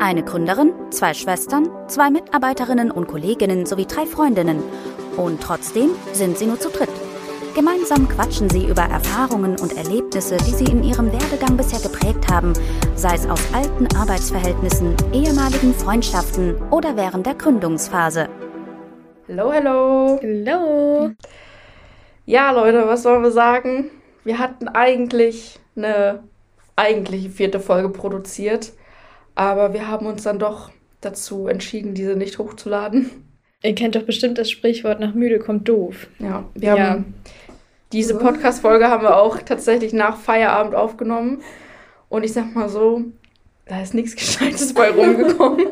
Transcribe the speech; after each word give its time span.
Eine 0.00 0.22
Gründerin, 0.22 0.72
zwei 0.90 1.12
Schwestern, 1.12 1.70
zwei 1.88 2.08
Mitarbeiterinnen 2.08 2.92
und 2.92 3.08
Kolleginnen 3.08 3.66
sowie 3.66 3.84
drei 3.84 4.06
Freundinnen. 4.06 4.62
Und 5.16 5.42
trotzdem 5.42 5.90
sind 6.12 6.38
sie 6.38 6.46
nur 6.46 6.60
zu 6.60 6.70
dritt. 6.70 6.88
Gemeinsam 7.56 8.08
quatschen 8.08 8.48
sie 8.48 8.68
über 8.68 8.82
Erfahrungen 8.82 9.58
und 9.58 9.76
Erlebnisse, 9.76 10.36
die 10.36 10.52
sie 10.52 10.70
in 10.70 10.84
ihrem 10.84 11.10
Werdegang 11.10 11.56
bisher 11.56 11.80
geprägt 11.80 12.30
haben, 12.30 12.52
sei 12.94 13.16
es 13.16 13.28
aus 13.28 13.40
alten 13.52 13.88
Arbeitsverhältnissen, 13.96 14.94
ehemaligen 15.12 15.74
Freundschaften 15.74 16.54
oder 16.70 16.96
während 16.96 17.26
der 17.26 17.34
Gründungsphase. 17.34 18.28
Hallo, 19.28 19.52
hallo. 19.52 20.20
Hallo. 20.22 21.10
Ja, 22.24 22.52
Leute, 22.52 22.86
was 22.86 23.02
sollen 23.02 23.24
wir 23.24 23.32
sagen? 23.32 23.90
Wir 24.22 24.38
hatten 24.38 24.68
eigentlich 24.68 25.58
eine 25.74 26.22
eigentliche 26.76 27.30
vierte 27.30 27.58
Folge 27.58 27.88
produziert, 27.88 28.72
aber 29.38 29.72
wir 29.72 29.86
haben 29.86 30.06
uns 30.06 30.24
dann 30.24 30.40
doch 30.40 30.70
dazu 31.00 31.46
entschieden, 31.46 31.94
diese 31.94 32.16
nicht 32.16 32.38
hochzuladen. 32.38 33.10
Ihr 33.62 33.76
kennt 33.76 33.94
doch 33.94 34.02
bestimmt 34.02 34.36
das 34.36 34.50
Sprichwort, 34.50 34.98
nach 34.98 35.14
müde 35.14 35.38
kommt 35.38 35.68
doof. 35.68 36.08
Ja, 36.18 36.44
wir 36.54 36.72
haben 36.72 36.78
ja. 36.80 37.32
diese 37.92 38.18
Podcast-Folge 38.18 38.88
haben 38.88 39.04
wir 39.04 39.16
auch 39.16 39.38
tatsächlich 39.38 39.92
nach 39.92 40.16
Feierabend 40.16 40.74
aufgenommen. 40.74 41.42
Und 42.08 42.24
ich 42.24 42.32
sag 42.32 42.52
mal 42.52 42.68
so, 42.68 43.04
da 43.66 43.80
ist 43.80 43.94
nichts 43.94 44.16
Gescheites 44.16 44.74
bei 44.74 44.90
rumgekommen. 44.90 45.68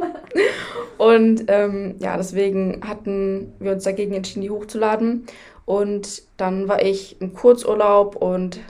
Und 0.97 1.47
ähm, 1.49 1.97
ja, 1.99 2.17
deswegen 2.17 2.83
hatten 2.87 3.53
wir 3.59 3.73
uns 3.73 3.83
dagegen 3.83 4.15
entschieden, 4.15 4.43
die 4.43 4.51
hochzuladen. 4.51 5.27
Und 5.65 6.23
dann 6.37 6.69
war 6.69 6.83
ich 6.83 7.21
im 7.21 7.35
Kurzurlaub 7.35 8.15
und 8.15 8.61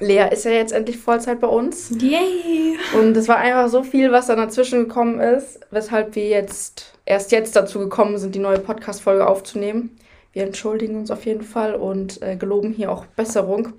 Lea 0.00 0.28
ist 0.30 0.44
ja 0.44 0.52
jetzt 0.52 0.72
endlich 0.72 0.98
Vollzeit 0.98 1.40
bei 1.40 1.48
uns. 1.48 1.90
Yay! 2.00 2.78
Und 2.98 3.16
es 3.16 3.26
war 3.26 3.38
einfach 3.38 3.68
so 3.68 3.82
viel, 3.82 4.12
was 4.12 4.28
dann 4.28 4.38
dazwischen 4.38 4.86
gekommen 4.86 5.18
ist, 5.18 5.58
weshalb 5.72 6.14
wir 6.14 6.28
jetzt 6.28 6.98
erst 7.04 7.32
jetzt 7.32 7.56
dazu 7.56 7.80
gekommen 7.80 8.16
sind, 8.16 8.34
die 8.34 8.38
neue 8.38 8.60
Podcast-Folge 8.60 9.26
aufzunehmen. 9.26 9.98
Wir 10.32 10.44
entschuldigen 10.44 10.96
uns 10.96 11.10
auf 11.10 11.26
jeden 11.26 11.42
Fall 11.42 11.74
und 11.74 12.22
äh, 12.22 12.36
geloben 12.36 12.72
hier 12.72 12.92
auch 12.92 13.06
Besserung. 13.06 13.72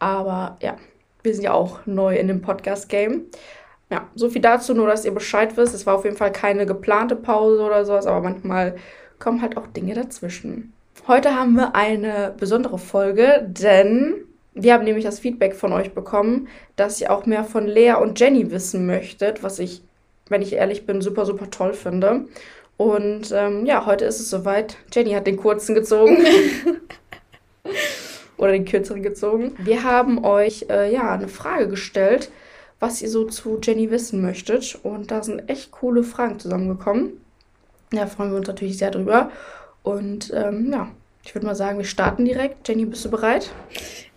Aber 0.00 0.56
ja, 0.60 0.76
wir 1.22 1.32
sind 1.32 1.44
ja 1.44 1.52
auch 1.52 1.86
neu 1.86 2.16
in 2.16 2.26
dem 2.26 2.42
Podcast-Game. 2.42 3.26
Ja, 3.88 4.08
so 4.16 4.30
viel 4.30 4.42
dazu, 4.42 4.74
nur 4.74 4.88
dass 4.88 5.04
ihr 5.04 5.14
Bescheid 5.14 5.56
wisst. 5.56 5.74
Es 5.74 5.86
war 5.86 5.94
auf 5.94 6.04
jeden 6.04 6.16
Fall 6.16 6.32
keine 6.32 6.66
geplante 6.66 7.14
Pause 7.14 7.62
oder 7.62 7.84
sowas, 7.84 8.06
aber 8.06 8.20
manchmal 8.20 8.74
kommen 9.20 9.40
halt 9.40 9.56
auch 9.56 9.68
Dinge 9.68 9.94
dazwischen. 9.94 10.72
Heute 11.06 11.36
haben 11.36 11.54
wir 11.54 11.76
eine 11.76 12.34
besondere 12.36 12.78
Folge, 12.78 13.46
denn 13.48 14.24
wir 14.54 14.74
haben 14.74 14.84
nämlich 14.84 15.04
das 15.04 15.18
Feedback 15.18 15.54
von 15.54 15.72
euch 15.72 15.92
bekommen, 15.92 16.48
dass 16.76 17.00
ihr 17.00 17.10
auch 17.10 17.26
mehr 17.26 17.44
von 17.44 17.66
Lea 17.66 17.94
und 17.94 18.20
Jenny 18.20 18.50
wissen 18.50 18.86
möchtet, 18.86 19.42
was 19.42 19.58
ich, 19.58 19.82
wenn 20.28 20.42
ich 20.42 20.52
ehrlich 20.52 20.86
bin, 20.86 21.00
super, 21.00 21.24
super 21.24 21.50
toll 21.50 21.72
finde. 21.72 22.26
Und 22.76 23.32
ähm, 23.32 23.64
ja, 23.64 23.86
heute 23.86 24.04
ist 24.04 24.20
es 24.20 24.28
soweit. 24.28 24.76
Jenny 24.92 25.12
hat 25.12 25.26
den 25.26 25.36
kurzen 25.36 25.74
gezogen. 25.74 26.18
Oder 28.36 28.52
den 28.52 28.64
kürzeren 28.64 29.02
gezogen. 29.02 29.54
Wir 29.58 29.84
haben 29.84 30.24
euch 30.24 30.66
äh, 30.68 30.92
ja 30.92 31.12
eine 31.12 31.28
Frage 31.28 31.68
gestellt, 31.68 32.30
was 32.80 33.00
ihr 33.00 33.08
so 33.08 33.24
zu 33.24 33.60
Jenny 33.62 33.90
wissen 33.90 34.20
möchtet. 34.20 34.78
Und 34.82 35.10
da 35.10 35.22
sind 35.22 35.48
echt 35.48 35.70
coole 35.70 36.02
Fragen 36.02 36.40
zusammengekommen. 36.40 37.20
Da 37.90 38.06
freuen 38.06 38.30
wir 38.30 38.38
uns 38.38 38.48
natürlich 38.48 38.78
sehr 38.78 38.90
drüber. 38.90 39.30
Und 39.82 40.32
ähm, 40.34 40.72
ja, 40.72 40.88
ich 41.24 41.34
würde 41.34 41.46
mal 41.46 41.54
sagen, 41.54 41.78
wir 41.78 41.84
starten 41.84 42.24
direkt. 42.24 42.66
Jenny, 42.66 42.84
bist 42.84 43.04
du 43.04 43.10
bereit? 43.10 43.50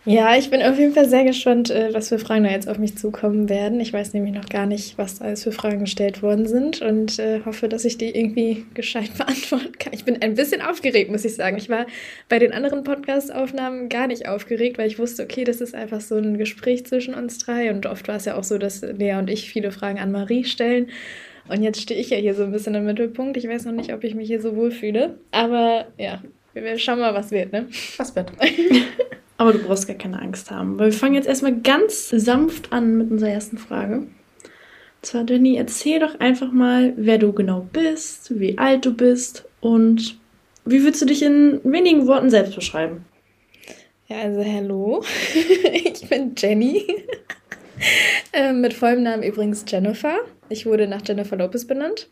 Ja, 0.08 0.38
ich 0.38 0.52
bin 0.52 0.62
auf 0.62 0.78
jeden 0.78 0.94
Fall 0.94 1.10
sehr 1.10 1.24
gespannt, 1.24 1.72
äh, 1.72 1.92
was 1.92 2.10
für 2.10 2.20
Fragen 2.20 2.44
da 2.44 2.52
jetzt 2.52 2.70
auf 2.70 2.78
mich 2.78 2.96
zukommen 2.96 3.50
werden. 3.50 3.80
Ich 3.80 3.92
weiß 3.92 4.14
nämlich 4.14 4.36
noch 4.36 4.48
gar 4.48 4.68
nicht, 4.68 5.00
was 5.00 5.20
alles 5.20 5.44
für 5.44 5.52
Fragen 5.52 5.80
gestellt 5.80 6.22
worden 6.22 6.46
sind 6.46 6.80
und 6.84 7.18
äh, 7.18 7.42
hoffe, 7.44 7.68
dass 7.68 7.86
ich 7.86 7.98
die 7.98 8.16
irgendwie 8.16 8.66
gescheit 8.76 9.10
beantworten 9.18 9.72
kann. 9.80 9.94
Ich 9.94 10.06
bin 10.06 10.22
ein 10.22 10.36
bisschen 10.36 10.62
aufgeregt, 10.62 11.10
muss 11.10 11.26
ich 11.26 11.34
sagen. 11.34 11.58
Ich 11.58 11.70
war 11.70 11.88
bei 12.30 12.38
den 12.38 12.54
anderen 12.54 12.84
Podcast-Aufnahmen 12.84 13.90
gar 13.90 14.06
nicht 14.06 14.28
aufgeregt, 14.28 14.78
weil 14.78 14.88
ich 14.88 15.00
wusste, 15.00 15.24
okay, 15.24 15.44
das 15.44 15.60
ist 15.60 15.74
einfach 15.74 16.02
so 16.02 16.18
ein 16.18 16.38
Gespräch 16.38 16.86
zwischen 16.86 17.16
uns 17.16 17.40
drei 17.40 17.72
und 17.72 17.88
oft 17.88 18.08
war 18.08 18.18
es 18.18 18.26
ja 18.26 18.38
auch 18.38 18.44
so, 18.44 18.60
dass 18.60 18.84
Lea 18.84 19.16
und 19.16 19.28
ich 19.28 19.50
viele 19.50 19.72
Fragen 19.72 19.98
an 19.98 20.12
Marie 20.12 20.44
stellen. 20.44 20.90
Und 21.48 21.64
jetzt 21.64 21.82
stehe 21.82 22.00
ich 22.00 22.12
ja 22.12 22.18
hier 22.18 22.36
so 22.36 22.44
ein 22.44 22.52
bisschen 22.52 22.76
im 22.76 22.86
Mittelpunkt. 22.86 23.38
Ich 23.38 23.48
weiß 23.48 23.66
noch 23.66 23.72
nicht, 23.72 23.92
ob 23.92 24.04
ich 24.04 24.14
mich 24.14 24.28
hier 24.28 24.42
so 24.42 24.56
wohl 24.56 24.70
fühle. 24.70 25.18
Aber 25.32 25.88
ja, 25.98 26.22
wir 26.54 26.78
schauen 26.78 27.00
mal, 27.00 27.14
was 27.16 27.32
wird, 27.32 27.52
ne? 27.52 27.68
Was 27.98 28.16
wird? 28.16 28.32
Aber 29.38 29.52
du 29.52 29.60
brauchst 29.60 29.88
gar 29.88 29.98
keine 29.98 30.22
Angst 30.22 30.50
haben, 30.50 30.80
weil 30.80 30.92
wir 30.92 30.98
fangen 30.98 31.16
jetzt 31.16 31.28
erstmal 31.28 31.60
ganz 31.60 32.10
sanft 32.10 32.72
an 32.72 32.98
mit 32.98 33.12
unserer 33.12 33.32
ersten 33.32 33.58
Frage. 33.58 33.98
Und 33.98 34.10
zwar, 35.02 35.26
Jenny, 35.28 35.58
erzähl 35.58 36.00
doch 36.00 36.20
einfach 36.20 36.52
mal, 36.52 36.94
wer 36.96 37.18
du 37.18 37.34
genau 37.34 37.68
bist, 37.72 38.40
wie 38.40 38.58
alt 38.58 38.86
du 38.86 38.94
bist 38.94 39.46
und 39.60 40.18
wie 40.64 40.84
würdest 40.84 41.02
du 41.02 41.06
dich 41.06 41.22
in 41.22 41.60
wenigen 41.64 42.08
Worten 42.08 42.30
selbst 42.30 42.56
beschreiben? 42.56 43.06
Ja, 44.08 44.22
also 44.22 44.44
hallo, 44.44 45.04
ich 45.74 46.08
bin 46.08 46.34
Jenny. 46.38 46.86
äh, 48.34 48.54
mit 48.54 48.74
vollem 48.74 49.04
Namen 49.04 49.24
übrigens 49.24 49.66
Jennifer. 49.68 50.20
Ich 50.50 50.66
wurde 50.66 50.88
nach 50.88 51.02
Jennifer 51.06 51.36
Lopez 51.36 51.66
benannt. 51.66 52.10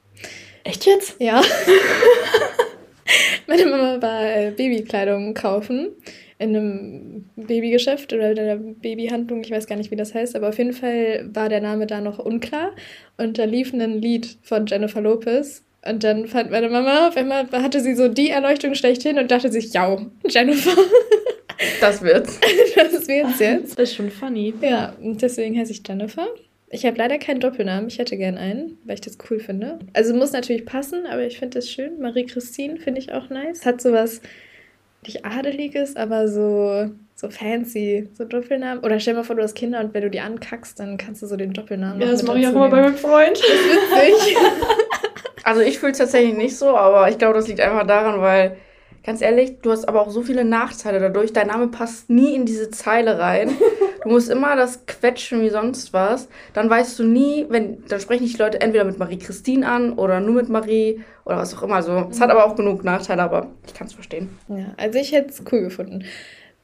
Echt 0.64 0.86
jetzt? 0.86 1.16
Ja. 1.20 1.42
Meine 3.48 3.66
Mama 3.66 4.02
war 4.02 4.24
äh, 4.24 4.52
Babykleidung 4.52 5.34
kaufen 5.34 5.90
in 6.40 6.56
einem 6.56 7.30
Babygeschäft 7.36 8.14
oder 8.14 8.32
in 8.32 8.40
einer 8.40 8.56
Babyhandlung, 8.58 9.42
ich 9.42 9.52
weiß 9.52 9.68
gar 9.68 9.76
nicht, 9.76 9.92
wie 9.92 9.96
das 9.96 10.14
heißt, 10.14 10.36
aber 10.36 10.50
auf 10.50 10.58
jeden 10.58 10.74
Fall 10.74 11.30
war 11.34 11.50
der 11.50 11.62
Name 11.62 11.88
da 11.88 12.02
noch 12.02 12.20
unklar 12.20 12.72
und 13.18 13.38
da 13.38 13.46
lief 13.46 13.74
ein 13.74 14.02
Lied 14.02 14.38
von 14.42 14.66
Jennifer 14.66 15.02
Lopez 15.02 15.64
und 15.86 16.04
dann 16.04 16.28
fand 16.28 16.52
meine 16.52 16.70
Mama, 16.70 17.10
auf 17.10 17.18
einmal 17.18 17.50
hatte 17.52 17.82
sie 17.82 17.96
so 17.96 18.08
die 18.08 18.30
Erleuchtung 18.30 18.74
schlechthin 18.74 19.20
und 19.20 19.32
dachte 19.32 19.52
sich, 19.52 19.74
ja, 19.74 19.98
Jennifer. 20.28 20.72
Das 21.80 22.02
wird's. 22.02 22.40
das 22.76 23.08
wird's 23.08 23.40
jetzt. 23.40 23.80
Das 23.80 23.90
ist 23.90 23.96
schon 23.96 24.10
funny. 24.10 24.54
Ja, 24.62 24.96
und 25.02 25.22
deswegen 25.22 25.58
heiße 25.58 25.72
ich 25.72 25.82
Jennifer. 25.88 26.28
Ich 26.70 26.86
habe 26.86 26.98
leider 26.98 27.20
keinen 27.20 27.40
Doppelnamen. 27.40 27.88
Ich 27.88 28.00
hätte 28.00 28.18
gern 28.18 28.38
einen, 28.38 28.80
weil 28.84 28.96
ich 28.96 29.02
das 29.02 29.18
cool 29.30 29.40
finde. 29.40 29.80
Also 29.94 30.14
muss 30.14 30.32
natürlich 30.32 30.66
passen, 30.66 31.06
aber 31.06 31.24
ich 31.24 31.38
finde 31.38 31.60
das 31.60 31.70
schön. 31.70 32.00
Marie-Christine 32.00 32.78
finde 32.78 33.00
ich 33.00 33.12
auch 33.14 33.30
nice. 33.30 33.66
Hat 33.66 33.82
sowas 33.82 34.22
nicht 35.04 35.26
adeliges, 35.26 35.96
aber 35.96 36.28
so, 36.28 36.90
so 37.16 37.30
fancy, 37.30 38.10
so 38.14 38.26
Doppelnamen. 38.26 38.84
Oder 38.84 39.00
stell 39.00 39.14
dir 39.14 39.20
mal 39.20 39.24
vor, 39.24 39.36
du 39.36 39.44
hast 39.44 39.56
Kinder 39.56 39.80
und 39.80 39.94
wenn 39.94 40.04
du 40.04 40.10
die 40.10 40.20
ankackst, 40.20 40.80
dann 40.80 40.98
kannst 40.98 41.22
du 41.22 41.28
so 41.28 41.36
den 41.36 41.54
Doppelnamen 41.54 42.02
Ja, 42.02 42.08
das 42.08 42.24
mache 42.24 42.40
ich 42.40 42.48
auch 42.48 42.52
immer 42.52 42.70
bei 42.70 42.82
meinem 42.82 42.96
Freund. 42.96 43.38
Das 43.38 43.48
ist 43.48 44.22
witzig. 44.22 44.38
also 45.44 45.62
ich 45.62 45.80
fühle 45.80 45.92
es 45.92 45.98
tatsächlich 45.98 46.36
nicht 46.36 46.58
so, 46.58 46.78
aber 46.78 47.10
ich 47.10 47.18
glaube, 47.18 47.36
das 47.36 47.48
liegt 47.48 47.60
einfach 47.60 47.86
daran, 47.86 48.22
weil 48.22 48.58
Ganz 49.06 49.22
ehrlich, 49.22 49.60
du 49.62 49.72
hast 49.72 49.88
aber 49.88 50.02
auch 50.02 50.10
so 50.10 50.22
viele 50.22 50.46
Nachteile 50.46 51.00
dadurch. 51.00 51.34
Dein 51.34 51.48
Name 51.48 51.68
passt 51.68 52.10
nie 52.10 52.34
in 52.36 52.46
diese 52.46 52.72
Zeile 52.72 53.20
rein. 53.20 53.52
Du 54.04 54.10
musst 54.10 54.30
immer 54.30 54.56
das 54.56 54.86
quetschen 54.86 55.42
wie 55.42 55.50
sonst 55.50 55.94
was. 55.94 56.30
Dann 56.54 56.70
weißt 56.70 57.00
du 57.00 57.04
nie, 57.04 57.46
wenn, 57.50 57.86
dann 57.88 58.00
sprechen 58.00 58.24
dich 58.24 58.38
Leute 58.38 58.62
entweder 58.62 58.84
mit 58.84 59.00
Marie-Christine 59.00 59.68
an 59.68 59.94
oder 59.94 60.20
nur 60.20 60.36
mit 60.36 60.50
Marie 60.50 61.02
oder 61.26 61.38
was 61.38 61.56
auch 61.56 61.64
immer. 61.64 61.76
Also, 61.76 62.08
es 62.12 62.20
hat 62.20 62.30
aber 62.30 62.46
auch 62.46 62.56
genug 62.56 62.84
Nachteile, 62.84 63.24
aber 63.24 63.48
ich 63.66 63.74
kann 63.74 63.88
es 63.88 63.94
verstehen. 63.94 64.30
Ja, 64.50 64.74
also 64.78 65.00
ich 65.00 65.12
hätte 65.12 65.30
es 65.30 65.44
cool 65.52 65.62
gefunden. 65.62 66.04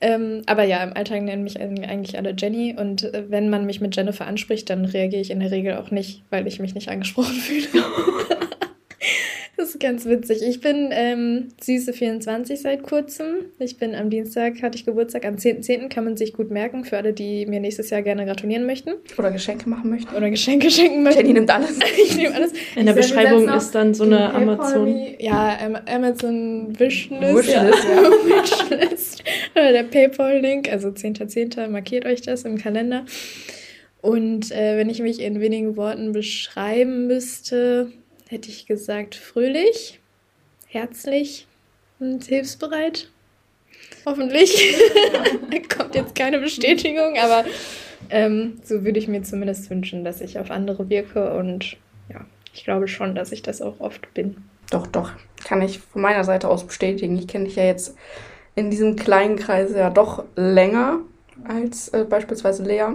Ähm, 0.02 0.44
aber 0.46 0.64
ja, 0.64 0.82
im 0.82 0.94
Alltag 0.94 1.24
nennen 1.24 1.44
mich 1.44 1.60
eigentlich 1.60 2.18
alle 2.18 2.34
Jenny 2.38 2.76
und 2.78 3.04
äh, 3.04 3.26
wenn 3.28 3.50
man 3.50 3.66
mich 3.66 3.82
mit 3.82 3.96
Jennifer 3.96 4.26
anspricht, 4.26 4.70
dann 4.70 4.86
reagiere 4.86 5.22
ich 5.22 5.32
in 5.32 5.42
der 5.42 5.52
Regel 5.52 5.76
auch 5.76 5.92
nicht, 5.92 6.24
weil 6.30 6.48
ich 6.48 6.60
mich 6.60 6.74
nicht 6.74 6.90
angesprochen 6.90 7.36
fühle. 7.36 7.84
Das 9.60 9.72
ist 9.72 9.80
ganz 9.82 10.06
witzig. 10.06 10.42
Ich 10.42 10.62
bin 10.62 10.88
ähm, 10.94 11.50
süße 11.60 11.92
24 11.92 12.62
seit 12.62 12.82
kurzem. 12.82 13.48
Ich 13.60 13.76
bin 13.76 13.94
am 13.94 14.10
Dienstag, 14.10 14.62
hatte 14.62 14.78
ich 14.78 14.86
Geburtstag, 14.86 15.26
am 15.26 15.36
10.10. 15.36 15.66
.10. 15.66 15.90
kann 15.90 16.06
man 16.06 16.16
sich 16.16 16.32
gut 16.32 16.50
merken, 16.50 16.86
für 16.86 16.96
alle, 16.96 17.12
die 17.12 17.46
mir 17.46 17.60
nächstes 17.60 17.90
Jahr 17.90 18.02
gerne 18.02 18.26
gratulieren 18.26 18.66
möchten. 18.66 18.92
Oder 19.18 19.32
Geschenke 19.32 19.68
machen 19.68 19.90
möchten. 19.90 20.16
Oder 20.16 20.30
Geschenke 20.30 20.72
schenken 20.72 21.04
möchten. 21.04 21.20
Jenny 21.20 21.34
nimmt 21.34 21.52
alles. 21.52 21.78
ich 22.06 22.16
nehme 22.16 22.36
alles. 22.36 22.54
In 22.74 22.86
der 22.86 22.94
Beschreibung 22.94 23.50
ist 23.50 23.72
dann 23.76 23.94
so 23.94 24.06
eine 24.06 24.34
Amazon... 24.34 24.96
Ja, 25.20 25.58
Amazon 25.88 26.80
Wishlist. 26.80 27.22
Wishlist, 27.22 27.84
ja. 27.84 28.02
Wishlist. 28.72 29.24
Oder 29.56 29.74
der 29.74 29.84
Paypal-Link, 29.84 30.72
also 30.72 30.88
10.10. 30.88 31.54
.10. 31.54 31.68
markiert 31.68 32.06
euch 32.06 32.22
das 32.22 32.46
im 32.46 32.58
Kalender. 32.58 33.04
Und 34.02 34.54
äh, 34.54 34.78
wenn 34.78 34.90
ich 34.90 35.02
mich 35.02 35.20
in 35.20 35.42
wenigen 35.42 35.76
Worten 35.76 36.14
beschreiben 36.14 37.08
müsste, 37.08 37.92
hätte 38.30 38.50
ich 38.50 38.68
gesagt, 38.68 39.16
fröhlich, 39.16 40.00
herzlich 40.68 41.48
und 42.00 42.26
hilfsbereit. 42.26 43.10
Hoffentlich. 44.06 44.76
da 45.52 45.76
kommt 45.76 45.96
jetzt 45.96 46.14
keine 46.14 46.40
Bestätigung, 46.40 47.18
aber 47.18 47.44
ähm, 48.12 48.60
so 48.64 48.84
würde 48.86 49.00
ich 49.00 49.08
mir 49.08 49.24
zumindest 49.24 49.70
wünschen, 49.72 50.04
dass 50.04 50.22
ich 50.22 50.38
auf 50.38 50.52
andere 50.52 50.90
wirke 50.90 51.34
und 51.34 51.78
ja, 52.14 52.24
ich 52.54 52.64
glaube 52.64 52.88
schon, 52.88 53.16
dass 53.16 53.32
ich 53.32 53.42
das 53.42 53.62
auch 53.64 53.80
oft 53.80 54.14
bin. 54.14 54.38
Doch, 54.70 54.86
doch. 54.86 55.12
Kann 55.44 55.64
ich 55.64 55.80
von 55.80 56.04
meiner 56.04 56.24
Seite 56.24 56.50
aus 56.50 56.68
bestätigen. 56.68 57.18
Ich 57.18 57.28
kenne 57.28 57.46
dich 57.46 57.56
ja 57.56 57.64
jetzt 57.64 57.96
in 58.56 58.70
diesem 58.70 58.96
kleinen 58.96 59.38
Kreis 59.38 59.72
ja 59.74 59.90
doch 59.90 60.24
länger 60.36 61.00
als 61.46 61.90
äh, 61.90 62.06
beispielsweise 62.08 62.64
Lea. 62.64 62.90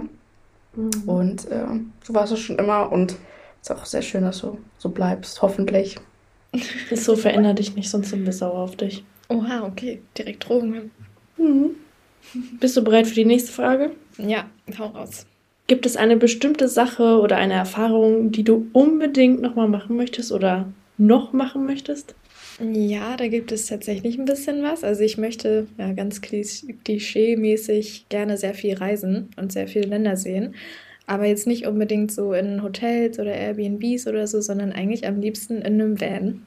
Mhm. 0.75 0.91
Und 1.05 1.51
äh, 1.51 1.65
so 2.03 2.13
war 2.13 2.23
es 2.23 2.39
schon 2.39 2.57
immer 2.57 2.89
und 2.89 3.17
ist 3.65 3.71
auch 3.71 3.85
sehr 3.85 4.01
schön, 4.01 4.23
dass 4.23 4.41
du 4.41 4.59
so 4.77 4.89
bleibst, 4.89 5.41
hoffentlich. 5.41 5.95
so 6.91 7.15
verändert 7.15 7.59
dich 7.59 7.75
nicht, 7.75 7.89
sonst 7.89 8.09
sind 8.11 8.25
wir 8.25 8.33
sauer 8.33 8.59
auf 8.59 8.75
dich. 8.75 9.03
Oha, 9.29 9.63
okay. 9.65 10.01
Direkt 10.17 10.47
Drogen. 10.47 10.91
Mhm. 11.37 11.71
Bist 12.59 12.77
du 12.77 12.83
bereit 12.83 13.07
für 13.07 13.15
die 13.15 13.25
nächste 13.25 13.51
Frage? 13.51 13.91
Ja, 14.17 14.45
hau 14.77 14.87
raus. 14.87 15.25
Gibt 15.67 15.85
es 15.87 15.97
eine 15.97 16.15
bestimmte 16.15 16.67
Sache 16.67 17.19
oder 17.19 17.37
eine 17.37 17.55
Erfahrung, 17.55 18.31
die 18.31 18.43
du 18.43 18.67
unbedingt 18.71 19.41
nochmal 19.41 19.67
machen 19.67 19.95
möchtest 19.95 20.31
oder 20.31 20.71
noch 20.97 21.33
machen 21.33 21.65
möchtest? 21.65 22.13
Ja, 22.59 23.17
da 23.17 23.27
gibt 23.27 23.51
es 23.51 23.65
tatsächlich 23.65 24.17
ein 24.17 24.25
bisschen 24.25 24.61
was. 24.63 24.83
Also 24.83 25.01
ich 25.01 25.17
möchte 25.17 25.67
ja 25.77 25.91
ganz 25.93 26.21
klischee-mäßig 26.21 28.05
gerne 28.09 28.37
sehr 28.37 28.53
viel 28.53 28.75
reisen 28.75 29.29
und 29.37 29.51
sehr 29.51 29.67
viele 29.67 29.87
Länder 29.87 30.15
sehen. 30.17 30.53
Aber 31.07 31.25
jetzt 31.25 31.47
nicht 31.47 31.67
unbedingt 31.67 32.11
so 32.11 32.33
in 32.33 32.63
Hotels 32.63 33.19
oder 33.19 33.33
Airbnbs 33.33 34.07
oder 34.07 34.25
so, 34.27 34.41
sondern 34.41 34.71
eigentlich 34.71 35.07
am 35.07 35.19
liebsten 35.19 35.57
in 35.57 35.79
einem 35.79 36.01
Van. 36.01 36.45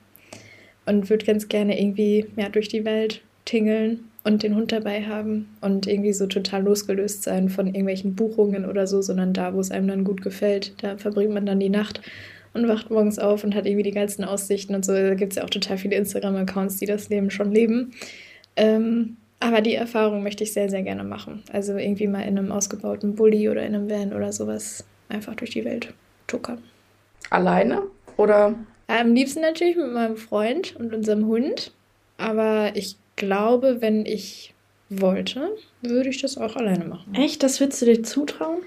Und 0.87 1.11
würde 1.11 1.27
ganz 1.27 1.49
gerne 1.49 1.81
irgendwie 1.81 2.27
ja, 2.37 2.49
durch 2.49 2.69
die 2.69 2.85
Welt 2.85 3.21
tingeln 3.45 4.09
und 4.25 4.43
den 4.43 4.55
Hund 4.55 4.73
dabei 4.73 5.05
haben 5.05 5.49
und 5.61 5.87
irgendwie 5.87 6.13
so 6.13 6.27
total 6.27 6.63
losgelöst 6.63 7.23
sein 7.23 7.49
von 7.49 7.67
irgendwelchen 7.67 8.15
Buchungen 8.15 8.65
oder 8.65 8.87
so, 8.87 9.01
sondern 9.01 9.33
da, 9.33 9.55
wo 9.55 9.61
es 9.61 9.71
einem 9.71 9.89
dann 9.89 10.05
gut 10.05 10.23
gefällt, 10.23 10.75
da 10.83 10.97
verbringt 10.99 11.33
man 11.33 11.47
dann 11.47 11.61
die 11.61 11.71
Nacht 11.71 12.01
und 12.53 12.69
wacht 12.69 12.91
morgens 12.91 13.19
auf 13.19 13.45
und 13.45 13.55
hat 13.55 13.67
irgendwie 13.67 13.85
die 13.85 13.93
geilsten 13.93 14.25
Aussichten 14.25 14.75
und 14.75 14.85
so. 14.85 14.93
Da 14.93 15.15
gibt 15.15 15.33
es 15.33 15.37
ja 15.37 15.45
auch 15.45 15.51
total 15.51 15.79
viele 15.79 15.97
Instagram-Accounts, 15.97 16.77
die 16.77 16.87
das 16.87 17.09
Leben 17.09 17.31
schon 17.31 17.53
leben. 17.53 17.93
Ähm, 18.57 19.17
aber 19.40 19.61
die 19.61 19.75
Erfahrung 19.75 20.23
möchte 20.23 20.44
ich 20.44 20.52
sehr, 20.52 20.69
sehr 20.69 20.82
gerne 20.82 21.05
machen. 21.05 21.43
Also 21.52 21.76
irgendwie 21.76 22.06
mal 22.06 22.23
in 22.23 22.38
einem 22.38 22.52
ausgebauten 22.52 23.14
Bulli 23.14 23.49
oder 23.49 23.64
in 23.64 23.75
einem 23.75 23.90
Van 23.90 24.12
oder 24.12 24.32
sowas 24.32 24.85
einfach 25.08 25.35
durch 25.35 25.50
die 25.50 25.64
Welt 25.64 25.94
tuckern. 26.26 26.62
Alleine? 27.31 27.82
Oder? 28.17 28.55
Am 28.88 29.14
liebsten 29.14 29.40
natürlich 29.40 29.76
mit 29.76 29.93
meinem 29.93 30.17
Freund 30.17 30.75
und 30.76 30.94
unserem 30.94 31.26
Hund. 31.26 31.73
Aber 32.17 32.73
ich 32.75 32.96
glaube, 33.17 33.81
wenn 33.81 34.06
ich 34.06 34.55
wollte, 34.88 35.50
würde 35.82 36.08
ich 36.08 36.20
das 36.20 36.38
auch 36.38 36.56
alleine 36.56 36.85
machen. 36.85 37.14
Echt? 37.14 37.43
Das 37.43 37.61
würdest 37.61 37.82
du 37.82 37.87
dir 37.87 38.02
zutrauen? 38.02 38.62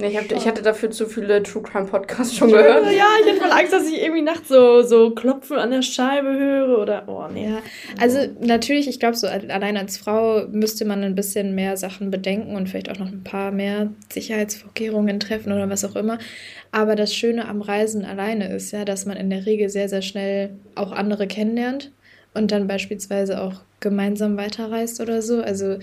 Nee, 0.00 0.08
ich, 0.08 0.16
hab, 0.16 0.32
ich 0.32 0.46
hatte 0.46 0.62
dafür 0.62 0.90
zu 0.90 1.06
viele 1.06 1.42
True 1.42 1.62
Crime 1.62 1.86
Podcasts 1.86 2.34
schon 2.34 2.50
gehört. 2.50 2.84
Ja, 2.86 3.06
ich 3.22 3.30
hatte 3.30 3.40
voll 3.40 3.50
Angst, 3.50 3.72
dass 3.72 3.86
ich 3.86 4.00
irgendwie 4.00 4.22
nachts 4.22 4.48
so, 4.48 4.82
so 4.82 5.10
Klopfen 5.10 5.58
an 5.58 5.70
der 5.70 5.82
Scheibe 5.82 6.28
höre 6.28 6.78
oder. 6.78 7.04
Oh, 7.06 7.26
nee. 7.32 7.50
Ja, 7.50 7.58
also 8.00 8.18
natürlich, 8.40 8.88
ich 8.88 8.98
glaube, 8.98 9.16
so 9.16 9.26
allein 9.26 9.76
als 9.76 9.98
Frau 9.98 10.46
müsste 10.48 10.84
man 10.84 11.04
ein 11.04 11.14
bisschen 11.14 11.54
mehr 11.54 11.76
Sachen 11.76 12.10
bedenken 12.10 12.56
und 12.56 12.68
vielleicht 12.68 12.90
auch 12.90 12.98
noch 12.98 13.08
ein 13.08 13.24
paar 13.24 13.52
mehr 13.52 13.90
Sicherheitsvorkehrungen 14.12 15.20
treffen 15.20 15.52
oder 15.52 15.68
was 15.68 15.84
auch 15.84 15.96
immer. 15.96 16.18
Aber 16.72 16.96
das 16.96 17.14
Schöne 17.14 17.48
am 17.48 17.60
Reisen 17.60 18.04
alleine 18.04 18.54
ist 18.54 18.72
ja, 18.72 18.84
dass 18.84 19.06
man 19.06 19.16
in 19.16 19.30
der 19.30 19.46
Regel 19.46 19.68
sehr, 19.68 19.88
sehr 19.88 20.02
schnell 20.02 20.50
auch 20.74 20.92
andere 20.92 21.26
kennenlernt 21.26 21.92
und 22.32 22.52
dann 22.52 22.66
beispielsweise 22.66 23.42
auch 23.42 23.60
gemeinsam 23.80 24.36
weiterreist 24.36 25.00
oder 25.00 25.20
so. 25.22 25.42
Also 25.42 25.78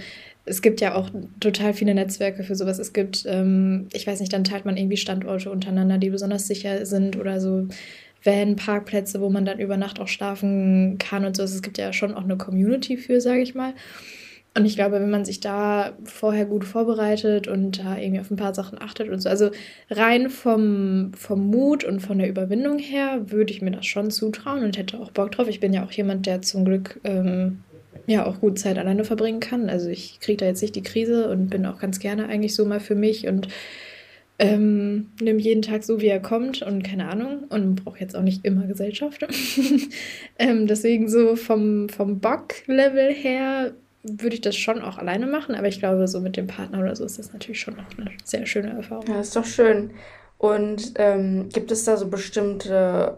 es 0.48 0.62
gibt 0.62 0.82
ja 0.82 0.96
auch 0.96 1.10
total 1.40 1.74
viele 1.74 1.94
Netzwerke 1.94 2.44
für 2.44 2.56
sowas. 2.56 2.80
Es 2.80 2.94
gibt, 2.94 3.26
ähm, 3.28 3.88
ich 3.94 4.08
weiß 4.08 4.20
nicht, 4.20 4.32
dann 4.34 4.44
teilt 4.44 4.66
man 4.66 4.78
irgendwie 4.78 4.98
Standorte 4.98 5.52
untereinander, 5.52 5.98
die 5.98 6.10
besonders 6.10 6.48
sicher 6.48 6.86
sind 6.86 7.18
oder 7.18 7.40
so 7.40 7.68
Van-Parkplätze, 8.24 9.22
wo 9.22 9.30
man 9.30 9.46
dann 9.46 9.60
über 9.60 9.78
Nacht 9.78 10.00
auch 10.00 10.08
schlafen 10.08 10.98
kann 10.98 11.26
und 11.26 11.36
so. 11.36 11.44
Also 11.44 11.56
es 11.56 11.62
gibt 11.62 11.78
ja 11.78 11.94
schon 11.94 12.14
auch 12.14 12.24
eine 12.24 12.38
Community 12.38 12.98
für, 12.98 13.22
sage 13.22 13.42
ich 13.42 13.56
mal. 13.56 13.74
Und 14.58 14.66
ich 14.66 14.76
glaube, 14.76 15.00
wenn 15.00 15.12
man 15.12 15.24
sich 15.24 15.40
da 15.40 15.94
vorher 16.04 16.46
gut 16.46 16.66
vorbereitet 16.66 17.48
und 17.48 17.84
da 17.84 17.96
irgendwie 17.96 18.22
auf 18.22 18.32
ein 18.32 18.38
paar 18.38 18.56
Sachen 18.56 18.82
achtet 18.82 19.08
und 19.08 19.20
so, 19.20 19.30
also 19.30 19.52
rein 19.92 20.32
vom, 20.32 21.12
vom 21.16 21.46
Mut 21.46 21.84
und 21.84 22.00
von 22.00 22.18
der 22.18 22.28
Überwindung 22.28 22.80
her, 22.80 23.30
würde 23.30 23.54
ich 23.54 23.62
mir 23.62 23.70
das 23.70 23.86
schon 23.86 24.10
zutrauen 24.10 24.64
und 24.64 24.76
hätte 24.76 25.00
auch 25.00 25.12
Bock 25.12 25.32
drauf. 25.32 25.48
Ich 25.48 25.60
bin 25.60 25.74
ja 25.74 25.86
auch 25.86 25.92
jemand, 25.92 26.26
der 26.26 26.42
zum 26.42 26.66
Glück 26.66 27.00
ähm, 27.04 27.60
ja 28.08 28.26
auch 28.26 28.40
gut 28.40 28.58
Zeit 28.58 28.78
alleine 28.78 29.04
verbringen 29.04 29.40
kann. 29.40 29.70
Also 29.70 29.90
ich 29.90 30.20
kriege 30.20 30.38
da 30.38 30.46
jetzt 30.46 30.62
nicht 30.62 30.76
die 30.76 30.84
Krise 30.84 31.30
und 31.30 31.50
bin 31.50 31.66
auch 31.66 31.78
ganz 31.78 32.00
gerne 32.00 32.28
eigentlich 32.28 32.56
so 32.56 32.66
mal 32.66 32.80
für 32.80 32.96
mich 32.96 33.28
und 33.28 33.50
ähm, 34.40 35.10
nehme 35.20 35.40
jeden 35.40 35.62
Tag 35.62 35.84
so, 35.84 36.00
wie 36.00 36.08
er 36.08 36.22
kommt 36.22 36.62
und 36.62 36.84
keine 36.84 37.10
Ahnung 37.10 37.46
und 37.50 37.84
brauche 37.84 38.00
jetzt 38.00 38.16
auch 38.16 38.22
nicht 38.22 38.46
immer 38.46 38.66
Gesellschaft. 38.66 39.26
ähm, 40.40 40.68
deswegen 40.68 41.10
so 41.10 41.36
vom, 41.36 41.90
vom 41.90 42.20
Bock-Level 42.20 43.14
her 43.14 43.74
würde 44.04 44.36
ich 44.36 44.42
das 44.42 44.56
schon 44.56 44.82
auch 44.82 44.98
alleine 44.98 45.28
machen, 45.28 45.56
aber 45.56 45.68
ich 45.68 45.80
glaube, 45.80 46.08
so 46.08 46.22
mit 46.22 46.38
dem 46.38 46.48
Partner 46.48 46.80
oder 46.80 46.96
so 46.96 47.04
ist 47.04 47.20
das 47.20 47.34
natürlich 47.34 47.60
schon 47.60 47.76
auch 47.76 47.98
eine 47.98 48.12
sehr 48.24 48.46
schöne 48.46 48.70
Erfahrung. 48.70 49.06
Ja, 49.08 49.20
ist 49.20 49.36
doch 49.36 49.46
schön. 49.46 49.92
Und 50.38 50.94
ähm, 50.96 51.50
gibt 51.50 51.72
es 51.72 51.84
da 51.84 51.98
so 51.98 52.08
bestimmte, 52.08 53.18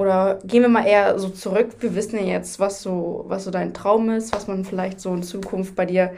oder 0.00 0.38
gehen 0.44 0.62
wir 0.62 0.70
mal 0.70 0.86
eher 0.86 1.18
so 1.18 1.28
zurück, 1.28 1.76
wir 1.80 1.94
wissen 1.94 2.18
ja 2.18 2.24
jetzt, 2.24 2.58
was 2.58 2.80
so, 2.80 3.26
was 3.28 3.44
so 3.44 3.50
dein 3.50 3.74
Traum 3.74 4.08
ist, 4.08 4.34
was 4.34 4.46
man 4.46 4.64
vielleicht 4.64 4.98
so 4.98 5.12
in 5.12 5.22
Zukunft 5.22 5.76
bei 5.76 5.84
dir 5.84 6.14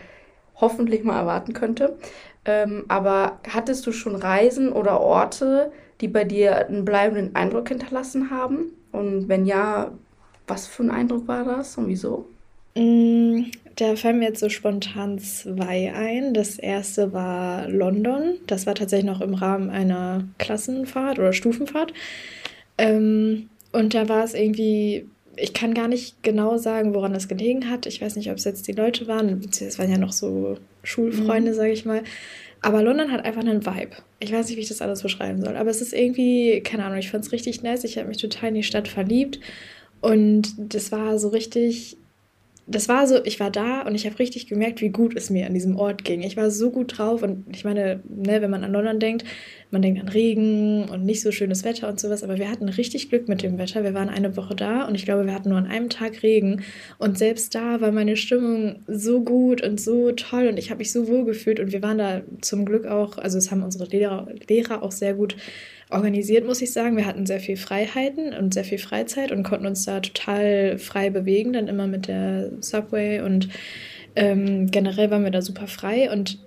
hoffentlich 0.54 1.02
mal 1.02 1.18
erwarten 1.18 1.52
könnte. 1.52 1.96
Ähm, 2.44 2.84
aber 2.86 3.40
hattest 3.52 3.84
du 3.84 3.90
schon 3.90 4.14
Reisen 4.14 4.72
oder 4.72 5.00
Orte, 5.00 5.72
die 6.00 6.06
bei 6.06 6.22
dir 6.22 6.68
einen 6.68 6.84
bleibenden 6.84 7.34
Eindruck 7.34 7.70
hinterlassen 7.70 8.30
haben? 8.30 8.66
Und 8.92 9.28
wenn 9.28 9.46
ja, 9.46 9.90
was 10.46 10.68
für 10.68 10.84
ein 10.84 10.90
Eindruck 10.92 11.26
war 11.26 11.42
das 11.42 11.76
und 11.76 11.88
wieso? 11.88 12.26
Mm, 12.76 13.46
da 13.74 13.96
fallen 13.96 14.20
mir 14.20 14.28
jetzt 14.28 14.38
so 14.38 14.48
spontan 14.48 15.18
zwei 15.18 15.92
ein. 15.92 16.34
Das 16.34 16.56
erste 16.56 17.12
war 17.12 17.68
London. 17.68 18.34
Das 18.46 18.64
war 18.64 18.76
tatsächlich 18.76 19.10
noch 19.10 19.22
im 19.22 19.34
Rahmen 19.34 19.70
einer 19.70 20.22
Klassenfahrt 20.38 21.18
oder 21.18 21.32
Stufenfahrt. 21.32 21.92
Ähm, 22.78 23.48
und 23.72 23.94
da 23.94 24.08
war 24.08 24.22
es 24.22 24.34
irgendwie, 24.34 25.06
ich 25.36 25.54
kann 25.54 25.74
gar 25.74 25.88
nicht 25.88 26.22
genau 26.22 26.58
sagen, 26.58 26.94
woran 26.94 27.14
das 27.14 27.28
gelegen 27.28 27.70
hat. 27.70 27.86
Ich 27.86 28.00
weiß 28.00 28.16
nicht, 28.16 28.30
ob 28.30 28.36
es 28.36 28.44
jetzt 28.44 28.68
die 28.68 28.72
Leute 28.72 29.06
waren. 29.06 29.40
Es 29.50 29.78
waren 29.78 29.90
ja 29.90 29.98
noch 29.98 30.12
so 30.12 30.58
Schulfreunde, 30.82 31.52
mhm. 31.52 31.56
sage 31.56 31.72
ich 31.72 31.84
mal. 31.84 32.02
Aber 32.60 32.82
London 32.82 33.10
hat 33.10 33.24
einfach 33.24 33.40
einen 33.40 33.66
Vibe. 33.66 33.96
Ich 34.20 34.32
weiß 34.32 34.46
nicht, 34.46 34.56
wie 34.56 34.60
ich 34.60 34.68
das 34.68 34.82
alles 34.82 35.02
beschreiben 35.02 35.42
soll. 35.42 35.56
Aber 35.56 35.70
es 35.70 35.80
ist 35.80 35.92
irgendwie, 35.92 36.60
keine 36.60 36.84
Ahnung, 36.84 36.98
ich 36.98 37.10
fand 37.10 37.24
es 37.24 37.32
richtig 37.32 37.62
nice. 37.62 37.82
Ich 37.84 37.98
habe 37.98 38.08
mich 38.08 38.18
total 38.18 38.50
in 38.50 38.54
die 38.56 38.62
Stadt 38.62 38.86
verliebt. 38.86 39.40
Und 40.00 40.54
das 40.58 40.92
war 40.92 41.18
so 41.18 41.28
richtig 41.28 41.96
das 42.66 42.88
war 42.88 43.06
so, 43.08 43.24
ich 43.24 43.40
war 43.40 43.50
da 43.50 43.82
und 43.82 43.94
ich 43.94 44.06
habe 44.06 44.18
richtig 44.20 44.46
gemerkt, 44.46 44.80
wie 44.80 44.90
gut 44.90 45.16
es 45.16 45.30
mir 45.30 45.46
an 45.46 45.54
diesem 45.54 45.76
Ort 45.76 46.04
ging. 46.04 46.22
Ich 46.22 46.36
war 46.36 46.50
so 46.50 46.70
gut 46.70 46.96
drauf 46.96 47.22
und 47.22 47.44
ich 47.54 47.64
meine, 47.64 48.00
ne, 48.08 48.40
wenn 48.40 48.50
man 48.50 48.62
an 48.62 48.72
London 48.72 49.00
denkt, 49.00 49.24
man 49.70 49.82
denkt 49.82 50.00
an 50.00 50.08
Regen 50.08 50.88
und 50.88 51.04
nicht 51.04 51.22
so 51.22 51.32
schönes 51.32 51.64
Wetter 51.64 51.88
und 51.88 51.98
sowas, 51.98 52.22
aber 52.22 52.38
wir 52.38 52.50
hatten 52.50 52.68
richtig 52.68 53.08
Glück 53.08 53.28
mit 53.28 53.42
dem 53.42 53.58
Wetter. 53.58 53.82
Wir 53.82 53.94
waren 53.94 54.08
eine 54.08 54.36
Woche 54.36 54.54
da 54.54 54.84
und 54.86 54.94
ich 54.94 55.04
glaube, 55.04 55.26
wir 55.26 55.34
hatten 55.34 55.48
nur 55.48 55.58
an 55.58 55.66
einem 55.66 55.88
Tag 55.88 56.22
Regen 56.22 56.62
und 56.98 57.18
selbst 57.18 57.54
da 57.54 57.80
war 57.80 57.90
meine 57.90 58.16
Stimmung 58.16 58.82
so 58.86 59.22
gut 59.22 59.60
und 59.62 59.80
so 59.80 60.12
toll 60.12 60.46
und 60.46 60.56
ich 60.56 60.70
habe 60.70 60.78
mich 60.78 60.92
so 60.92 61.08
wohl 61.08 61.24
gefühlt 61.24 61.58
und 61.58 61.72
wir 61.72 61.82
waren 61.82 61.98
da 61.98 62.22
zum 62.42 62.64
Glück 62.64 62.86
auch, 62.86 63.18
also 63.18 63.38
es 63.38 63.50
haben 63.50 63.64
unsere 63.64 63.86
Lehrer, 63.86 64.28
Lehrer 64.48 64.82
auch 64.82 64.92
sehr 64.92 65.14
gut 65.14 65.36
organisiert, 65.92 66.46
muss 66.46 66.62
ich 66.62 66.72
sagen. 66.72 66.96
Wir 66.96 67.06
hatten 67.06 67.26
sehr 67.26 67.40
viel 67.40 67.56
Freiheiten 67.56 68.34
und 68.34 68.54
sehr 68.54 68.64
viel 68.64 68.78
Freizeit 68.78 69.32
und 69.32 69.42
konnten 69.42 69.66
uns 69.66 69.84
da 69.84 70.00
total 70.00 70.78
frei 70.78 71.10
bewegen, 71.10 71.52
dann 71.52 71.68
immer 71.68 71.86
mit 71.86 72.08
der 72.08 72.50
Subway 72.60 73.20
und 73.20 73.48
ähm, 74.14 74.70
generell 74.70 75.10
waren 75.10 75.24
wir 75.24 75.30
da 75.30 75.42
super 75.42 75.66
frei 75.66 76.10
und 76.10 76.38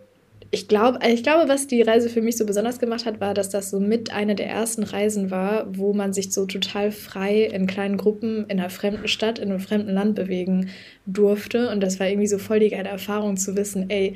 ich 0.52 0.70
glaube, 0.70 1.00
ich 1.06 1.22
glaube, 1.22 1.50
was 1.50 1.68
die 1.68 1.82
Reise 1.82 2.08
für 2.10 2.22
mich 2.22 2.38
so 2.38 2.46
besonders 2.46 2.80
gemacht 2.80 3.06
hat, 3.06 3.20
war, 3.20 3.34
dass 3.34 3.50
das 3.50 3.70
so 3.70 3.82
mit 3.82 4.14
eine 4.14 4.36
der 4.36 4.48
ersten 4.48 4.84
Reisen 4.84 5.30
war, 5.30 5.66
wo 5.75 5.94
man 5.94 6.14
sich 6.14 6.32
so 6.32 6.46
total 6.46 6.92
frei 6.92 7.44
in 7.44 7.68
kleinen 7.68 7.98
Gruppen 7.98 8.46
in 8.48 8.60
einer 8.60 8.70
fremden 8.70 9.10
Stadt, 9.10 9.38
in 9.38 9.50
einem 9.50 9.60
fremden 9.60 9.92
Land 9.92 10.16
bewegen 10.16 10.70
durfte. 11.06 11.70
Und 11.70 11.82
das 11.82 12.00
war 12.00 12.08
irgendwie 12.08 12.28
so 12.28 12.38
voll 12.38 12.60
die 12.60 12.70
geile 12.70 12.88
Erfahrung 12.88 13.36
zu 13.36 13.58
wissen, 13.58 13.90
ey, 13.90 14.16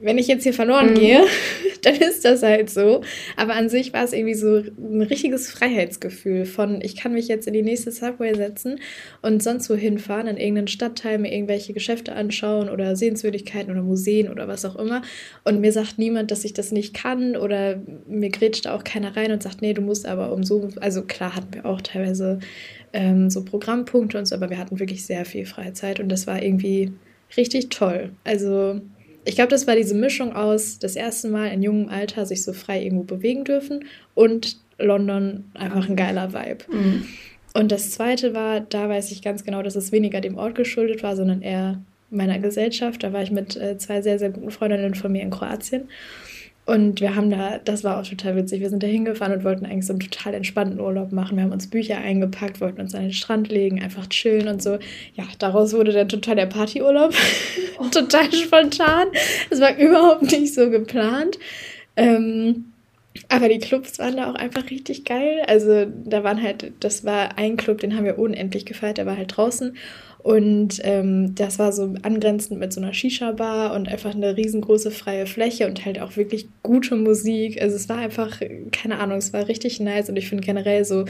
wenn 0.00 0.18
ich 0.18 0.28
jetzt 0.28 0.44
hier 0.44 0.54
verloren 0.54 0.90
mhm. 0.90 0.94
gehe, 0.94 1.24
dann 1.82 1.96
ist 1.96 2.24
das 2.24 2.42
halt 2.42 2.70
so. 2.70 3.02
Aber 3.36 3.54
an 3.54 3.68
sich 3.68 3.92
war 3.92 4.04
es 4.04 4.12
irgendwie 4.12 4.34
so 4.34 4.56
ein 4.56 5.02
richtiges 5.02 5.50
Freiheitsgefühl 5.50 6.44
von, 6.44 6.80
ich 6.80 6.96
kann 6.96 7.12
mich 7.12 7.28
jetzt 7.28 7.46
in 7.46 7.52
die 7.52 7.62
nächste 7.62 7.90
Subway 7.90 8.34
setzen 8.34 8.80
und 9.22 9.42
sonst 9.42 9.68
wo 9.70 9.74
hinfahren, 9.74 10.26
in 10.26 10.36
irgendeinen 10.36 10.68
Stadtteil, 10.68 11.18
mir 11.18 11.32
irgendwelche 11.32 11.72
Geschäfte 11.72 12.14
anschauen 12.14 12.68
oder 12.68 12.96
Sehenswürdigkeiten 12.96 13.70
oder 13.70 13.82
Museen 13.82 14.28
oder 14.28 14.48
was 14.48 14.64
auch 14.64 14.76
immer. 14.76 15.02
Und 15.44 15.60
mir 15.60 15.72
sagt 15.72 15.98
niemand, 15.98 16.30
dass 16.30 16.44
ich 16.44 16.52
das 16.52 16.72
nicht 16.72 16.94
kann 16.94 17.36
oder 17.36 17.80
mir 18.06 18.30
grätscht 18.30 18.66
da 18.66 18.74
auch 18.74 18.84
keiner 18.84 19.16
rein 19.16 19.32
und 19.32 19.42
sagt, 19.42 19.62
nee, 19.62 19.74
du 19.74 19.82
musst 19.82 20.06
aber 20.06 20.32
um 20.32 20.44
so, 20.44 20.68
also 20.80 21.02
klar 21.02 21.34
hatten 21.34 21.54
wir 21.54 21.66
auch 21.66 21.80
teilweise 21.80 22.38
ähm, 22.92 23.30
so 23.30 23.44
Programmpunkte 23.44 24.18
und 24.18 24.26
so, 24.26 24.34
aber 24.34 24.50
wir 24.50 24.58
hatten 24.58 24.78
wirklich 24.78 25.04
sehr 25.04 25.24
viel 25.24 25.46
Freizeit 25.46 26.00
und 26.00 26.08
das 26.08 26.26
war 26.26 26.42
irgendwie 26.42 26.92
richtig 27.36 27.68
toll. 27.68 28.10
Also 28.24 28.80
ich 29.28 29.34
glaube, 29.34 29.50
das 29.50 29.66
war 29.66 29.76
diese 29.76 29.94
Mischung 29.94 30.34
aus 30.34 30.78
das 30.78 30.96
erste 30.96 31.28
Mal 31.28 31.48
in 31.48 31.62
jungem 31.62 31.90
Alter 31.90 32.24
sich 32.24 32.42
so 32.42 32.54
frei 32.54 32.82
irgendwo 32.82 33.04
bewegen 33.04 33.44
dürfen 33.44 33.84
und 34.14 34.56
London 34.78 35.44
einfach 35.52 35.86
ein 35.86 35.96
geiler 35.96 36.32
Vibe. 36.32 36.64
Mhm. 36.72 37.04
Und 37.52 37.70
das 37.70 37.90
zweite 37.90 38.32
war, 38.32 38.60
da 38.60 38.88
weiß 38.88 39.12
ich 39.12 39.20
ganz 39.20 39.44
genau, 39.44 39.62
dass 39.62 39.76
es 39.76 39.92
weniger 39.92 40.22
dem 40.22 40.38
Ort 40.38 40.54
geschuldet 40.54 41.02
war, 41.02 41.14
sondern 41.14 41.42
eher 41.42 41.78
meiner 42.08 42.38
Gesellschaft. 42.38 43.02
Da 43.02 43.12
war 43.12 43.22
ich 43.22 43.30
mit 43.30 43.54
äh, 43.54 43.76
zwei 43.76 44.00
sehr, 44.00 44.18
sehr 44.18 44.30
guten 44.30 44.50
Freundinnen 44.50 44.94
von 44.94 45.12
mir 45.12 45.20
in 45.20 45.30
Kroatien. 45.30 45.88
Und 46.68 47.00
wir 47.00 47.16
haben 47.16 47.30
da, 47.30 47.56
das 47.64 47.82
war 47.82 47.98
auch 47.98 48.06
total 48.06 48.36
witzig, 48.36 48.60
wir 48.60 48.68
sind 48.68 48.82
da 48.82 48.86
hingefahren 48.86 49.32
und 49.32 49.42
wollten 49.42 49.64
eigentlich 49.64 49.86
so 49.86 49.94
einen 49.94 50.00
total 50.00 50.34
entspannten 50.34 50.78
Urlaub 50.78 51.12
machen. 51.12 51.38
Wir 51.38 51.44
haben 51.44 51.52
uns 51.52 51.70
Bücher 51.70 51.96
eingepackt, 51.96 52.60
wollten 52.60 52.82
uns 52.82 52.94
an 52.94 53.04
den 53.04 53.14
Strand 53.14 53.48
legen, 53.48 53.82
einfach 53.82 54.06
chillen 54.08 54.48
und 54.48 54.62
so. 54.62 54.78
Ja, 55.14 55.24
daraus 55.38 55.72
wurde 55.72 55.92
dann 55.92 56.10
total 56.10 56.36
der 56.36 56.44
Partyurlaub. 56.44 57.14
Oh. 57.78 57.84
total 57.90 58.30
spontan. 58.34 59.08
Es 59.48 59.62
war 59.62 59.78
überhaupt 59.78 60.30
nicht 60.30 60.52
so 60.52 60.68
geplant. 60.68 61.38
Ähm, 61.96 62.66
aber 63.30 63.48
die 63.48 63.60
Clubs 63.60 63.98
waren 63.98 64.18
da 64.18 64.30
auch 64.30 64.34
einfach 64.34 64.68
richtig 64.68 65.06
geil. 65.06 65.44
Also 65.46 65.86
da 66.04 66.22
waren 66.22 66.42
halt, 66.42 66.72
das 66.80 67.02
war 67.02 67.38
ein 67.38 67.56
Club, 67.56 67.78
den 67.78 67.96
haben 67.96 68.04
wir 68.04 68.18
unendlich 68.18 68.66
gefeiert, 68.66 68.98
der 68.98 69.06
war 69.06 69.16
halt 69.16 69.34
draußen. 69.34 69.74
Und 70.18 70.80
ähm, 70.82 71.34
das 71.36 71.58
war 71.58 71.72
so 71.72 71.94
angrenzend 72.02 72.58
mit 72.58 72.72
so 72.72 72.80
einer 72.80 72.92
Shisha-Bar 72.92 73.74
und 73.74 73.88
einfach 73.88 74.14
eine 74.14 74.36
riesengroße 74.36 74.90
freie 74.90 75.26
Fläche 75.26 75.66
und 75.66 75.84
halt 75.84 76.00
auch 76.00 76.16
wirklich 76.16 76.48
gute 76.62 76.96
Musik. 76.96 77.62
Also 77.62 77.76
es 77.76 77.88
war 77.88 77.98
einfach, 77.98 78.40
keine 78.72 78.98
Ahnung, 78.98 79.18
es 79.18 79.32
war 79.32 79.46
richtig 79.46 79.78
nice 79.78 80.08
und 80.08 80.16
ich 80.16 80.28
finde 80.28 80.44
generell 80.44 80.84
so 80.84 81.04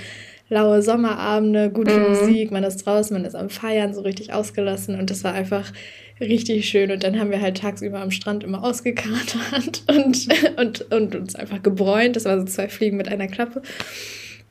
laue 0.51 0.83
Sommerabende, 0.83 1.71
gute 1.71 1.99
mhm. 1.99 2.09
Musik, 2.09 2.51
man 2.51 2.65
ist 2.65 2.85
draußen, 2.85 3.17
man 3.17 3.25
ist 3.25 3.35
am 3.35 3.51
Feiern, 3.51 3.95
so 3.95 4.03
richtig 4.03 4.33
ausgelassen 4.33 4.99
und 4.99 5.11
das 5.11 5.25
war 5.25 5.33
einfach 5.33 5.73
richtig 6.21 6.69
schön. 6.69 6.91
Und 6.91 7.03
dann 7.03 7.19
haben 7.19 7.31
wir 7.31 7.41
halt 7.41 7.59
tagsüber 7.59 8.01
am 8.01 8.11
Strand 8.11 8.45
immer 8.45 8.63
ausgekatert 8.63 9.85
und, 9.89 10.29
und, 10.59 10.93
und 10.93 11.15
uns 11.17 11.35
einfach 11.35 11.63
gebräunt. 11.63 12.17
Das 12.17 12.25
war 12.25 12.39
so 12.39 12.45
zwei 12.45 12.69
Fliegen 12.69 12.97
mit 12.97 13.09
einer 13.09 13.29
Klappe. 13.29 13.63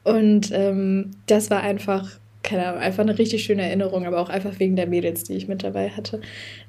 Und 0.04 0.52
ähm, 0.54 1.12
das 1.26 1.50
war 1.50 1.62
einfach 1.62 2.10
keine 2.48 2.66
Ahnung, 2.66 2.80
einfach 2.82 3.04
eine 3.04 3.20
richtig 3.20 3.44
schöne 3.44 3.64
Erinnerung, 3.64 4.06
aber 4.06 4.20
auch 4.20 4.30
einfach 4.30 4.58
wegen 4.58 4.78
der 4.78 4.88
Mädels, 4.88 5.26
die 5.26 5.34
ich 5.34 5.50
mit 5.50 5.64
dabei 5.64 5.90
hatte. 5.90 6.22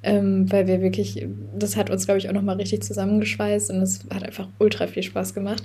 Ähm, 0.03 0.51
weil 0.51 0.67
wir 0.67 0.81
wirklich, 0.83 1.25
das 1.57 1.77
hat 1.77 1.89
uns, 1.89 2.05
glaube 2.05 2.19
ich, 2.19 2.29
auch 2.29 2.33
nochmal 2.33 2.57
richtig 2.57 2.83
zusammengeschweißt 2.83 3.71
und 3.71 3.83
es 3.83 4.05
hat 4.13 4.25
einfach 4.25 4.49
ultra 4.59 4.89
viel 4.89 5.05
Spaß 5.05 5.35
gemacht. 5.35 5.63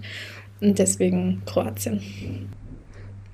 Und 0.62 0.78
deswegen 0.78 1.42
Kroatien. 1.48 2.00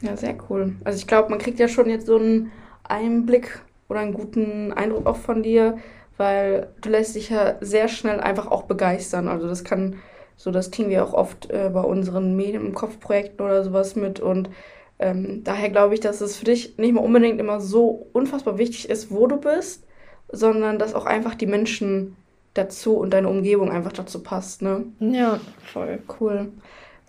Ja, 0.02 0.16
sehr 0.16 0.38
cool. 0.50 0.76
Also 0.86 1.00
ich 1.00 1.06
glaube, 1.06 1.30
man 1.30 1.40
kriegt 1.40 1.60
ja 1.60 1.68
schon 1.68 1.90
jetzt 1.90 2.08
so 2.08 2.18
einen 2.18 2.50
Einblick 2.86 3.60
oder 3.90 4.00
einen 4.00 4.14
guten 4.14 4.72
Eindruck 4.72 5.06
auch 5.06 5.18
von 5.18 5.44
dir, 5.44 5.78
weil 6.16 6.70
du 6.80 6.90
lässt 6.90 7.14
dich 7.14 7.30
ja 7.30 7.56
sehr 7.60 7.90
schnell 7.90 8.22
einfach 8.22 8.48
auch 8.48 8.64
begeistern. 8.64 9.28
Also 9.28 9.50
das 9.50 9.66
kann, 9.66 9.98
so 10.38 10.50
das 10.50 10.72
kriegen 10.72 10.90
wir 10.90 11.04
auch 11.04 11.14
oft 11.14 11.52
äh, 11.52 11.70
bei 11.74 11.82
unseren 11.82 12.38
Medien 12.38 12.66
im 12.66 12.74
Kopfprojekten 12.74 13.46
oder 13.46 13.66
sowas 13.66 13.98
mit 13.98 14.22
und 14.22 14.50
ähm, 15.00 15.44
daher 15.44 15.70
glaube 15.70 15.94
ich, 15.94 16.02
dass 16.02 16.22
es 16.22 16.38
für 16.38 16.46
dich 16.46 16.78
nicht 16.78 16.94
mal 16.94 17.02
unbedingt 17.02 17.40
immer 17.40 17.62
so 17.62 18.08
unfassbar 18.14 18.58
wichtig 18.58 18.90
ist, 18.90 19.12
wo 19.12 19.28
du 19.28 19.38
bist, 19.38 19.88
sondern 20.32 20.78
dass 20.78 20.94
auch 20.94 21.06
einfach 21.06 21.36
die 21.36 21.48
Menschen 21.48 22.16
dazu 22.54 22.98
und 22.98 23.12
deine 23.12 23.30
Umgebung 23.30 23.72
einfach 23.72 23.94
dazu 23.94 24.22
passt, 24.22 24.62
ne? 24.62 24.86
Ja, 25.00 25.40
voll. 25.72 26.00
Cool. 26.20 26.52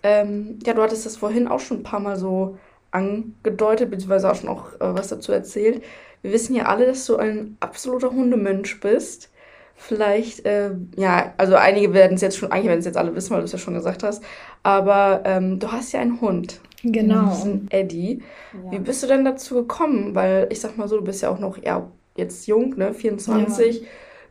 Ähm, 0.03 0.59
ja, 0.65 0.73
du 0.73 0.81
hattest 0.81 1.05
das 1.05 1.17
vorhin 1.17 1.47
auch 1.47 1.59
schon 1.59 1.77
ein 1.77 1.83
paar 1.83 1.99
Mal 1.99 2.15
so 2.15 2.57
angedeutet, 2.91 3.91
beziehungsweise 3.91 4.31
auch 4.31 4.35
schon 4.35 4.49
auch 4.49 4.73
äh, 4.75 4.95
was 4.95 5.09
dazu 5.09 5.31
erzählt. 5.31 5.83
Wir 6.21 6.31
wissen 6.31 6.55
ja 6.55 6.65
alle, 6.65 6.85
dass 6.85 7.05
du 7.05 7.17
ein 7.17 7.57
absoluter 7.59 8.11
Hundemensch 8.11 8.79
bist. 8.79 9.29
Vielleicht, 9.75 10.45
äh, 10.45 10.71
ja, 10.95 11.33
also 11.37 11.55
einige 11.55 11.93
werden 11.93 12.15
es 12.15 12.21
jetzt 12.21 12.37
schon, 12.37 12.51
eigentlich 12.51 12.67
werden 12.67 12.79
es 12.79 12.85
jetzt 12.85 12.97
alle 12.97 13.15
wissen, 13.15 13.31
weil 13.31 13.39
du 13.39 13.45
es 13.45 13.51
ja 13.51 13.57
schon 13.57 13.73
gesagt 13.73 14.03
hast. 14.03 14.23
Aber 14.63 15.21
ähm, 15.25 15.59
du 15.59 15.71
hast 15.71 15.91
ja 15.91 15.99
einen 15.99 16.21
Hund. 16.21 16.61
Genau. 16.83 17.47
Eddie. 17.69 18.21
Ja. 18.53 18.71
Wie 18.71 18.79
bist 18.79 19.03
du 19.03 19.07
denn 19.07 19.25
dazu 19.25 19.55
gekommen? 19.55 20.15
Weil 20.15 20.47
ich 20.51 20.59
sag 20.59 20.77
mal 20.77 20.87
so, 20.87 20.97
du 20.97 21.03
bist 21.03 21.21
ja 21.21 21.29
auch 21.29 21.39
noch 21.39 21.57
ja, 21.63 21.87
jetzt 22.17 22.47
jung, 22.47 22.77
ne? 22.77 22.93
24. 22.93 23.81
Ja. 23.81 23.87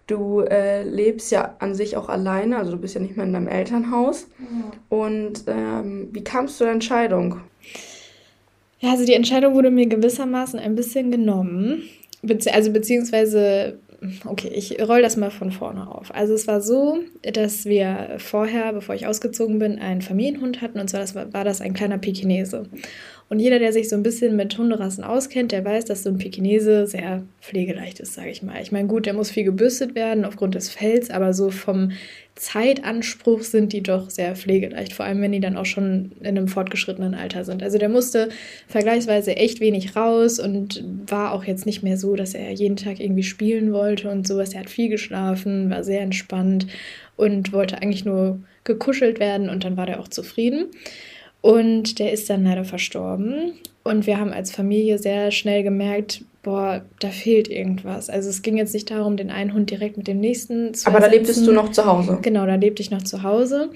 Du 0.07 0.41
äh, 0.41 0.83
lebst 0.83 1.31
ja 1.31 1.55
an 1.61 1.75
sich 1.75 1.97
auch 1.97 2.09
alleine, 2.09 2.57
also 2.57 2.73
du 2.73 2.79
bist 2.79 2.97
ja 2.97 3.01
nicht 3.01 3.17
mehr 3.17 3.27
in 3.27 3.33
deinem 3.33 3.47
Elternhaus. 3.47 4.27
Ja. 4.41 4.97
Und 4.97 5.45
ähm, 5.47 6.09
wie 6.11 6.25
kamst 6.25 6.61
du 6.61 6.65
zur 6.65 6.73
Entscheidung? 6.73 7.41
Ja, 8.81 8.91
also 8.93 9.05
die 9.05 9.15
Entscheidung 9.15 9.55
wurde 9.55 9.71
mir 9.71 9.87
gewissermaßen 9.87 10.59
ein 10.59 10.75
bisschen 10.75 11.13
genommen. 11.13 11.83
Bezieh 12.23 12.51
also 12.51 12.73
beziehungsweise 12.73 13.79
okay, 14.25 14.49
ich 14.55 14.81
roll 14.81 15.03
das 15.03 15.17
mal 15.17 15.31
von 15.31 15.53
vorne 15.53 15.87
auf. 15.87 16.15
Also 16.15 16.35
es 16.35 16.47
war 16.47 16.61
so, 16.61 17.01
dass 17.23 17.65
wir 17.65 18.17
vorher, 18.19 18.73
bevor 18.73 18.95
ich 18.95 19.07
ausgezogen 19.07 19.59
bin, 19.59 19.79
einen 19.79 20.03
Familienhund 20.03 20.63
hatten 20.63 20.81
und 20.81 20.89
zwar 20.89 21.01
das 21.01 21.15
war, 21.15 21.33
war 21.33 21.45
das 21.45 21.61
ein 21.61 21.75
kleiner 21.75 21.99
Pekinese. 21.99 22.65
Und 23.31 23.39
jeder, 23.39 23.61
der 23.61 23.73
sich 23.73 23.89
so 23.89 23.95
ein 23.95 24.03
bisschen 24.03 24.35
mit 24.35 24.59
Hunderassen 24.59 25.05
auskennt, 25.05 25.53
der 25.53 25.65
weiß, 25.65 25.85
dass 25.85 26.03
so 26.03 26.11
ein 26.11 26.19
Pekinese 26.19 26.89
sehr 26.89 27.23
pflegeleicht 27.41 28.01
ist, 28.01 28.15
sage 28.15 28.31
ich 28.31 28.43
mal. 28.43 28.61
Ich 28.61 28.73
meine, 28.73 28.89
gut, 28.89 29.07
der 29.07 29.15
muss 29.15 29.31
viel 29.31 29.45
gebürstet 29.45 29.95
werden 29.95 30.25
aufgrund 30.25 30.57
des 30.57 30.69
Fells, 30.69 31.11
aber 31.11 31.33
so 31.33 31.51
vom 31.51 31.93
Zeitanspruch 32.35 33.43
sind 33.43 33.73
die 33.73 33.85
doch 33.85 34.11
sehr 34.11 34.35
pflegeleicht, 34.35 34.95
vor 34.95 35.07
allem 35.07 35.23
wenn 35.23 35.31
die 35.31 35.39
dann 35.39 35.57
auch 35.57 35.65
schon 35.65 36.11
in 36.19 36.27
einem 36.27 36.49
fortgeschrittenen 36.49 37.15
Alter 37.15 37.45
sind. 37.45 37.63
Also 37.63 37.79
der 37.79 37.89
musste 37.89 38.31
vergleichsweise 38.67 39.37
echt 39.37 39.61
wenig 39.61 39.95
raus 39.95 40.41
und 40.41 40.83
war 41.07 41.33
auch 41.33 41.45
jetzt 41.45 41.67
nicht 41.67 41.85
mehr 41.85 41.99
so, 41.99 42.17
dass 42.17 42.35
er 42.35 42.51
jeden 42.51 42.77
Tag 42.77 42.99
irgendwie 42.99 43.23
spielen 43.23 43.73
wollte 43.73 44.11
und 44.11 44.27
sowas. 44.27 44.55
Er 44.55 44.61
hat 44.61 44.71
viel 44.71 44.89
geschlafen, 44.89 45.71
war 45.71 45.85
sehr 45.85 46.01
entspannt 46.01 46.67
und 47.15 47.53
wollte 47.53 47.81
eigentlich 47.81 48.05
nur 48.05 48.41
gekuschelt 48.65 49.21
werden 49.21 49.49
und 49.49 49.63
dann 49.63 49.77
war 49.77 49.87
der 49.87 50.01
auch 50.01 50.09
zufrieden. 50.09 50.67
Und 51.43 51.99
der 51.99 52.13
ist 52.13 52.29
dann 52.29 52.45
leider 52.45 52.65
verstorben. 52.65 53.53
Und 53.83 54.07
wir 54.07 54.19
haben 54.19 54.33
als 54.33 54.53
Familie 54.53 54.99
sehr 54.99 55.31
schnell 55.31 55.63
gemerkt, 55.63 56.23
boah, 56.43 56.85
da 57.01 57.09
fehlt 57.09 57.49
irgendwas. 57.49 58.11
Also 58.11 58.29
es 58.29 58.43
ging 58.43 58.57
jetzt 58.57 58.75
nicht 58.75 58.91
darum, 58.91 59.17
den 59.17 59.31
einen 59.31 59.55
Hund 59.55 59.71
direkt 59.71 59.97
mit 59.97 60.07
dem 60.07 60.21
nächsten 60.21 60.75
zu 60.75 60.89
Aber 60.89 61.01
da 61.01 61.07
lebtest 61.07 61.47
du 61.47 61.53
noch 61.53 61.71
zu 61.71 61.85
Hause. 61.87 62.19
Genau, 62.23 62.47
da 62.47 62.55
lebte 62.57 62.83
ich 62.83 62.91
noch 62.91 63.03
zu 63.03 63.23
Hause. 63.23 63.71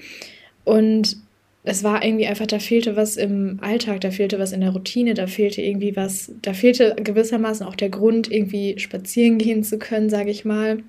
Und 0.63 1.17
es 1.63 1.83
war 1.83 2.05
irgendwie 2.05 2.27
einfach, 2.27 2.45
da 2.45 2.59
fehlte 2.59 2.95
was 2.95 3.17
im 3.17 3.57
Alltag, 3.61 4.01
da 4.01 4.11
fehlte 4.11 4.37
was 4.37 4.51
in 4.51 4.61
der 4.61 4.69
Routine, 4.69 5.15
da 5.15 5.25
fehlte 5.25 5.61
irgendwie 5.61 5.95
was, 5.95 6.31
da 6.43 6.53
fehlte 6.53 6.95
gewissermaßen 6.95 7.65
auch 7.65 7.75
der 7.75 7.89
Grund, 7.89 8.31
irgendwie 8.31 8.77
spazieren 8.77 9.39
gehen 9.39 9.63
zu 9.63 9.79
können, 9.79 10.09
sage 10.09 10.29
ich 10.29 10.45
mal. 10.45 10.83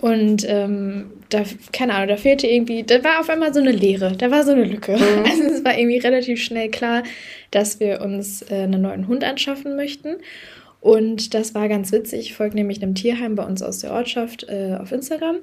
Und 0.00 0.44
ähm, 0.48 1.10
da, 1.28 1.42
keine 1.72 1.94
Ahnung, 1.94 2.08
da 2.08 2.16
fehlte 2.16 2.46
irgendwie, 2.46 2.84
da 2.84 3.02
war 3.02 3.20
auf 3.20 3.28
einmal 3.28 3.52
so 3.52 3.60
eine 3.60 3.72
Leere, 3.72 4.14
da 4.16 4.30
war 4.30 4.44
so 4.44 4.52
eine 4.52 4.64
Lücke. 4.64 4.92
Mhm. 4.92 5.24
Also 5.28 5.42
es 5.42 5.64
war 5.64 5.76
irgendwie 5.76 5.98
relativ 5.98 6.42
schnell 6.42 6.70
klar, 6.70 7.02
dass 7.50 7.80
wir 7.80 8.00
uns 8.00 8.42
äh, 8.42 8.62
einen 8.62 8.82
neuen 8.82 9.08
Hund 9.08 9.24
anschaffen 9.24 9.76
möchten. 9.76 10.16
Und 10.80 11.34
das 11.34 11.56
war 11.56 11.68
ganz 11.68 11.90
witzig. 11.90 12.20
Ich 12.20 12.34
folge 12.34 12.54
nämlich 12.54 12.80
einem 12.80 12.94
Tierheim 12.94 13.34
bei 13.34 13.44
uns 13.44 13.62
aus 13.62 13.80
der 13.80 13.92
Ortschaft 13.92 14.46
äh, 14.48 14.76
auf 14.80 14.92
Instagram. 14.92 15.38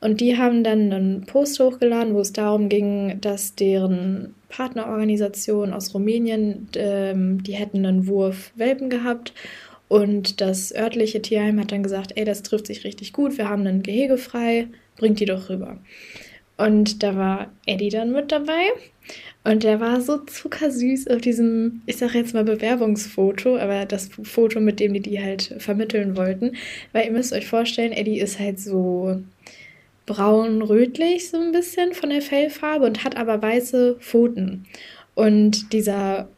Und 0.00 0.20
die 0.20 0.38
haben 0.38 0.62
dann 0.62 0.92
einen 0.92 1.26
Post 1.26 1.58
hochgeladen, 1.58 2.14
wo 2.14 2.20
es 2.20 2.32
darum 2.32 2.68
ging, 2.68 3.20
dass 3.20 3.56
deren 3.56 4.36
Partnerorganisation 4.48 5.72
aus 5.72 5.92
Rumänien, 5.92 6.68
ähm, 6.76 7.42
die 7.42 7.54
hätten 7.54 7.84
einen 7.84 8.06
Wurf 8.06 8.52
Welpen 8.54 8.88
gehabt 8.88 9.32
und 9.88 10.40
das 10.40 10.74
örtliche 10.74 11.22
Tierheim 11.22 11.60
hat 11.60 11.72
dann 11.72 11.82
gesagt, 11.82 12.12
ey, 12.16 12.24
das 12.24 12.42
trifft 12.42 12.66
sich 12.66 12.84
richtig 12.84 13.12
gut, 13.12 13.38
wir 13.38 13.48
haben 13.48 13.66
ein 13.66 13.82
Gehege 13.82 14.18
frei, 14.18 14.68
bringt 14.96 15.20
die 15.20 15.26
doch 15.26 15.48
rüber. 15.48 15.78
Und 16.56 17.02
da 17.02 17.16
war 17.16 17.52
Eddie 17.66 17.90
dann 17.90 18.12
mit 18.12 18.32
dabei. 18.32 18.62
Und 19.44 19.62
der 19.62 19.78
war 19.78 20.00
so 20.00 20.18
zuckersüß 20.18 21.06
auf 21.08 21.20
diesem, 21.20 21.82
ich 21.86 21.98
sag 21.98 22.14
jetzt 22.14 22.34
mal 22.34 22.44
Bewerbungsfoto, 22.44 23.56
aber 23.58 23.84
das 23.84 24.08
Foto, 24.22 24.58
mit 24.58 24.80
dem 24.80 24.94
die 24.94 25.00
die 25.00 25.22
halt 25.22 25.54
vermitteln 25.58 26.16
wollten. 26.16 26.56
Weil 26.92 27.06
ihr 27.06 27.12
müsst 27.12 27.32
euch 27.32 27.46
vorstellen, 27.46 27.92
Eddie 27.92 28.18
ist 28.18 28.40
halt 28.40 28.58
so 28.58 29.20
braun-rötlich 30.06 31.28
so 31.28 31.36
ein 31.36 31.52
bisschen 31.52 31.92
von 31.92 32.10
der 32.10 32.22
Fellfarbe 32.22 32.86
und 32.86 33.04
hat 33.04 33.16
aber 33.16 33.40
weiße 33.40 33.96
Pfoten. 34.00 34.66
Und 35.14 35.72
dieser 35.72 36.28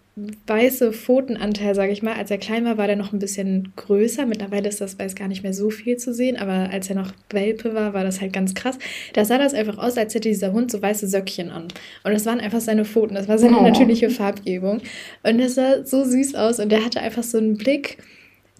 weiße 0.47 0.93
Pfotenanteil, 0.93 1.75
sage 1.75 1.93
ich 1.93 2.03
mal. 2.03 2.15
Als 2.15 2.31
er 2.31 2.39
klein 2.39 2.65
war, 2.65 2.79
war 2.79 2.87
der 2.87 2.97
noch 2.97 3.13
ein 3.13 3.19
bisschen 3.19 3.73
größer. 3.77 4.27
Mittlerweile 4.27 4.69
ist 4.69 4.81
das 4.81 4.99
weiß 4.99 5.15
gar 5.15 5.29
nicht 5.29 5.43
mehr 5.43 5.53
so 5.53 5.71
viel 5.71 5.97
zu 5.97 6.13
sehen, 6.15 6.37
aber 6.37 6.71
als 6.71 6.89
er 6.89 6.97
noch 6.97 7.13
Welpe 7.31 7.75
war, 7.75 7.95
war 7.95 8.05
das 8.05 8.21
halt 8.21 8.33
ganz 8.33 8.55
krass. 8.55 8.79
Da 9.13 9.25
sah 9.25 9.39
das 9.39 9.55
einfach 9.55 9.79
aus, 9.79 9.97
als 9.97 10.15
hätte 10.15 10.29
dieser 10.29 10.53
Hund 10.53 10.71
so 10.71 10.81
weiße 10.81 11.09
Söckchen 11.09 11.51
an. 11.51 11.69
Und 12.05 12.13
das 12.13 12.27
waren 12.27 12.41
einfach 12.41 12.61
seine 12.61 12.85
Pfoten, 12.85 13.15
das 13.15 13.29
war 13.29 13.39
seine 13.39 13.59
oh. 13.59 13.63
natürliche 13.63 14.11
Farbgebung. 14.11 14.81
Und 15.23 15.39
das 15.39 15.55
sah 15.55 15.85
so 15.85 16.05
süß 16.05 16.35
aus 16.35 16.61
und 16.61 16.71
der 16.71 16.85
hatte 16.85 17.01
einfach 17.01 17.23
so 17.23 17.39
einen 17.39 17.57
Blick, 17.57 17.99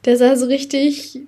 der 0.05 0.17
sah 0.17 0.37
so 0.37 0.47
richtig 0.47 1.21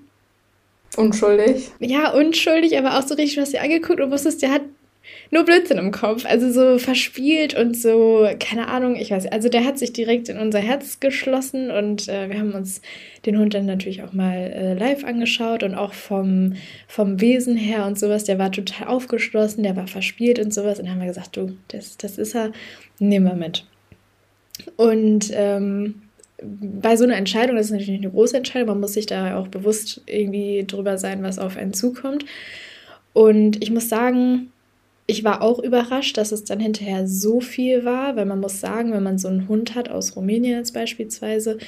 Unschuldig. 0.97 1.71
Ja, 1.79 2.13
unschuldig, 2.13 2.77
aber 2.77 2.99
auch 2.99 3.07
so 3.07 3.15
richtig, 3.15 3.37
du 3.37 3.43
hast 3.43 3.53
dir 3.53 3.63
angeguckt 3.63 4.01
und 4.01 4.11
wusstest, 4.11 4.43
der 4.43 4.51
hat 4.51 4.63
nur 5.31 5.45
Blödsinn 5.45 5.79
im 5.79 5.93
Kopf. 5.93 6.25
Also 6.27 6.51
so 6.51 6.79
verspielt 6.79 7.55
und 7.55 7.77
so, 7.77 8.29
keine 8.41 8.69
Ahnung, 8.69 8.97
ich 8.97 9.11
weiß. 9.11 9.27
Also 9.27 9.49
der 9.49 9.65
hat 9.65 9.79
sich 9.79 9.93
direkt 9.93 10.29
in 10.29 10.39
unser 10.39 10.59
Herz 10.59 10.99
geschlossen 11.01 11.71
und 11.71 12.09
äh, 12.09 12.29
wir 12.29 12.39
haben 12.39 12.53
uns 12.53 12.83
den 13.27 13.39
Hund 13.39 13.55
dann 13.55 13.67
natürlich 13.67 14.03
auch 14.03 14.13
mal 14.13 14.35
äh, 14.35 14.75
live 14.75 15.05
angeschaut 15.05 15.63
und 15.63 15.75
auch 15.75 15.93
vom, 15.93 16.55
vom 16.89 17.21
Wesen 17.21 17.57
her 17.57 17.87
und 17.87 17.99
sowas. 17.99 18.25
Der 18.25 18.39
war 18.39 18.51
total 18.51 18.89
aufgeschlossen, 18.89 19.63
der 19.63 19.77
war 19.77 19.87
verspielt 19.87 20.39
und 20.39 20.53
sowas. 20.53 20.79
Und 20.79 20.87
dann 20.87 20.95
haben 20.95 21.01
wir 21.01 21.09
gesagt, 21.09 21.37
du, 21.37 21.57
das, 21.69 21.97
das 21.97 22.19
ist 22.19 22.35
er, 22.35 22.53
nehmen 22.99 23.27
wir 23.27 23.35
mit. 23.35 23.67
Und 24.77 25.31
ähm, 25.33 26.03
bei 26.43 26.97
so 26.97 27.05
einer 27.05 27.17
Entscheidung, 27.17 27.57
das 27.57 27.67
ist 27.67 27.73
natürlich 27.73 28.01
eine 28.01 28.11
große 28.11 28.37
Entscheidung, 28.37 28.69
man 28.69 28.81
muss 28.81 28.95
sich 28.95 29.07
da 29.07 29.37
auch 29.37 29.49
bewusst 29.49 30.03
irgendwie 30.07 30.65
drüber 30.67 30.99
sein, 30.99 31.23
was 31.23 31.39
auf 31.39 31.57
einen 31.57 31.73
zukommt. 31.73 32.25
Und 33.13 33.63
ich 33.63 33.71
muss 33.71 33.89
sagen, 33.89 34.50
ich 35.11 35.25
war 35.25 35.43
auch 35.43 35.59
überrascht, 35.59 36.17
dass 36.17 36.31
es 36.31 36.45
dann 36.45 36.61
hinterher 36.61 37.09
so 37.09 37.41
viel 37.41 37.85
war, 37.85 38.15
weil 38.15 38.27
man 38.27 38.41
muss 38.41 38.61
sagen, 38.61 38.93
wenn 38.93 39.03
man 39.03 39.19
so 39.19 39.27
einen 39.29 39.49
Hund 39.49 39.75
hat, 39.75 39.91
aus 39.91 40.15
Rumänien 40.15 40.57
jetzt 40.57 40.73
beispielsweise, 40.73 41.59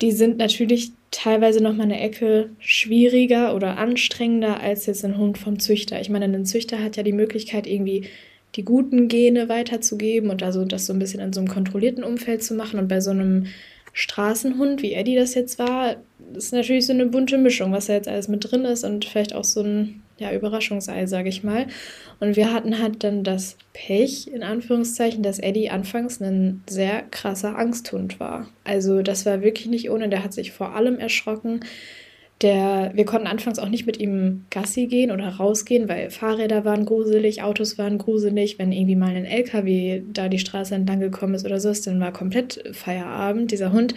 die 0.00 0.12
sind 0.12 0.38
natürlich 0.38 0.92
teilweise 1.10 1.60
noch 1.60 1.74
mal 1.74 1.82
eine 1.84 2.00
Ecke 2.00 2.50
schwieriger 2.58 3.54
oder 3.54 3.76
anstrengender 3.76 4.60
als 4.60 4.86
jetzt 4.86 5.04
ein 5.04 5.18
Hund 5.18 5.36
vom 5.36 5.58
Züchter. 5.58 6.00
Ich 6.00 6.10
meine, 6.10 6.26
ein 6.26 6.46
Züchter 6.46 6.82
hat 6.82 6.96
ja 6.96 7.02
die 7.02 7.12
Möglichkeit, 7.12 7.66
irgendwie 7.66 8.08
die 8.54 8.64
guten 8.64 9.08
Gene 9.08 9.48
weiterzugeben 9.48 10.30
und 10.30 10.42
also 10.42 10.64
das 10.64 10.86
so 10.86 10.92
ein 10.92 11.00
bisschen 11.00 11.20
in 11.20 11.32
so 11.32 11.40
einem 11.40 11.48
kontrollierten 11.48 12.04
Umfeld 12.04 12.44
zu 12.44 12.54
machen. 12.54 12.78
Und 12.78 12.86
bei 12.86 13.00
so 13.00 13.10
einem 13.10 13.46
Straßenhund, 13.92 14.80
wie 14.80 14.92
Eddie 14.92 15.16
das 15.16 15.34
jetzt 15.34 15.58
war, 15.58 15.96
ist 16.34 16.52
natürlich 16.52 16.86
so 16.86 16.92
eine 16.92 17.06
bunte 17.06 17.36
Mischung, 17.36 17.72
was 17.72 17.86
da 17.86 17.94
jetzt 17.94 18.08
alles 18.08 18.28
mit 18.28 18.48
drin 18.48 18.64
ist 18.64 18.84
und 18.84 19.04
vielleicht 19.04 19.34
auch 19.34 19.44
so 19.44 19.62
ein 19.62 20.03
ja, 20.18 20.32
Überraschungsei, 20.32 21.06
sage 21.06 21.28
ich 21.28 21.42
mal. 21.42 21.66
Und 22.20 22.36
wir 22.36 22.52
hatten 22.52 22.78
halt 22.78 23.02
dann 23.02 23.24
das 23.24 23.56
Pech, 23.72 24.28
in 24.28 24.42
Anführungszeichen, 24.42 25.22
dass 25.22 25.38
Eddie 25.38 25.70
anfangs 25.70 26.20
ein 26.20 26.62
sehr 26.68 27.02
krasser 27.10 27.58
Angsthund 27.58 28.20
war. 28.20 28.48
Also 28.62 29.02
das 29.02 29.26
war 29.26 29.42
wirklich 29.42 29.66
nicht 29.66 29.90
ohne, 29.90 30.08
der 30.08 30.22
hat 30.22 30.32
sich 30.32 30.52
vor 30.52 30.74
allem 30.74 30.98
erschrocken. 30.98 31.60
Der, 32.42 32.90
wir 32.94 33.04
konnten 33.04 33.26
anfangs 33.26 33.58
auch 33.58 33.68
nicht 33.68 33.86
mit 33.86 33.98
ihm 33.98 34.44
Gassi 34.50 34.86
gehen 34.86 35.10
oder 35.10 35.28
rausgehen, 35.28 35.88
weil 35.88 36.10
Fahrräder 36.10 36.64
waren 36.64 36.84
gruselig, 36.84 37.42
Autos 37.42 37.78
waren 37.78 37.98
gruselig. 37.98 38.58
Wenn 38.58 38.72
irgendwie 38.72 38.96
mal 38.96 39.14
ein 39.14 39.24
LKW 39.24 40.02
da 40.12 40.28
die 40.28 40.40
Straße 40.40 40.74
entlang 40.74 41.00
gekommen 41.00 41.34
ist 41.34 41.46
oder 41.46 41.60
so, 41.60 41.72
dann 41.72 42.00
war 42.00 42.12
komplett 42.12 42.62
Feierabend. 42.72 43.50
Dieser 43.50 43.72
Hund 43.72 43.94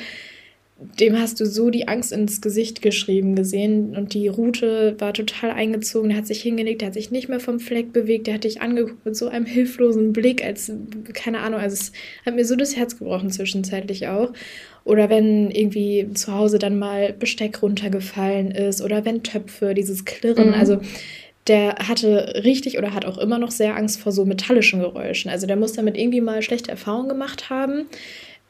dem 0.79 1.17
hast 1.17 1.39
du 1.39 1.45
so 1.45 1.71
die 1.71 1.87
Angst 1.87 2.11
ins 2.11 2.39
Gesicht 2.39 2.83
geschrieben 2.83 3.35
gesehen 3.35 3.95
und 3.95 4.13
die 4.13 4.27
Route 4.27 4.95
war 4.99 5.11
total 5.11 5.49
eingezogen. 5.49 6.09
Der 6.09 6.17
hat 6.19 6.27
sich 6.27 6.41
hingelegt, 6.41 6.81
der 6.81 6.87
hat 6.87 6.93
sich 6.93 7.09
nicht 7.09 7.29
mehr 7.29 7.39
vom 7.39 7.59
Fleck 7.59 7.91
bewegt, 7.93 8.27
der 8.27 8.35
hat 8.35 8.43
dich 8.43 8.61
angeguckt 8.61 9.03
mit 9.03 9.15
so 9.15 9.27
einem 9.27 9.45
hilflosen 9.45 10.13
Blick, 10.13 10.43
als, 10.43 10.71
keine 11.13 11.39
Ahnung, 11.39 11.59
also 11.59 11.73
es 11.73 11.91
hat 12.25 12.35
mir 12.35 12.45
so 12.45 12.55
das 12.55 12.75
Herz 12.75 12.97
gebrochen 12.99 13.31
zwischenzeitlich 13.31 14.07
auch. 14.07 14.33
Oder 14.83 15.09
wenn 15.09 15.49
irgendwie 15.51 16.09
zu 16.13 16.33
Hause 16.33 16.59
dann 16.59 16.77
mal 16.77 17.11
Besteck 17.11 17.61
runtergefallen 17.61 18.51
ist 18.51 18.81
oder 18.81 19.03
wenn 19.03 19.23
Töpfe, 19.23 19.73
dieses 19.73 20.05
Klirren, 20.05 20.49
mhm. 20.49 20.53
also 20.53 20.79
der 21.47 21.75
hatte 21.87 22.43
richtig 22.43 22.77
oder 22.77 22.93
hat 22.93 23.05
auch 23.05 23.17
immer 23.17 23.39
noch 23.39 23.51
sehr 23.51 23.75
Angst 23.75 23.99
vor 23.99 24.11
so 24.11 24.25
metallischen 24.25 24.79
Geräuschen. 24.79 25.31
Also 25.31 25.47
der 25.47 25.55
muss 25.55 25.73
damit 25.73 25.97
irgendwie 25.97 26.21
mal 26.21 26.41
schlechte 26.41 26.71
Erfahrungen 26.71 27.09
gemacht 27.09 27.49
haben. 27.49 27.87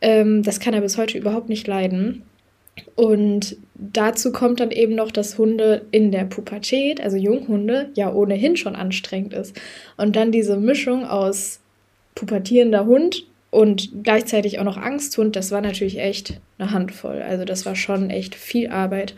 Ähm, 0.01 0.43
das 0.43 0.59
kann 0.59 0.73
er 0.73 0.81
bis 0.81 0.97
heute 0.97 1.17
überhaupt 1.17 1.49
nicht 1.49 1.67
leiden. 1.67 2.23
Und 2.95 3.57
dazu 3.75 4.31
kommt 4.31 4.59
dann 4.59 4.71
eben 4.71 4.95
noch, 4.95 5.11
dass 5.11 5.37
Hunde 5.37 5.85
in 5.91 6.11
der 6.11 6.25
Pubertät, 6.25 7.01
also 7.01 7.17
Junghunde, 7.17 7.89
ja 7.95 8.11
ohnehin 8.11 8.57
schon 8.57 8.75
anstrengend 8.75 9.33
ist. 9.33 9.59
Und 9.97 10.15
dann 10.15 10.31
diese 10.31 10.57
Mischung 10.57 11.05
aus 11.05 11.59
pubertierender 12.15 12.85
Hund 12.85 13.25
und 13.49 14.03
gleichzeitig 14.03 14.59
auch 14.59 14.63
noch 14.63 14.77
Angsthund, 14.77 15.35
das 15.35 15.51
war 15.51 15.61
natürlich 15.61 15.99
echt 15.99 16.39
eine 16.57 16.71
Handvoll. 16.71 17.21
Also 17.21 17.45
das 17.45 17.65
war 17.65 17.75
schon 17.75 18.09
echt 18.09 18.35
viel 18.35 18.69
Arbeit. 18.69 19.15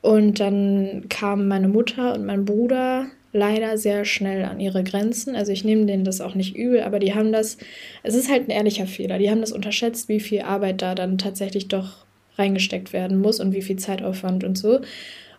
Und 0.00 0.40
dann 0.40 1.06
kamen 1.08 1.48
meine 1.48 1.68
Mutter 1.68 2.14
und 2.14 2.26
mein 2.26 2.44
Bruder 2.44 3.06
leider 3.32 3.78
sehr 3.78 4.04
schnell 4.04 4.44
an 4.44 4.60
ihre 4.60 4.84
Grenzen. 4.84 5.34
Also 5.34 5.52
ich 5.52 5.64
nehme 5.64 5.86
denen 5.86 6.04
das 6.04 6.20
auch 6.20 6.34
nicht 6.34 6.56
übel, 6.56 6.82
aber 6.82 6.98
die 6.98 7.14
haben 7.14 7.32
das, 7.32 7.56
es 8.02 8.14
ist 8.14 8.30
halt 8.30 8.48
ein 8.48 8.52
ehrlicher 8.52 8.86
Fehler. 8.86 9.18
Die 9.18 9.30
haben 9.30 9.40
das 9.40 9.52
unterschätzt, 9.52 10.08
wie 10.08 10.20
viel 10.20 10.42
Arbeit 10.42 10.82
da 10.82 10.94
dann 10.94 11.18
tatsächlich 11.18 11.68
doch 11.68 12.04
reingesteckt 12.36 12.92
werden 12.92 13.20
muss 13.20 13.40
und 13.40 13.52
wie 13.52 13.62
viel 13.62 13.76
Zeitaufwand 13.76 14.44
und 14.44 14.58
so. 14.58 14.80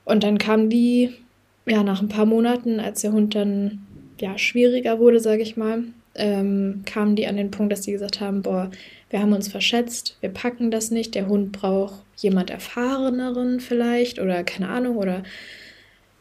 Und 0.05 0.23
dann 0.23 0.37
kamen 0.37 0.69
die, 0.69 1.11
ja, 1.65 1.83
nach 1.83 2.01
ein 2.01 2.09
paar 2.09 2.25
Monaten, 2.25 2.79
als 2.79 3.01
der 3.01 3.13
Hund 3.13 3.35
dann, 3.35 3.85
ja, 4.19 4.37
schwieriger 4.37 4.99
wurde, 4.99 5.19
sage 5.19 5.41
ich 5.41 5.55
mal, 5.57 5.83
ähm, 6.15 6.83
kamen 6.85 7.15
die 7.15 7.27
an 7.27 7.37
den 7.37 7.51
Punkt, 7.51 7.71
dass 7.71 7.81
die 7.81 7.91
gesagt 7.91 8.21
haben, 8.21 8.41
boah, 8.41 8.69
wir 9.09 9.21
haben 9.21 9.33
uns 9.33 9.47
verschätzt, 9.47 10.17
wir 10.21 10.29
packen 10.29 10.71
das 10.71 10.91
nicht, 10.91 11.15
der 11.15 11.27
Hund 11.27 11.51
braucht 11.51 12.01
jemand 12.17 12.49
Erfahreneren 12.49 13.59
vielleicht 13.59 14.19
oder 14.19 14.43
keine 14.43 14.69
Ahnung 14.69 14.97
oder 14.97 15.23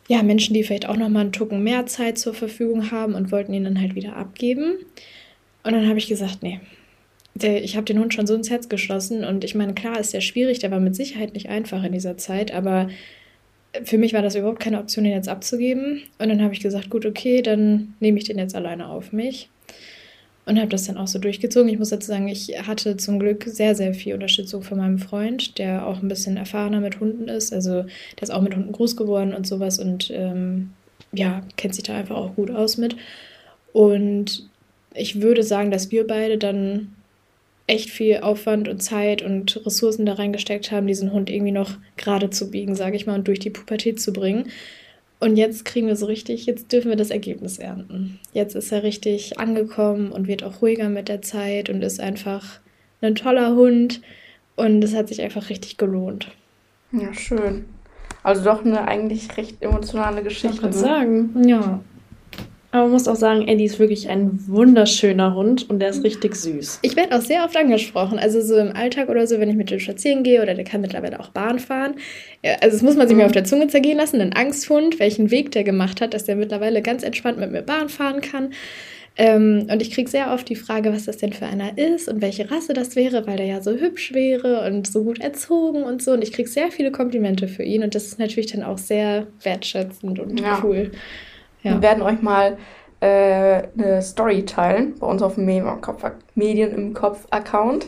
ja, 0.09 0.23
Menschen, 0.23 0.55
die 0.55 0.63
vielleicht 0.63 0.89
auch 0.89 0.97
noch 0.97 1.09
mal 1.09 1.21
einen 1.21 1.33
Tucken 1.33 1.63
mehr 1.63 1.87
Zeit 1.87 2.19
zur 2.19 2.35
Verfügung 2.35 2.91
haben 2.91 3.15
und 3.15 3.33
wollten 3.33 3.55
ihn 3.55 3.65
dann 3.65 3.81
halt 3.81 3.95
wieder 3.95 4.17
abgeben. 4.17 4.75
Und 5.63 5.73
dann 5.73 5.89
habe 5.89 5.99
ich 5.99 6.09
gesagt, 6.09 6.43
nee, 6.43 6.61
der, 7.35 7.63
ich 7.63 7.77
habe 7.77 7.85
den 7.85 7.99
Hund 7.99 8.13
schon 8.13 8.27
so 8.27 8.35
ins 8.35 8.51
Herz 8.51 8.69
geschlossen 8.69 9.25
und 9.25 9.45
ich 9.45 9.55
meine, 9.55 9.75
klar 9.75 9.99
ist 9.99 10.13
der 10.13 10.21
schwierig, 10.21 10.59
der 10.59 10.71
war 10.71 10.81
mit 10.81 10.97
Sicherheit 10.97 11.35
nicht 11.35 11.49
einfach 11.49 11.83
in 11.85 11.93
dieser 11.93 12.17
Zeit, 12.17 12.53
aber 12.53 12.89
für 13.85 13.97
mich 13.97 14.13
war 14.13 14.23
das 14.23 14.35
überhaupt 14.35 14.61
keine 14.61 14.79
Option, 14.79 15.05
ihn 15.05 15.13
jetzt 15.13 15.31
abzugeben. 15.31 16.03
Und 16.19 16.29
dann 16.29 16.43
habe 16.43 16.53
ich 16.53 16.61
gesagt, 16.61 16.91
gut, 16.91 17.07
okay, 17.07 17.41
dann 17.41 17.95
nehme 18.01 18.19
ich 18.19 18.25
den 18.25 18.39
jetzt 18.39 18.55
alleine 18.55 18.89
auf 18.89 19.13
mich 19.13 19.49
und 20.45 20.59
habe 20.59 20.69
das 20.69 20.87
dann 20.87 20.97
auch 20.97 21.07
so 21.07 21.19
durchgezogen. 21.19 21.69
Ich 21.69 21.79
muss 21.79 21.91
dazu 21.91 22.09
sagen, 22.09 22.29
ich 22.29 22.49
hatte 22.67 22.97
zum 22.97 23.19
Glück 23.19 23.45
sehr, 23.45 23.75
sehr 23.75 23.95
viel 23.95 24.15
Unterstützung 24.15 24.63
von 24.63 24.79
meinem 24.79 24.99
Freund, 24.99 25.59
der 25.59 25.87
auch 25.87 26.03
ein 26.03 26.09
bisschen 26.09 26.37
erfahrener 26.37 26.81
mit 26.81 26.99
Hunden 27.01 27.29
ist. 27.29 27.53
Also 27.53 27.83
der 27.83 28.23
ist 28.23 28.33
auch 28.33 28.43
mit 28.43 28.57
Hunden 28.57 28.73
groß 28.73 28.97
geworden 28.97 29.35
und 29.35 29.47
sowas 29.47 29.79
und 29.79 30.11
ähm, 30.13 30.71
ja, 31.13 31.43
kennt 31.57 31.75
sich 31.75 31.85
da 31.85 31.95
einfach 31.95 32.17
auch 32.17 32.35
gut 32.35 32.51
aus 32.51 32.77
mit. 32.77 32.97
Und 33.73 34.49
ich 34.95 35.23
würde 35.23 35.43
sagen, 35.43 35.71
dass 35.71 35.91
wir 35.91 36.07
beide 36.07 36.39
dann 36.39 36.93
echt 37.67 37.91
viel 37.91 38.19
Aufwand 38.19 38.69
und 38.69 38.83
Zeit 38.83 39.23
und 39.23 39.65
Ressourcen 39.65 40.07
da 40.07 40.15
reingesteckt 40.15 40.73
haben, 40.73 40.87
diesen 40.87 41.13
Hund 41.13 41.31
irgendwie 41.31 41.53
noch 41.53 41.71
gerade 41.97 42.31
zu 42.31 42.51
biegen, 42.51 42.75
sage 42.75 42.97
ich 42.97 43.07
mal, 43.07 43.15
und 43.15 43.29
durch 43.29 43.39
die 43.39 43.51
Pubertät 43.51 44.01
zu 44.01 44.13
bringen. 44.13 44.51
Und 45.23 45.37
jetzt 45.37 45.65
kriegen 45.65 45.87
wir 45.87 45.95
so 45.95 46.07
richtig, 46.07 46.47
jetzt 46.47 46.73
dürfen 46.73 46.89
wir 46.89 46.97
das 46.97 47.11
Ergebnis 47.11 47.59
ernten. 47.59 48.19
Jetzt 48.33 48.57
ist 48.57 48.73
er 48.73 48.83
richtig 48.83 49.39
angekommen 49.39 50.11
und 50.11 50.27
wird 50.27 50.43
auch 50.43 50.63
ruhiger 50.63 50.89
mit 50.89 51.09
der 51.09 51.23
Zeit 51.23 51.71
und 51.71 51.81
ist 51.81 52.01
einfach 52.01 52.59
ein 53.03 53.15
toller 53.15 53.55
Hund. 53.55 54.03
Und 54.57 54.83
es 54.83 54.97
hat 54.97 55.07
sich 55.07 55.23
einfach 55.23 55.49
richtig 55.49 55.77
gelohnt. 55.77 56.33
Ja, 56.91 57.15
schön. 57.15 57.67
Also 58.25 58.43
doch 58.43 58.65
eine 58.65 58.89
eigentlich 58.89 59.37
recht 59.37 59.63
emotionale 59.63 60.25
Geschichte. 60.25 60.57
Ich 60.57 60.61
kann 60.61 60.71
ne? 60.71 60.77
sagen, 60.77 61.49
ja. 61.49 61.81
Aber 62.73 62.85
man 62.85 62.93
muss 62.93 63.07
auch 63.07 63.17
sagen, 63.17 63.47
Eddie 63.47 63.67
ist 63.67 63.79
wirklich 63.79 64.09
ein 64.09 64.41
wunderschöner 64.49 65.35
Hund 65.35 65.69
und 65.69 65.79
der 65.79 65.91
ist 65.91 66.03
richtig 66.05 66.35
süß. 66.35 66.79
Ich 66.81 66.97
werde 66.97 67.15
auch 67.15 67.21
sehr 67.21 67.45
oft 67.45 67.55
angesprochen. 67.55 68.19
Also 68.19 68.41
so 68.41 68.57
im 68.57 68.75
Alltag 68.75 69.11
oder 69.11 69.27
so, 69.27 69.39
wenn 69.39 69.51
ich 69.51 69.57
mit 69.57 69.71
dem 69.71 69.79
spazieren 69.79 70.23
gehe 70.23 70.43
oder 70.43 70.55
der 70.55 70.65
kann 70.65 70.81
mittlerweile 70.81 71.21
auch 71.21 71.29
Bahn 71.29 71.59
fahren. 71.59 71.97
Ja, 72.43 72.55
also 72.63 72.75
das 72.75 72.83
muss 72.83 72.97
man 72.97 73.09
sich 73.09 73.15
mhm. 73.15 73.21
mir 73.21 73.27
auf 73.27 73.33
der 73.33 73.45
Zunge 73.45 73.69
zergehen 73.69 73.99
lassen. 73.99 74.23
Ein 74.23 74.35
Angsthund, 74.35 74.99
welchen 74.99 75.31
Weg 75.31 75.53
der 75.53 75.65
gemacht 75.65 76.01
hat, 76.01 76.15
dass 76.15 76.25
der 76.25 76.35
mittlerweile 76.35 76.81
ganz 76.81 77.03
entspannt 77.03 77.39
mit 77.39 77.53
mir 77.53 77.61
Bahn 77.61 77.91
fahren 77.91 78.23
kann. 78.23 78.55
Ähm, 79.19 79.67
und 79.71 79.83
ich 79.83 79.91
kriege 79.91 80.09
sehr 80.09 80.33
oft 80.33 80.49
die 80.49 80.57
Frage, 80.57 80.95
was 80.95 81.05
das 81.05 81.19
denn 81.19 81.35
für 81.35 81.45
einer 81.45 81.77
ist 81.77 82.09
und 82.09 82.23
welche 82.23 82.51
Rasse 82.51 82.73
das 82.73 82.97
wäre, 82.97 83.27
weil 83.27 83.37
der 83.37 83.45
ja 83.45 83.61
so 83.61 83.73
hübsch 83.73 84.15
wäre 84.15 84.67
und 84.67 84.87
so 84.87 85.05
gut 85.05 85.21
erzogen 85.21 85.83
und 85.83 86.03
so. 86.03 86.13
Und 86.13 86.23
ich 86.23 86.33
kriege 86.33 86.49
sehr 86.49 86.71
viele 86.71 86.91
Komplimente 86.91 87.49
für 87.49 87.65
ihn 87.65 87.83
und 87.83 87.95
das 87.95 88.07
ist 88.07 88.19
natürlich 88.19 88.51
dann 88.51 88.63
auch 88.63 88.79
sehr 88.79 89.27
wertschätzend 89.43 90.19
und 90.19 90.41
ja. 90.41 90.63
cool. 90.65 90.91
Ja. 91.63 91.75
Wir 91.75 91.83
werden 91.83 92.03
euch 92.03 92.23
mal 92.23 92.57
äh, 93.01 93.63
eine 93.77 94.03
Story 94.03 94.45
teilen 94.45 94.95
bei 94.99 95.07
uns 95.07 95.23
auf 95.23 95.35
dem 95.35 95.45
Medien 95.45 96.73
im 96.73 96.95
Kopf 96.95 97.27
Account. 97.31 97.87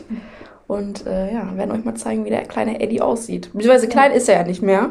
Und 0.67 1.05
äh, 1.05 1.31
ja, 1.31 1.55
werden 1.55 1.71
euch 1.71 1.85
mal 1.85 1.95
zeigen, 1.95 2.25
wie 2.25 2.31
der 2.31 2.43
kleine 2.43 2.81
Eddie 2.81 3.01
aussieht. 3.01 3.51
Beziehungsweise 3.53 3.87
klein 3.87 4.11
ist 4.11 4.27
er 4.27 4.39
ja 4.39 4.43
nicht 4.43 4.63
mehr. 4.63 4.89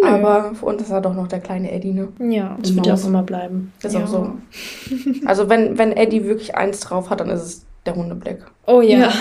Nö. 0.00 0.08
Aber 0.08 0.54
für 0.54 0.66
uns 0.66 0.82
ist 0.82 0.90
er 0.90 1.00
doch 1.00 1.14
noch 1.14 1.28
der 1.28 1.38
kleine 1.38 1.70
Eddie, 1.70 1.92
ne? 1.92 2.08
Ja, 2.18 2.56
das 2.60 2.74
wird 2.74 2.86
ja 2.86 2.94
auch 2.94 3.06
immer 3.06 3.22
bleiben. 3.22 3.72
Ist 3.82 3.94
ja. 3.94 4.04
auch 4.04 4.08
so. 4.08 4.32
Also 5.26 5.48
wenn, 5.48 5.78
wenn 5.78 5.92
Eddie 5.92 6.24
wirklich 6.24 6.56
eins 6.56 6.80
drauf 6.80 7.08
hat, 7.08 7.20
dann 7.20 7.30
ist 7.30 7.42
es 7.42 7.66
der 7.86 7.94
Hundeblick. 7.94 8.38
Oh 8.66 8.80
ja, 8.80 8.98
ja. 8.98 9.12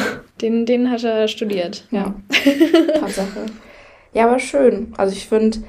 Den, 0.41 0.65
den 0.65 0.89
hat 0.89 1.04
er 1.04 1.28
studiert. 1.28 1.86
Ja. 1.91 2.15
Tatsache. 3.00 3.45
Ja, 4.13 4.26
aber 4.28 4.39
schön. 4.39 4.93
Also 4.97 5.13
ich 5.13 5.28
finde, 5.28 5.60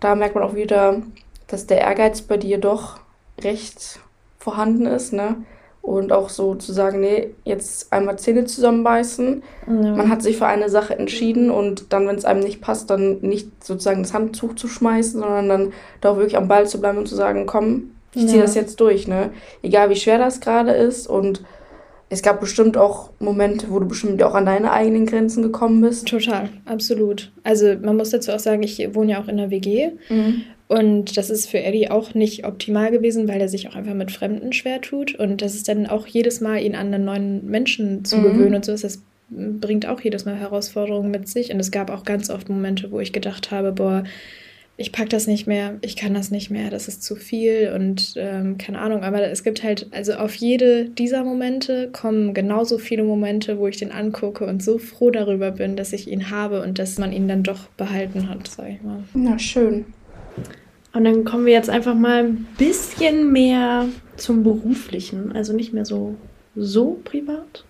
da 0.00 0.14
merkt 0.14 0.34
man 0.34 0.44
auch 0.44 0.54
wieder, 0.54 1.02
dass 1.48 1.66
der 1.66 1.78
Ehrgeiz 1.80 2.22
bei 2.22 2.36
dir 2.36 2.58
doch 2.58 3.00
recht 3.42 4.00
vorhanden 4.38 4.86
ist, 4.86 5.12
ne? 5.12 5.36
Und 5.82 6.12
auch 6.12 6.28
so 6.28 6.54
zu 6.54 6.72
sagen, 6.72 7.00
nee, 7.00 7.30
jetzt 7.44 7.92
einmal 7.92 8.18
Zähne 8.18 8.44
zusammenbeißen. 8.44 9.42
Ja. 9.66 9.72
Man 9.72 10.10
hat 10.10 10.22
sich 10.22 10.36
für 10.36 10.46
eine 10.46 10.68
Sache 10.68 10.98
entschieden 10.98 11.50
und 11.50 11.92
dann, 11.92 12.06
wenn 12.06 12.16
es 12.16 12.26
einem 12.26 12.40
nicht 12.40 12.60
passt, 12.60 12.90
dann 12.90 13.20
nicht 13.20 13.64
sozusagen 13.64 14.02
das 14.02 14.12
Handtuch 14.12 14.54
zu 14.54 14.68
schmeißen, 14.68 15.20
sondern 15.20 15.48
dann 15.48 15.72
doch 16.02 16.16
wirklich 16.16 16.36
am 16.36 16.48
Ball 16.48 16.66
zu 16.66 16.78
bleiben 16.78 16.98
und 16.98 17.08
zu 17.08 17.14
sagen, 17.14 17.46
komm, 17.46 17.92
ich 18.14 18.26
ziehe 18.26 18.38
ja. 18.38 18.42
das 18.42 18.54
jetzt 18.54 18.80
durch, 18.80 19.08
ne? 19.08 19.30
Egal 19.62 19.88
wie 19.88 19.96
schwer 19.96 20.18
das 20.18 20.40
gerade 20.40 20.72
ist 20.72 21.06
und 21.06 21.42
es 22.10 22.22
gab 22.22 22.40
bestimmt 22.40 22.76
auch 22.76 23.10
Momente, 23.18 23.66
wo 23.70 23.78
du 23.78 23.86
bestimmt 23.86 24.22
auch 24.22 24.34
an 24.34 24.46
deine 24.46 24.72
eigenen 24.72 25.06
Grenzen 25.06 25.42
gekommen 25.42 25.80
bist. 25.80 26.08
Total, 26.08 26.48
absolut. 26.64 27.30
Also 27.44 27.76
man 27.80 27.96
muss 27.96 28.10
dazu 28.10 28.32
auch 28.32 28.38
sagen, 28.38 28.62
ich 28.62 28.94
wohne 28.94 29.12
ja 29.12 29.20
auch 29.20 29.28
in 29.28 29.36
der 29.36 29.50
WG 29.50 29.90
mhm. 30.08 30.42
Und 30.68 31.16
das 31.16 31.30
ist 31.30 31.48
für 31.48 31.62
Eddie 31.62 31.90
auch 31.90 32.14
nicht 32.14 32.46
optimal 32.46 32.90
gewesen, 32.90 33.26
weil 33.26 33.40
er 33.40 33.48
sich 33.48 33.68
auch 33.68 33.74
einfach 33.74 33.94
mit 33.94 34.12
Fremden 34.12 34.52
schwer 34.52 34.80
tut 34.80 35.14
und 35.14 35.42
das 35.42 35.54
ist 35.54 35.68
dann 35.68 35.86
auch 35.86 36.06
jedes 36.06 36.40
Mal, 36.40 36.62
ihn 36.62 36.74
an 36.74 36.92
einen 36.92 37.04
neuen 37.04 37.46
Menschen 37.46 38.04
zu 38.04 38.18
mhm. 38.18 38.22
gewöhnen 38.24 38.54
und 38.56 38.64
so 38.64 38.72
ist 38.72 38.84
das 38.84 39.02
bringt 39.30 39.86
auch 39.86 40.00
jedes 40.00 40.24
Mal 40.24 40.36
Herausforderungen 40.36 41.10
mit 41.10 41.28
sich 41.28 41.52
und 41.52 41.60
es 41.60 41.70
gab 41.70 41.90
auch 41.90 42.04
ganz 42.04 42.30
oft 42.30 42.48
Momente, 42.48 42.90
wo 42.90 43.00
ich 43.00 43.12
gedacht 43.12 43.50
habe, 43.50 43.72
boah, 43.72 44.04
ich 44.80 44.92
pack 44.92 45.10
das 45.10 45.26
nicht 45.26 45.48
mehr, 45.48 45.76
ich 45.80 45.96
kann 45.96 46.14
das 46.14 46.30
nicht 46.30 46.50
mehr, 46.50 46.70
das 46.70 46.86
ist 46.86 47.02
zu 47.02 47.16
viel 47.16 47.72
und 47.74 48.14
ähm, 48.16 48.58
keine 48.58 48.78
Ahnung, 48.78 49.02
aber 49.02 49.22
es 49.28 49.42
gibt 49.42 49.64
halt, 49.64 49.88
also 49.90 50.14
auf 50.14 50.36
jede 50.36 50.84
dieser 50.84 51.24
Momente 51.24 51.90
kommen 51.92 52.32
genauso 52.32 52.78
viele 52.78 53.02
Momente, 53.02 53.58
wo 53.58 53.66
ich 53.66 53.76
den 53.76 53.90
angucke 53.90 54.46
und 54.46 54.62
so 54.62 54.78
froh 54.78 55.10
darüber 55.10 55.50
bin, 55.50 55.76
dass 55.76 55.92
ich 55.92 56.08
ihn 56.08 56.30
habe 56.30 56.62
und 56.62 56.78
dass 56.78 56.96
man 56.96 57.12
ihn 57.12 57.26
dann 57.26 57.42
doch 57.42 57.66
behalten 57.76 58.28
hat, 58.28 58.46
sag 58.46 58.70
ich 58.70 58.82
mal. 58.82 59.02
Na, 59.14 59.38
schön. 59.38 59.84
Und 60.98 61.04
dann 61.04 61.24
kommen 61.24 61.46
wir 61.46 61.52
jetzt 61.52 61.70
einfach 61.70 61.94
mal 61.94 62.24
ein 62.24 62.48
bisschen 62.58 63.30
mehr 63.30 63.86
zum 64.16 64.42
Beruflichen, 64.42 65.30
also 65.30 65.52
nicht 65.52 65.72
mehr 65.72 65.84
so, 65.84 66.16
so 66.56 66.98
privat. 67.04 67.64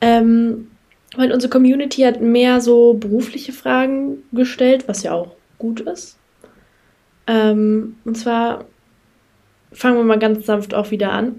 ähm, 0.00 0.72
weil 1.14 1.30
unsere 1.30 1.52
Community 1.52 2.02
hat 2.02 2.20
mehr 2.20 2.60
so 2.60 2.94
berufliche 2.94 3.52
Fragen 3.52 4.24
gestellt, 4.32 4.88
was 4.88 5.04
ja 5.04 5.12
auch 5.12 5.36
gut 5.56 5.82
ist. 5.82 6.18
Ähm, 7.28 7.94
und 8.04 8.18
zwar 8.18 8.64
fangen 9.70 9.98
wir 9.98 10.02
mal 10.02 10.18
ganz 10.18 10.46
sanft 10.46 10.74
auch 10.74 10.90
wieder 10.90 11.12
an. 11.12 11.36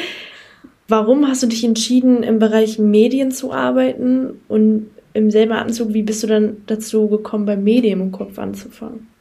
Warum 0.88 1.28
hast 1.28 1.42
du 1.42 1.48
dich 1.48 1.64
entschieden, 1.64 2.22
im 2.22 2.38
Bereich 2.38 2.78
Medien 2.78 3.30
zu 3.30 3.52
arbeiten 3.52 4.40
und 4.48 4.88
im 5.12 5.30
selben 5.30 5.52
Atemzug, 5.52 5.92
wie 5.92 6.02
bist 6.02 6.22
du 6.22 6.28
dann 6.28 6.62
dazu 6.66 7.08
gekommen, 7.08 7.44
bei 7.44 7.58
Medien 7.58 8.00
im 8.00 8.10
Kopf 8.10 8.38
anzufangen? 8.38 9.11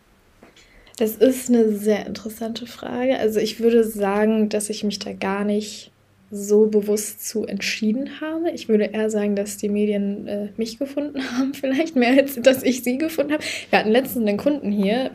Das 1.01 1.15
ist 1.15 1.49
eine 1.49 1.71
sehr 1.71 2.05
interessante 2.05 2.67
Frage. 2.67 3.17
Also 3.17 3.39
ich 3.39 3.59
würde 3.59 3.83
sagen, 3.83 4.49
dass 4.49 4.69
ich 4.69 4.83
mich 4.83 4.99
da 4.99 5.13
gar 5.13 5.43
nicht 5.43 5.91
so 6.29 6.67
bewusst 6.67 7.27
zu 7.27 7.43
entschieden 7.43 8.21
habe. 8.21 8.51
Ich 8.51 8.69
würde 8.69 8.83
eher 8.83 9.09
sagen, 9.09 9.35
dass 9.35 9.57
die 9.57 9.69
Medien 9.69 10.27
äh, 10.27 10.49
mich 10.57 10.77
gefunden 10.77 11.19
haben, 11.37 11.55
vielleicht 11.55 11.95
mehr 11.95 12.11
als 12.11 12.35
dass 12.35 12.61
ich 12.61 12.83
sie 12.83 12.99
gefunden 12.99 13.33
habe. 13.33 13.43
Wir 13.71 13.79
hatten 13.79 13.89
letztens 13.89 14.27
einen 14.27 14.37
Kunden 14.37 14.71
hier, 14.71 15.09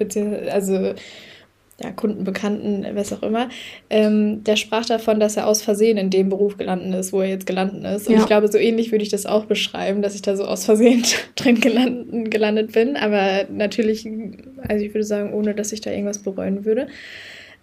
also 0.51 0.95
ja, 1.83 1.93
Kundenbekannten, 1.93 2.87
was 2.95 3.13
auch 3.13 3.23
immer, 3.23 3.51
ähm, 3.91 4.43
der 4.45 4.57
sprach 4.57 4.87
davon, 4.87 5.21
dass 5.21 5.37
er 5.37 5.47
aus 5.47 5.61
Versehen 5.61 5.99
in 5.99 6.09
dem 6.09 6.31
Beruf 6.31 6.57
gelandet 6.57 6.99
ist, 6.99 7.13
wo 7.13 7.21
er 7.21 7.29
jetzt 7.29 7.47
gelandet 7.47 7.85
ist. 7.85 8.09
Und 8.09 8.15
ja. 8.15 8.21
ich 8.21 8.27
glaube, 8.27 8.51
so 8.51 8.57
ähnlich 8.57 8.93
würde 8.93 9.03
ich 9.03 9.11
das 9.11 9.27
auch 9.27 9.45
beschreiben, 9.45 10.01
dass 10.01 10.15
ich 10.15 10.23
da 10.23 10.37
so 10.37 10.45
aus 10.45 10.65
Versehen 10.65 11.05
drin 11.37 11.61
gelandet, 11.61 12.31
gelandet 12.31 12.73
bin. 12.73 12.97
Aber 12.97 13.45
natürlich, 13.51 14.09
also 14.69 14.85
ich 14.85 14.95
würde 14.95 15.05
sagen, 15.05 15.33
ohne 15.33 15.55
dass 15.55 15.73
ich 15.73 15.81
da 15.81 15.91
irgendwas 15.91 16.19
bereuen 16.19 16.65
würde. 16.65 16.89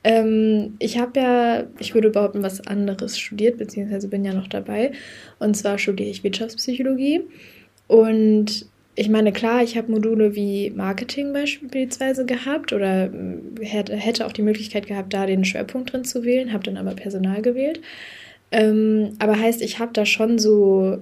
Ähm, 0.03 0.75
ich 0.79 0.97
habe 0.97 1.19
ja, 1.19 1.63
ich 1.79 1.93
würde 1.93 2.09
behaupten, 2.09 2.43
was 2.43 2.65
anderes 2.67 3.17
studiert, 3.17 3.57
beziehungsweise 3.57 4.07
bin 4.07 4.25
ja 4.25 4.33
noch 4.33 4.47
dabei. 4.47 4.91
Und 5.39 5.55
zwar 5.55 5.77
studiere 5.77 6.09
ich 6.09 6.23
Wirtschaftspsychologie. 6.23 7.21
Und 7.87 8.67
ich 8.95 9.09
meine, 9.09 9.31
klar, 9.31 9.63
ich 9.63 9.77
habe 9.77 9.91
Module 9.91 10.35
wie 10.35 10.69
Marketing 10.71 11.33
beispielsweise 11.33 12.25
gehabt 12.25 12.73
oder 12.73 13.05
äh, 13.05 13.83
hätte 13.97 14.25
auch 14.25 14.33
die 14.33 14.41
Möglichkeit 14.43 14.87
gehabt, 14.87 15.13
da 15.13 15.25
den 15.25 15.45
Schwerpunkt 15.45 15.93
drin 15.93 16.03
zu 16.03 16.23
wählen, 16.23 16.53
habe 16.53 16.63
dann 16.63 16.77
aber 16.77 16.93
Personal 16.93 17.41
gewählt. 17.41 17.81
Ähm, 18.51 19.13
aber 19.19 19.39
heißt, 19.39 19.61
ich 19.61 19.79
habe 19.79 19.93
da 19.93 20.05
schon 20.05 20.37
so 20.37 20.99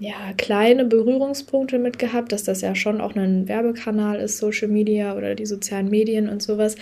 ja, 0.00 0.32
kleine 0.38 0.86
Berührungspunkte 0.86 1.78
mit 1.78 1.98
gehabt, 1.98 2.32
dass 2.32 2.42
das 2.42 2.62
ja 2.62 2.74
schon 2.74 3.02
auch 3.02 3.14
ein 3.14 3.48
Werbekanal 3.48 4.18
ist, 4.18 4.38
Social 4.38 4.68
Media 4.68 5.14
oder 5.14 5.34
die 5.34 5.44
sozialen 5.44 5.90
Medien 5.90 6.30
und 6.30 6.42
sowas. 6.42 6.76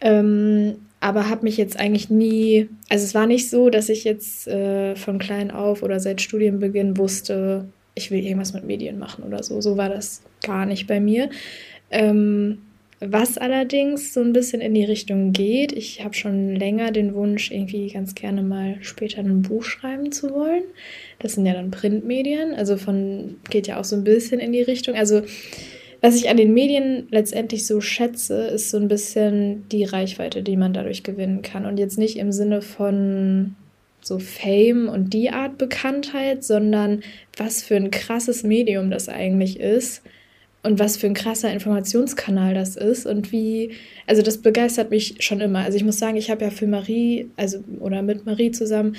Ähm, 0.00 0.76
aber 1.00 1.28
habe 1.28 1.42
mich 1.42 1.56
jetzt 1.56 1.78
eigentlich 1.78 2.08
nie, 2.08 2.68
also 2.88 3.04
es 3.04 3.16
war 3.16 3.26
nicht 3.26 3.50
so, 3.50 3.68
dass 3.68 3.88
ich 3.88 4.04
jetzt 4.04 4.46
äh, 4.46 4.94
von 4.94 5.18
klein 5.18 5.50
auf 5.50 5.82
oder 5.82 5.98
seit 5.98 6.20
Studienbeginn 6.20 6.96
wusste, 6.96 7.66
ich 7.96 8.12
will 8.12 8.24
irgendwas 8.24 8.52
mit 8.52 8.64
Medien 8.64 8.98
machen 9.00 9.24
oder 9.24 9.42
so. 9.42 9.60
So 9.60 9.76
war 9.76 9.88
das 9.88 10.22
gar 10.44 10.64
nicht 10.64 10.86
bei 10.86 11.00
mir. 11.00 11.30
Ähm, 11.90 12.58
was 13.04 13.36
allerdings 13.36 14.12
so 14.14 14.20
ein 14.20 14.32
bisschen 14.32 14.60
in 14.60 14.74
die 14.74 14.84
Richtung 14.84 15.32
geht, 15.32 15.72
ich 15.72 16.04
habe 16.04 16.14
schon 16.14 16.54
länger 16.54 16.92
den 16.92 17.14
Wunsch, 17.14 17.50
irgendwie 17.50 17.88
ganz 17.88 18.14
gerne 18.14 18.42
mal 18.42 18.76
später 18.80 19.20
ein 19.20 19.42
Buch 19.42 19.64
schreiben 19.64 20.12
zu 20.12 20.30
wollen. 20.30 20.62
Das 21.18 21.34
sind 21.34 21.46
ja 21.46 21.54
dann 21.54 21.70
Printmedien, 21.70 22.54
also 22.54 22.76
von 22.76 23.36
geht 23.50 23.66
ja 23.66 23.80
auch 23.80 23.84
so 23.84 23.96
ein 23.96 24.04
bisschen 24.04 24.40
in 24.40 24.52
die 24.52 24.62
Richtung. 24.62 24.94
Also 24.94 25.22
was 26.00 26.16
ich 26.16 26.28
an 26.28 26.36
den 26.36 26.54
Medien 26.54 27.06
letztendlich 27.10 27.66
so 27.66 27.80
schätze, 27.80 28.46
ist 28.46 28.70
so 28.70 28.76
ein 28.76 28.88
bisschen 28.88 29.68
die 29.70 29.84
Reichweite, 29.84 30.42
die 30.42 30.56
man 30.56 30.72
dadurch 30.72 31.02
gewinnen 31.02 31.42
kann. 31.42 31.66
Und 31.66 31.78
jetzt 31.78 31.98
nicht 31.98 32.16
im 32.18 32.32
Sinne 32.32 32.60
von 32.60 33.54
so 34.00 34.18
Fame 34.18 34.88
und 34.88 35.12
die 35.12 35.30
Art 35.30 35.58
Bekanntheit, 35.58 36.42
sondern 36.42 37.02
was 37.36 37.62
für 37.62 37.76
ein 37.76 37.92
krasses 37.92 38.42
Medium 38.42 38.90
das 38.90 39.08
eigentlich 39.08 39.60
ist 39.60 40.02
und 40.62 40.78
was 40.78 40.96
für 40.96 41.06
ein 41.06 41.14
krasser 41.14 41.52
Informationskanal 41.52 42.54
das 42.54 42.76
ist 42.76 43.06
und 43.06 43.32
wie, 43.32 43.72
also 44.06 44.22
das 44.22 44.38
begeistert 44.38 44.90
mich 44.90 45.16
schon 45.18 45.40
immer. 45.40 45.60
Also 45.60 45.76
ich 45.76 45.84
muss 45.84 45.98
sagen, 45.98 46.16
ich 46.16 46.30
habe 46.30 46.44
ja 46.44 46.50
für 46.50 46.66
Marie, 46.66 47.30
also 47.36 47.64
oder 47.80 48.02
mit 48.02 48.26
Marie 48.26 48.52
zusammen 48.52 48.96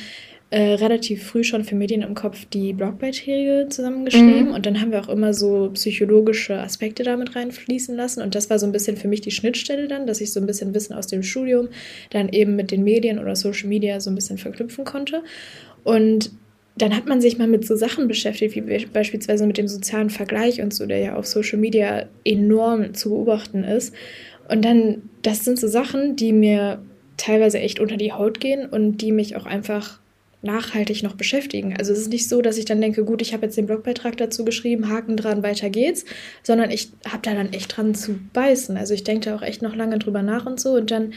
äh, 0.50 0.74
relativ 0.74 1.24
früh 1.24 1.44
schon 1.44 1.64
für 1.64 1.74
Medien 1.74 2.04
im 2.04 2.14
Kopf 2.14 2.46
die 2.46 2.74
Blogbeiträge 2.74 3.68
zusammengeschrieben 3.70 4.50
mhm. 4.50 4.54
und 4.54 4.66
dann 4.66 4.80
haben 4.80 4.92
wir 4.92 5.02
auch 5.02 5.10
immer 5.10 5.34
so 5.34 5.72
psychologische 5.74 6.60
Aspekte 6.60 7.02
damit 7.02 7.36
reinfließen 7.36 7.96
lassen 7.96 8.22
und 8.22 8.36
das 8.36 8.52
war 8.52 8.60
so 8.60 8.68
ein 8.68 8.72
bisschen 8.72 8.96
für 8.96 9.08
mich 9.08 9.22
die 9.22 9.32
Schnittstelle 9.32 9.88
dann, 9.88 10.06
dass 10.06 10.22
ich 10.22 10.32
so 10.32 10.40
ein 10.40 10.46
bisschen 10.46 10.76
Wissen 10.76 10.94
aus 10.94 11.08
dem 11.08 11.24
Studium 11.24 11.70
dann 12.12 12.30
eben 12.30 12.56
mit 12.56 12.70
den 12.70 12.84
Medien 12.84 13.18
oder 13.18 13.36
Social 13.36 13.68
Media 13.68 14.00
so 14.00 14.12
ein 14.12 14.16
bisschen 14.16 14.38
verknüpfen 14.38 14.86
konnte 14.86 15.24
und 15.84 16.32
dann 16.76 16.96
hat 16.96 17.08
man 17.08 17.22
sich 17.22 17.38
mal 17.38 17.48
mit 17.48 17.66
so 17.68 17.76
Sachen 17.76 18.08
beschäftigt, 18.08 18.56
wie 18.56 18.86
beispielsweise 18.86 19.46
mit 19.46 19.58
dem 19.58 19.68
sozialen 19.68 20.10
Vergleich 20.10 20.62
und 20.62 20.74
so, 20.74 20.86
der 20.86 21.00
ja 21.00 21.16
auf 21.16 21.28
Social 21.28 21.60
Media 21.60 22.06
enorm 22.26 22.94
zu 22.94 23.10
beobachten 23.10 23.64
ist. 23.64 23.94
Und 24.50 24.66
dann, 24.66 25.10
das 25.22 25.46
sind 25.46 25.60
so 25.60 25.68
Sachen, 25.68 26.16
die 26.16 26.34
mir 26.34 26.82
teilweise 27.18 27.60
echt 27.60 27.80
unter 27.80 27.98
die 27.98 28.12
Haut 28.12 28.40
gehen 28.40 28.68
und 28.68 28.98
die 28.98 29.12
mich 29.12 29.36
auch 29.36 29.46
einfach 29.46 30.00
nachhaltig 30.42 31.04
noch 31.04 31.16
beschäftigen. 31.16 31.76
Also 31.78 31.94
es 31.94 32.00
ist 32.00 32.10
nicht 32.10 32.28
so, 32.28 32.42
dass 32.42 32.58
ich 32.58 32.66
dann 32.66 32.82
denke, 32.82 33.06
gut, 33.06 33.22
ich 33.22 33.34
habe 33.34 33.46
jetzt 33.46 33.56
den 33.56 33.66
Blogbeitrag 33.66 34.18
dazu 34.18 34.44
geschrieben, 34.44 34.90
Haken 34.90 35.16
dran, 35.16 35.42
weiter 35.42 35.70
geht's, 35.70 36.04
sondern 36.42 36.70
ich 36.70 36.92
habe 37.08 37.20
da 37.22 37.34
dann 37.34 37.54
echt 37.54 37.78
dran 37.78 37.96
zu 37.96 38.20
beißen. 38.34 38.76
Also 38.76 38.94
ich 38.94 39.06
denke 39.06 39.30
da 39.30 39.36
auch 39.36 39.42
echt 39.42 39.62
noch 39.62 39.76
lange 39.76 40.00
drüber 40.00 40.22
nach 40.22 40.46
und 40.46 40.60
so 40.60 40.74
und 40.74 40.92
dann 40.92 41.14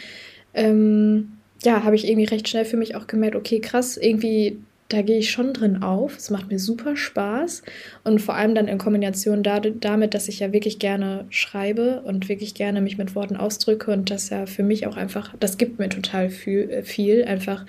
ähm, 0.55 1.33
ja, 1.65 1.83
habe 1.83 1.97
ich 1.97 2.07
irgendwie 2.07 2.27
recht 2.27 2.49
schnell 2.49 2.65
für 2.65 2.77
mich 2.77 2.95
auch 2.95 3.09
gemerkt, 3.09 3.35
okay, 3.35 3.61
krass, 3.61 3.97
irgendwie 3.97 4.59
da 4.89 5.03
gehe 5.03 5.19
ich 5.19 5.31
schon 5.31 5.53
drin 5.53 5.83
auf. 5.83 6.17
Es 6.17 6.31
macht 6.31 6.51
mir 6.51 6.59
super 6.59 6.97
Spaß. 6.97 7.63
Und 8.05 8.21
vor 8.21 8.35
allem 8.35 8.55
dann 8.55 8.69
in 8.69 8.79
Kombination 8.79 9.43
damit, 9.43 10.15
dass 10.15 10.29
ich 10.29 10.41
ja 10.41 10.53
wirklich 10.53 10.79
gerne 10.79 11.27
schreibe 11.31 12.03
und 12.03 12.29
wirklich 12.29 12.55
gerne 12.55 12.81
mich 12.81 12.97
mit 12.99 13.15
Worten 13.15 13.37
ausdrücke 13.37 13.91
und 13.91 14.11
das 14.11 14.31
ja 14.31 14.47
für 14.47 14.63
mich 14.63 14.87
auch 14.87 14.97
einfach, 14.97 15.35
das 15.41 15.59
gibt 15.59 15.79
mir 15.79 15.89
total 15.89 16.31
viel, 16.31 16.71
äh, 16.71 16.83
viel 16.83 17.25
einfach 17.25 17.67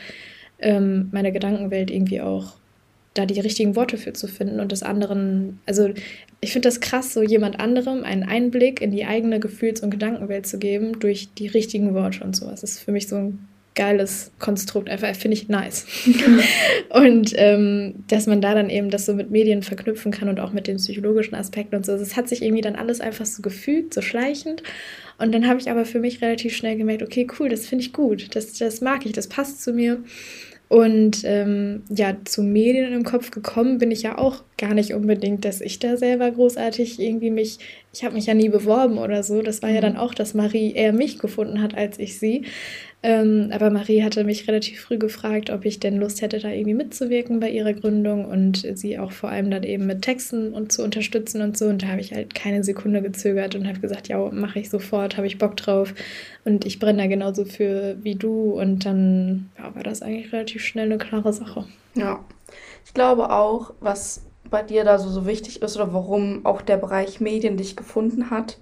ähm, 0.60 1.10
meine 1.12 1.32
Gedankenwelt 1.32 1.92
irgendwie 1.92 2.22
auch 2.22 2.54
da 3.16 3.26
die 3.26 3.40
richtigen 3.40 3.76
Worte 3.76 3.98
für 3.98 4.14
zu 4.14 4.28
finden 4.28 4.60
und 4.60 4.72
das 4.72 4.84
anderen, 4.84 5.60
also 5.66 5.90
ich 6.40 6.52
finde 6.52 6.68
das 6.68 6.82
krass, 6.82 7.14
so 7.14 7.24
jemand 7.24 7.60
anderem 7.60 8.04
einen 8.04 8.24
Einblick 8.24 8.80
in 8.80 8.92
die 8.92 9.06
eigene 9.06 9.40
Gefühls- 9.40 9.82
und 9.82 9.90
Gedankenwelt 9.90 10.46
zu 10.46 10.60
geben 10.60 11.00
durch 11.00 11.34
die 11.34 11.48
richtigen 11.48 11.96
Worte 11.96 12.24
und 12.24 12.36
sowas. 12.36 12.62
Das 12.62 12.74
ist 12.74 12.80
für 12.80 12.92
mich 12.92 13.08
so 13.08 13.16
ein 13.16 13.48
geiles 13.78 14.32
Konstrukt, 14.40 14.90
einfach 14.90 15.16
finde 15.16 15.38
ich 15.38 15.48
nice. 15.48 15.86
und 16.90 17.32
ähm, 17.36 18.04
dass 18.08 18.28
man 18.28 18.42
da 18.42 18.54
dann 18.54 18.70
eben 18.70 18.90
das 18.90 19.06
so 19.06 19.14
mit 19.14 19.32
Medien 19.32 19.64
verknüpfen 19.64 20.12
kann 20.12 20.28
und 20.28 20.42
auch 20.42 20.52
mit 20.52 20.68
den 20.68 20.76
psychologischen 20.76 21.36
Aspekten 21.36 21.78
und 21.78 21.86
so. 21.86 21.98
Das 21.98 22.18
hat 22.18 22.28
sich 22.28 22.42
irgendwie 22.42 22.62
dann 22.62 22.76
alles 22.76 23.00
einfach 23.00 23.26
so 23.26 23.42
gefügt, 23.42 23.94
so 23.94 24.02
schleichend. 24.02 24.64
Und 25.20 25.34
dann 25.34 25.48
habe 25.48 25.60
ich 25.60 25.72
aber 25.72 25.86
für 25.86 26.00
mich 26.00 26.22
relativ 26.22 26.56
schnell 26.56 26.76
gemerkt, 26.76 27.04
okay, 27.04 27.26
cool, 27.40 27.48
das 27.48 27.66
finde 27.66 27.86
ich 27.86 27.94
gut, 27.94 28.36
das, 28.36 28.58
das 28.58 28.82
mag 28.82 29.06
ich, 29.06 29.14
das 29.14 29.28
passt 29.28 29.64
zu 29.64 29.72
mir. 29.72 30.04
Und 30.70 31.22
ähm, 31.24 31.84
ja, 31.90 32.18
zu 32.26 32.44
Medien 32.44 32.92
im 32.92 33.04
Kopf 33.04 33.32
gekommen 33.32 33.78
bin 33.78 33.90
ich 33.90 34.02
ja 34.02 34.18
auch 34.18 34.44
gar 34.58 34.74
nicht 34.74 34.94
unbedingt, 34.94 35.46
dass 35.46 35.62
ich 35.62 35.80
da 35.80 35.96
selber 35.96 36.30
großartig 36.30 37.00
irgendwie 37.00 37.32
mich, 37.32 37.60
ich 37.98 38.04
habe 38.04 38.14
mich 38.14 38.28
ja 38.28 38.36
nie 38.36 38.50
beworben 38.50 39.00
oder 39.00 39.24
so. 39.24 39.42
Das 39.42 39.64
war 39.64 39.70
ja 39.70 39.82
dann 39.82 39.94
mhm. 39.94 40.00
auch, 40.00 40.14
dass 40.14 40.36
Marie 40.36 40.74
eher 40.74 40.94
mich 40.94 41.18
gefunden 41.18 41.62
hat 41.64 41.76
als 41.76 41.98
ich 41.98 42.20
sie. 42.20 42.46
Ähm, 43.02 43.50
aber 43.52 43.72
Marie 43.72 44.04
hatte 44.04 44.24
mich 44.24 44.48
relativ 44.48 44.82
früh 44.82 44.98
gefragt, 44.98 45.50
ob 45.50 45.66
ich 45.66 45.80
denn 45.80 45.98
Lust 45.98 46.22
hätte, 46.22 46.40
da 46.40 46.50
irgendwie 46.50 46.76
mitzuwirken 46.76 47.40
bei 47.40 47.50
ihrer 47.50 47.74
Gründung 47.74 48.26
und 48.26 48.68
sie 48.76 49.00
auch 49.00 49.12
vor 49.12 49.30
allem 49.30 49.50
dann 49.50 49.64
eben 49.64 49.88
mit 49.88 50.04
Texten 50.04 50.54
und 50.54 50.72
zu 50.72 50.84
unterstützen 50.84 51.42
und 51.42 51.58
so. 51.58 51.66
Und 51.66 51.82
da 51.82 51.88
habe 51.88 52.02
ich 52.02 52.14
halt 52.14 52.36
keine 52.36 52.64
Sekunde 52.64 53.02
gezögert 53.02 53.56
und 53.56 53.68
habe 53.68 53.80
gesagt, 53.80 54.10
ja, 54.10 54.20
mache 54.32 54.60
ich 54.60 54.70
sofort, 54.70 55.18
habe 55.18 55.26
ich 55.26 55.40
Bock 55.40 55.58
drauf. 55.58 55.96
Und 56.46 56.66
ich 56.66 56.78
brenne 56.78 57.02
da 57.02 57.08
genauso 57.08 57.46
für 57.46 57.98
wie 58.04 58.16
du. 58.16 58.60
Und 58.60 58.86
dann 58.86 59.50
ja, 59.58 59.74
war 59.74 59.84
das 59.84 60.04
eigentlich 60.04 60.32
relativ 60.32 60.64
schnell 60.64 60.86
eine 60.86 61.00
klare 61.00 61.34
Sache. 61.34 61.66
Ja, 61.96 62.24
ich 62.86 62.94
glaube 62.94 63.32
auch, 63.32 63.74
was 63.80 64.27
bei 64.50 64.64
dir 64.64 64.84
da 64.84 65.00
so, 65.00 65.10
so 65.10 65.26
wichtig 65.26 65.62
ist 65.62 65.76
oder 65.76 65.94
warum 65.94 66.46
auch 66.46 66.62
der 66.62 66.78
Bereich 66.78 67.20
Medien 67.20 67.58
dich 67.58 67.76
gefunden 67.76 68.30
hat, 68.30 68.58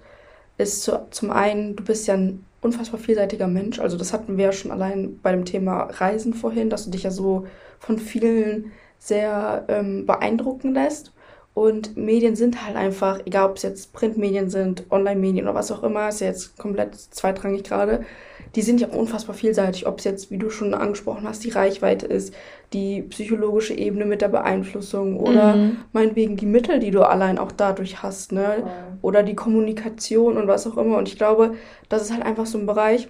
ist 0.58 0.82
zu, 0.82 1.06
zum 1.10 1.30
einen, 1.30 1.76
du 1.76 1.84
bist 1.84 2.06
ja 2.06 2.14
ein 2.14 2.44
unfassbar 2.60 3.00
vielseitiger 3.00 3.46
Mensch. 3.46 3.78
Also 3.78 3.96
das 3.96 4.12
hatten 4.12 4.36
wir 4.36 4.46
ja 4.46 4.52
schon 4.52 4.70
allein 4.70 5.18
bei 5.22 5.32
dem 5.32 5.44
Thema 5.44 5.84
Reisen 5.84 6.34
vorhin, 6.34 6.70
dass 6.70 6.84
du 6.84 6.90
dich 6.90 7.04
ja 7.04 7.10
so 7.10 7.46
von 7.78 7.98
vielen 7.98 8.72
sehr 8.98 9.64
ähm, 9.68 10.06
beeindrucken 10.06 10.74
lässt. 10.74 11.12
Und 11.54 11.96
Medien 11.96 12.36
sind 12.36 12.66
halt 12.66 12.76
einfach, 12.76 13.20
egal 13.24 13.50
ob 13.50 13.56
es 13.56 13.62
jetzt 13.62 13.94
Printmedien 13.94 14.50
sind, 14.50 14.84
Online-Medien 14.90 15.46
oder 15.46 15.54
was 15.54 15.72
auch 15.72 15.82
immer, 15.82 16.08
ist 16.08 16.20
ja 16.20 16.26
jetzt 16.26 16.58
komplett 16.58 16.94
zweitrangig 16.94 17.64
gerade, 17.64 18.04
die 18.54 18.62
sind 18.62 18.80
ja 18.80 18.88
unfassbar 18.88 19.34
vielseitig. 19.34 19.86
Ob 19.86 19.98
es 19.98 20.04
jetzt, 20.04 20.30
wie 20.30 20.38
du 20.38 20.50
schon 20.50 20.74
angesprochen 20.74 21.26
hast, 21.26 21.44
die 21.44 21.50
Reichweite 21.50 22.06
ist, 22.06 22.32
die 22.72 23.02
psychologische 23.02 23.74
Ebene 23.74 24.04
mit 24.04 24.22
der 24.22 24.28
Beeinflussung 24.28 25.18
oder 25.18 25.56
mhm. 25.56 25.76
meinetwegen 25.92 26.36
die 26.36 26.46
Mittel, 26.46 26.78
die 26.78 26.90
du 26.90 27.02
allein 27.02 27.38
auch 27.38 27.52
dadurch 27.52 28.02
hast, 28.02 28.32
ne? 28.32 28.56
Ja. 28.60 28.98
Oder 29.02 29.22
die 29.22 29.34
Kommunikation 29.34 30.36
und 30.36 30.48
was 30.48 30.66
auch 30.66 30.76
immer. 30.76 30.96
Und 30.96 31.08
ich 31.08 31.16
glaube, 31.16 31.54
das 31.88 32.02
ist 32.02 32.12
halt 32.12 32.24
einfach 32.24 32.46
so 32.46 32.58
ein 32.58 32.66
Bereich, 32.66 33.08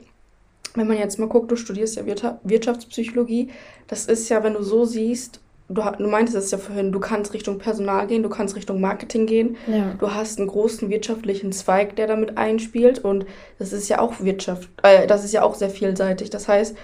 wenn 0.75 0.87
man 0.87 0.99
jetzt 0.99 1.19
mal 1.19 1.29
guckt, 1.29 1.51
du 1.51 1.57
studierst 1.57 1.97
ja 1.97 2.05
Wirtschaftspsychologie, 2.43 3.51
das 3.87 4.07
ist 4.07 4.29
ja, 4.29 4.43
wenn 4.43 4.55
du 4.55 4.63
so 4.63 4.85
siehst, 4.85 5.41
du, 5.69 5.83
du 5.99 6.07
meintest 6.09 6.37
es 6.37 6.51
ja 6.51 6.59
vorhin, 6.59 6.93
du 6.93 7.01
kannst 7.01 7.33
Richtung 7.33 7.59
Personal 7.59 8.07
gehen, 8.07 8.23
du 8.23 8.29
kannst 8.29 8.57
Richtung 8.57 8.81
Marketing 8.81 9.27
gehen. 9.27 9.57
Ja. 9.67 9.95
Du 9.99 10.15
hast 10.15 10.39
einen 10.39 10.49
großen 10.49 10.89
wirtschaftlichen 10.91 11.53
Zweig, 11.53 11.97
der 11.97 12.07
damit 12.07 12.39
einspielt 12.39 12.99
und 12.99 13.27
das 13.59 13.73
ist 13.73 13.89
ja 13.89 14.01
auch 14.01 14.21
Wirtschaft, 14.21 14.69
äh, 14.83 15.07
das 15.07 15.25
ist 15.25 15.33
ja 15.33 15.43
auch 15.43 15.55
sehr 15.55 15.71
vielseitig. 15.71 16.31
Das 16.31 16.49
heißt, 16.49 16.77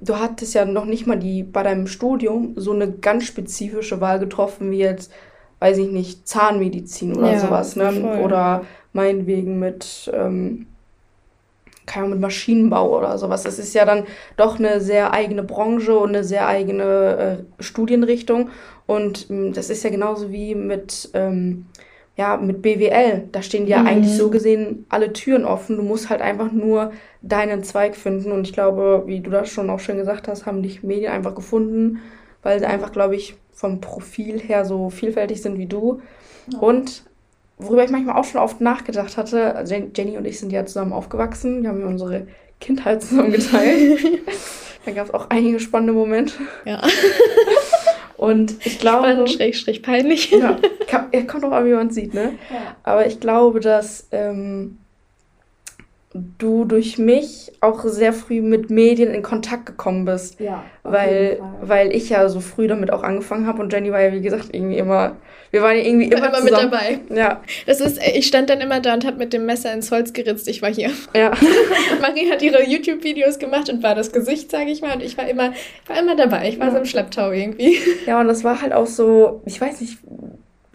du 0.00 0.16
hattest 0.18 0.54
ja 0.54 0.64
noch 0.64 0.84
nicht 0.84 1.06
mal 1.06 1.18
die 1.18 1.42
bei 1.42 1.62
deinem 1.62 1.86
Studium 1.86 2.54
so 2.56 2.72
eine 2.72 2.90
ganz 2.90 3.24
spezifische 3.24 4.00
Wahl 4.00 4.18
getroffen, 4.18 4.70
wie 4.70 4.78
jetzt, 4.78 5.10
weiß 5.58 5.78
ich 5.78 5.90
nicht, 5.90 6.28
Zahnmedizin 6.28 7.16
oder 7.16 7.32
ja, 7.32 7.40
sowas, 7.40 7.76
ne? 7.76 7.92
Voll. 7.92 8.20
Oder 8.20 8.64
meinetwegen 8.92 9.58
mit 9.58 10.10
ähm, 10.14 10.66
keine 11.86 12.06
Ahnung, 12.06 12.18
mit 12.18 12.22
Maschinenbau 12.22 12.98
oder 12.98 13.16
sowas. 13.16 13.44
Das 13.44 13.58
ist 13.58 13.74
ja 13.74 13.84
dann 13.84 14.04
doch 14.36 14.58
eine 14.58 14.80
sehr 14.80 15.12
eigene 15.12 15.42
Branche 15.42 15.96
und 15.96 16.10
eine 16.10 16.24
sehr 16.24 16.46
eigene 16.46 17.44
äh, 17.58 17.62
Studienrichtung. 17.62 18.50
Und 18.86 19.30
ähm, 19.30 19.52
das 19.52 19.70
ist 19.70 19.82
ja 19.84 19.90
genauso 19.90 20.30
wie 20.30 20.54
mit, 20.54 21.10
ähm, 21.14 21.66
ja, 22.16 22.36
mit 22.36 22.62
BWL. 22.62 23.28
Da 23.32 23.42
stehen 23.42 23.66
ja 23.66 23.80
mhm. 23.80 23.86
eigentlich 23.86 24.16
so 24.16 24.30
gesehen 24.30 24.84
alle 24.88 25.12
Türen 25.12 25.44
offen. 25.44 25.76
Du 25.76 25.82
musst 25.82 26.10
halt 26.10 26.20
einfach 26.20 26.52
nur 26.52 26.92
deinen 27.22 27.62
Zweig 27.62 27.96
finden. 27.96 28.32
Und 28.32 28.46
ich 28.46 28.52
glaube, 28.52 29.04
wie 29.06 29.20
du 29.20 29.30
das 29.30 29.48
schon 29.48 29.70
auch 29.70 29.80
schön 29.80 29.96
gesagt 29.96 30.28
hast, 30.28 30.44
haben 30.44 30.62
dich 30.62 30.82
Medien 30.82 31.12
einfach 31.12 31.34
gefunden, 31.34 32.00
weil 32.42 32.58
sie 32.58 32.66
einfach, 32.66 32.92
glaube 32.92 33.16
ich, 33.16 33.36
vom 33.52 33.80
Profil 33.80 34.38
her 34.38 34.64
so 34.64 34.90
vielfältig 34.90 35.40
sind 35.40 35.56
wie 35.58 35.66
du. 35.66 36.00
Ja. 36.52 36.58
Und 36.58 37.04
worüber 37.58 37.84
ich 37.84 37.90
manchmal 37.90 38.16
auch 38.16 38.24
schon 38.24 38.40
oft 38.40 38.60
nachgedacht 38.60 39.16
hatte, 39.16 39.64
Jenny 39.94 40.16
und 40.16 40.26
ich 40.26 40.38
sind 40.38 40.52
ja 40.52 40.66
zusammen 40.66 40.92
aufgewachsen, 40.92 41.62
wir 41.62 41.70
haben 41.70 41.80
ja 41.80 41.86
unsere 41.86 42.26
Kindheit 42.60 43.02
zusammen 43.02 43.32
geteilt. 43.32 44.00
da 44.84 44.92
gab 44.92 45.06
es 45.06 45.14
auch 45.14 45.30
einige 45.30 45.60
spannende 45.60 45.92
Momente. 45.92 46.34
Ja. 46.64 46.82
Und 48.16 48.66
ich 48.66 48.78
glaube. 48.78 49.08
Spannend, 49.08 49.30
schräg, 49.30 49.56
schräg 49.56 49.82
peinlich. 49.82 50.30
Ja, 50.30 50.58
kommt 51.26 51.44
auch 51.44 51.52
an, 51.52 51.66
wie 51.66 51.72
man 51.72 51.88
es 51.88 51.94
sieht, 51.94 52.14
ne? 52.14 52.32
Ja. 52.50 52.76
Aber 52.82 53.06
ich 53.06 53.20
glaube, 53.20 53.60
dass 53.60 54.08
ähm, 54.10 54.78
du 56.38 56.64
durch 56.64 56.98
mich 56.98 57.52
auch 57.60 57.84
sehr 57.84 58.12
früh 58.12 58.40
mit 58.40 58.70
Medien 58.70 59.12
in 59.12 59.22
Kontakt 59.22 59.66
gekommen 59.66 60.04
bist. 60.04 60.40
Ja. 60.40 60.64
Weil, 60.82 61.40
weil 61.60 61.94
ich 61.94 62.08
ja 62.08 62.28
so 62.28 62.40
früh 62.40 62.68
damit 62.68 62.92
auch 62.92 63.02
angefangen 63.02 63.46
habe 63.46 63.62
und 63.62 63.72
Jenny 63.72 63.90
war 63.90 64.00
ja, 64.00 64.12
wie 64.12 64.20
gesagt, 64.20 64.48
irgendwie 64.52 64.78
immer. 64.78 65.16
Wir 65.50 65.62
waren 65.62 65.76
ja 65.76 65.82
irgendwie 65.82 66.06
immer, 66.06 66.28
immer 66.28 66.42
mit 66.42 66.52
dabei. 66.52 67.00
Ja. 67.14 67.40
Das 67.66 67.80
ist, 67.80 68.00
ich 68.14 68.26
stand 68.26 68.50
dann 68.50 68.60
immer 68.60 68.80
da 68.80 68.94
und 68.94 69.04
habe 69.06 69.16
mit 69.16 69.32
dem 69.32 69.46
Messer 69.46 69.72
ins 69.72 69.90
Holz 69.90 70.12
geritzt. 70.12 70.48
Ich 70.48 70.62
war 70.62 70.72
hier. 70.72 70.90
Ja. 71.14 71.32
Marie 72.00 72.30
hat 72.30 72.42
ihre 72.42 72.64
YouTube-Videos 72.64 73.38
gemacht 73.38 73.68
und 73.68 73.82
war 73.82 73.94
das 73.94 74.12
Gesicht, 74.12 74.50
sage 74.50 74.70
ich 74.70 74.82
mal. 74.82 74.94
Und 74.94 75.02
ich 75.02 75.16
war 75.16 75.28
immer, 75.28 75.52
war 75.86 75.98
immer 75.98 76.16
dabei. 76.16 76.48
Ich 76.48 76.58
war 76.58 76.66
ja. 76.66 76.72
so 76.72 76.78
im 76.78 76.84
Schlepptau 76.84 77.30
irgendwie. 77.30 77.78
Ja, 78.06 78.20
und 78.20 78.28
das 78.28 78.44
war 78.44 78.60
halt 78.60 78.72
auch 78.72 78.86
so, 78.86 79.42
ich 79.46 79.60
weiß 79.60 79.80
nicht, 79.80 79.98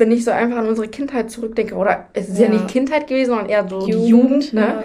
wenn 0.01 0.12
ich 0.12 0.25
so 0.25 0.32
einfach 0.32 0.58
an 0.58 0.67
unsere 0.67 0.88
Kindheit 0.88 1.30
zurückdenke, 1.30 1.75
oder 1.75 2.08
es 2.13 2.27
ist 2.27 2.39
ja, 2.39 2.45
ja 2.45 2.54
nicht 2.54 2.67
Kindheit 2.67 3.08
gewesen, 3.08 3.30
sondern 3.30 3.49
eher 3.49 3.67
so 3.69 3.88
Jugend, 3.88 3.93
die 3.93 4.10
Jugend, 4.10 4.54
ne? 4.54 4.62
Ja. 4.62 4.84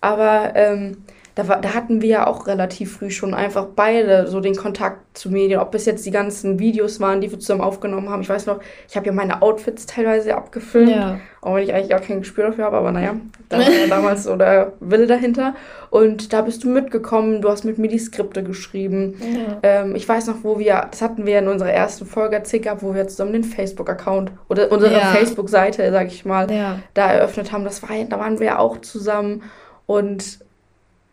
Aber 0.00 0.52
ähm, 0.54 0.98
da, 1.36 1.48
war, 1.48 1.60
da 1.60 1.74
hatten 1.74 2.00
wir 2.00 2.08
ja 2.08 2.26
auch 2.26 2.46
relativ 2.46 2.96
früh 2.96 3.10
schon 3.10 3.34
einfach 3.34 3.66
beide 3.76 4.26
so 4.26 4.40
den 4.40 4.56
Kontakt 4.56 5.18
zu 5.18 5.30
Medien. 5.30 5.60
Ob 5.60 5.74
es 5.74 5.84
jetzt 5.84 6.06
die 6.06 6.10
ganzen 6.10 6.58
Videos 6.58 6.98
waren, 6.98 7.20
die 7.20 7.30
wir 7.30 7.38
zusammen 7.38 7.60
aufgenommen 7.60 8.08
haben. 8.08 8.22
Ich 8.22 8.28
weiß 8.30 8.46
noch, 8.46 8.60
ich 8.88 8.96
habe 8.96 9.04
ja 9.04 9.12
meine 9.12 9.42
Outfits 9.42 9.84
teilweise 9.84 10.34
abgefilmt. 10.34 10.96
Ja. 10.96 11.20
Auch 11.42 11.56
wenn 11.56 11.64
ich 11.64 11.74
eigentlich 11.74 11.90
gar 11.90 12.00
kein 12.00 12.20
Gespür 12.20 12.46
dafür 12.46 12.64
habe, 12.64 12.78
aber 12.78 12.90
naja, 12.90 13.16
da 13.50 13.58
war 13.58 13.70
ja 13.70 13.86
damals 13.86 14.24
so 14.24 14.34
der 14.36 14.72
Wille 14.80 15.06
dahinter. 15.06 15.54
Und 15.90 16.32
da 16.32 16.40
bist 16.40 16.64
du 16.64 16.70
mitgekommen, 16.70 17.42
du 17.42 17.50
hast 17.50 17.64
mit 17.64 17.76
mir 17.76 17.88
die 17.88 17.98
Skripte 17.98 18.42
geschrieben. 18.42 19.20
Ja. 19.20 19.58
Ähm, 19.62 19.94
ich 19.94 20.08
weiß 20.08 20.28
noch, 20.28 20.36
wo 20.42 20.58
wir, 20.58 20.86
das 20.90 21.02
hatten 21.02 21.26
wir 21.26 21.38
in 21.38 21.48
unserer 21.48 21.70
ersten 21.70 22.06
Folge 22.06 22.36
erzählt 22.36 22.62
gehabt, 22.62 22.82
wo 22.82 22.94
wir 22.94 23.08
zusammen 23.08 23.34
den 23.34 23.44
Facebook-Account 23.44 24.32
oder 24.48 24.72
unsere 24.72 24.94
ja. 24.94 25.00
Facebook-Seite, 25.12 25.92
sag 25.92 26.06
ich 26.06 26.24
mal, 26.24 26.46
da 26.94 27.12
eröffnet 27.12 27.52
haben. 27.52 27.64
Das 27.64 27.82
war, 27.82 27.90
da 28.08 28.18
waren 28.18 28.40
wir 28.40 28.58
auch 28.58 28.80
zusammen. 28.80 29.42
Und 29.86 30.40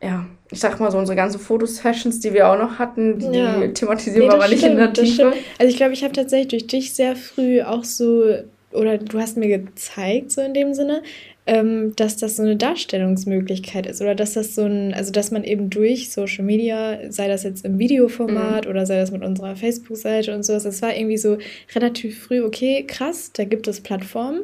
ja, 0.01 0.25
ich 0.51 0.59
sag 0.59 0.79
mal 0.79 0.91
so, 0.91 0.97
unsere 0.97 1.15
ganzen 1.15 1.39
Fotosessions, 1.39 2.19
die 2.19 2.33
wir 2.33 2.49
auch 2.49 2.57
noch 2.57 2.77
hatten, 2.77 3.19
die, 3.19 3.38
ja. 3.38 3.59
die 3.59 3.73
thematisieren 3.73 4.27
nee, 4.27 4.27
wir 4.27 4.33
aber 4.33 4.47
nicht 4.47 4.63
in 4.63 4.75
der 4.75 4.91
Tiefe. 4.93 5.33
Also 5.57 5.69
ich 5.69 5.77
glaube, 5.77 5.93
ich 5.93 6.03
habe 6.03 6.13
tatsächlich 6.13 6.49
durch 6.49 6.67
dich 6.67 6.93
sehr 6.93 7.15
früh 7.15 7.62
auch 7.62 7.83
so, 7.83 8.23
oder 8.71 8.97
du 8.97 9.19
hast 9.19 9.38
mir 9.38 9.47
gezeigt, 9.47 10.31
so 10.31 10.41
in 10.41 10.53
dem 10.53 10.73
Sinne, 10.73 11.03
ähm, 11.45 11.93
dass 11.95 12.17
das 12.17 12.38
so 12.38 12.43
eine 12.43 12.55
Darstellungsmöglichkeit 12.55 13.86
ist 13.86 14.01
oder 14.01 14.15
dass 14.15 14.33
das 14.33 14.55
so 14.55 14.63
ein, 14.63 14.93
also 14.93 15.12
dass 15.12 15.31
man 15.31 15.43
eben 15.43 15.69
durch 15.69 16.12
Social 16.12 16.43
Media, 16.43 16.99
sei 17.09 17.27
das 17.27 17.43
jetzt 17.43 17.65
im 17.65 17.79
Videoformat 17.79 18.65
mhm. 18.65 18.71
oder 18.71 18.86
sei 18.86 18.97
das 18.97 19.12
mit 19.12 19.23
unserer 19.23 19.55
Facebook-Seite 19.55 20.33
und 20.33 20.43
sowas, 20.43 20.65
es 20.65 20.81
war 20.81 20.95
irgendwie 20.95 21.17
so 21.17 21.38
relativ 21.75 22.23
früh, 22.23 22.41
okay, 22.41 22.86
krass, 22.88 23.31
da 23.33 23.43
gibt 23.43 23.67
es 23.67 23.81
Plattformen 23.81 24.41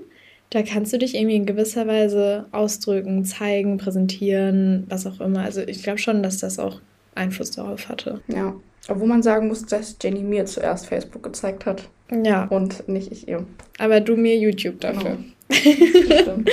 da 0.50 0.64
kannst 0.64 0.94
du 0.94 0.98
dich 0.98 1.16
irgendwie 1.16 1.36
in 1.36 1.46
gewisser 1.46 1.86
Weise 1.88 2.46
ausdrücken, 2.52 3.24
zeigen, 3.24 3.78
präsentieren, 3.78 4.86
was 4.90 5.06
auch 5.06 5.20
immer. 5.20 5.42
Also 5.42 5.62
ich 5.62 5.84
glaube 5.84 6.00
schon, 6.00 6.24
dass 6.24 6.40
das 6.40 6.58
auch 6.58 6.82
Einfluss 7.14 7.52
darauf 7.52 7.88
hatte. 7.88 8.22
Ja. 8.28 8.56
Obwohl 8.88 9.08
man 9.08 9.22
sagen 9.22 9.48
muss, 9.48 9.66
dass 9.66 9.98
Jenny 10.02 10.24
mir 10.24 10.46
zuerst 10.46 10.88
Facebook 10.88 11.22
gezeigt 11.22 11.68
hat. 11.68 11.84
Ja. 12.24 12.46
Und 12.46 12.90
nicht 12.90 13.12
ich 13.12 13.28
ihr. 13.28 13.46
Aber 13.78 14.00
du 14.00 14.16
mir 14.16 14.38
YouTube 14.38 14.80
dafür. 14.80 15.18
Genau. 15.50 16.44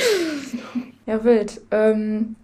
ja, 1.07 1.25
wild. 1.25 1.61
Ähm, 1.71 2.37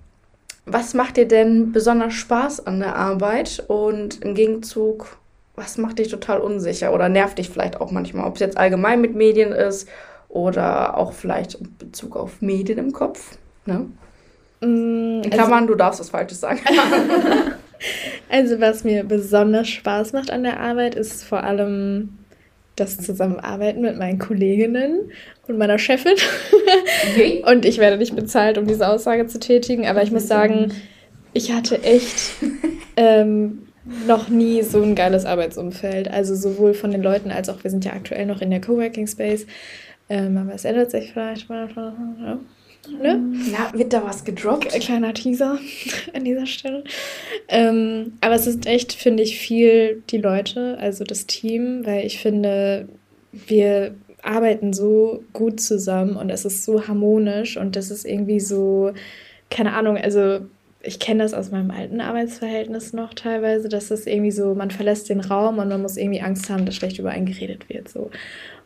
was 0.64 0.94
macht 0.94 1.18
dir 1.18 1.28
denn 1.28 1.72
besonders 1.72 2.14
Spaß 2.14 2.66
an 2.66 2.80
der 2.80 2.96
Arbeit? 2.96 3.62
Und 3.68 4.22
im 4.22 4.34
Gegenzug, 4.34 5.18
was 5.56 5.76
macht 5.76 5.98
dich 5.98 6.08
total 6.08 6.40
unsicher 6.40 6.94
oder 6.94 7.10
nervt 7.10 7.36
dich 7.36 7.50
vielleicht 7.50 7.78
auch 7.78 7.90
manchmal? 7.90 8.26
Ob 8.26 8.36
es 8.36 8.40
jetzt 8.40 8.56
allgemein 8.56 9.02
mit 9.02 9.14
Medien 9.14 9.52
ist 9.52 9.88
oder 10.32 10.96
auch 10.96 11.12
vielleicht 11.12 11.54
in 11.54 11.76
Bezug 11.78 12.16
auf 12.16 12.40
Medien 12.40 12.78
im 12.78 12.92
Kopf. 12.92 13.36
Ne? 13.66 13.86
Mm, 14.62 15.22
in 15.22 15.30
Klammern, 15.30 15.64
also, 15.64 15.66
du 15.66 15.74
darfst 15.74 16.00
was 16.00 16.08
Falsches 16.08 16.40
sagen. 16.40 16.60
also 18.30 18.58
was 18.58 18.82
mir 18.82 19.04
besonders 19.04 19.68
Spaß 19.68 20.14
macht 20.14 20.30
an 20.30 20.42
der 20.42 20.58
Arbeit, 20.58 20.94
ist 20.94 21.22
vor 21.22 21.44
allem 21.44 22.18
das 22.76 22.96
Zusammenarbeiten 22.96 23.82
mit 23.82 23.98
meinen 23.98 24.18
Kolleginnen 24.18 25.12
und 25.46 25.58
meiner 25.58 25.78
Chefin. 25.78 26.16
Okay. 27.10 27.44
und 27.50 27.66
ich 27.66 27.76
werde 27.76 27.98
nicht 27.98 28.16
bezahlt, 28.16 28.56
um 28.56 28.66
diese 28.66 28.88
Aussage 28.88 29.26
zu 29.26 29.38
tätigen, 29.38 29.86
aber 29.86 30.02
ich 30.02 30.10
muss 30.10 30.26
sagen, 30.26 30.72
ich 31.34 31.52
hatte 31.52 31.82
echt 31.82 32.32
ähm, 32.96 33.66
noch 34.06 34.30
nie 34.30 34.62
so 34.62 34.82
ein 34.82 34.94
geiles 34.94 35.26
Arbeitsumfeld. 35.26 36.10
Also 36.10 36.34
sowohl 36.34 36.72
von 36.72 36.90
den 36.90 37.02
Leuten 37.02 37.30
als 37.30 37.50
auch, 37.50 37.62
wir 37.62 37.70
sind 37.70 37.84
ja 37.84 37.92
aktuell 37.92 38.24
noch 38.24 38.40
in 38.40 38.50
der 38.50 38.62
Coworking 38.62 39.06
Space, 39.06 39.46
ähm, 40.12 40.36
aber 40.36 40.52
es 40.52 40.66
ändert 40.66 40.90
sich 40.90 41.10
vielleicht 41.10 41.48
mal. 41.48 41.70
Ja. 41.74 42.38
Ne? 43.00 43.34
Ja, 43.50 43.72
wird 43.72 43.94
da 43.94 44.04
was 44.04 44.24
gedroppt? 44.24 44.68
Kleiner 44.68 45.14
Teaser 45.14 45.58
an 46.12 46.24
dieser 46.24 46.44
Stelle. 46.44 46.84
Ähm, 47.48 48.12
aber 48.20 48.34
es 48.34 48.46
ist 48.46 48.66
echt, 48.66 48.92
finde 48.92 49.22
ich, 49.22 49.38
viel 49.38 50.02
die 50.10 50.18
Leute, 50.18 50.76
also 50.78 51.04
das 51.04 51.24
Team, 51.26 51.86
weil 51.86 52.04
ich 52.04 52.18
finde, 52.18 52.88
wir 53.32 53.94
arbeiten 54.22 54.74
so 54.74 55.24
gut 55.32 55.60
zusammen 55.60 56.16
und 56.16 56.28
es 56.28 56.44
ist 56.44 56.62
so 56.62 56.86
harmonisch 56.86 57.56
und 57.56 57.74
das 57.74 57.90
ist 57.90 58.04
irgendwie 58.04 58.40
so, 58.40 58.92
keine 59.48 59.72
Ahnung, 59.72 59.96
also 59.96 60.40
ich 60.82 60.98
kenne 60.98 61.22
das 61.22 61.32
aus 61.32 61.50
meinem 61.50 61.70
alten 61.70 62.02
Arbeitsverhältnis 62.02 62.92
noch 62.92 63.14
teilweise, 63.14 63.70
dass 63.70 63.88
das 63.88 64.06
irgendwie 64.06 64.30
so, 64.30 64.54
man 64.54 64.70
verlässt 64.70 65.08
den 65.08 65.20
Raum 65.20 65.58
und 65.58 65.68
man 65.68 65.80
muss 65.80 65.96
irgendwie 65.96 66.20
Angst 66.20 66.50
haben, 66.50 66.66
dass 66.66 66.74
schlecht 66.74 66.98
über 66.98 67.10
einen 67.10 67.26
geredet 67.26 67.68
wird. 67.70 67.88
So. 67.88 68.10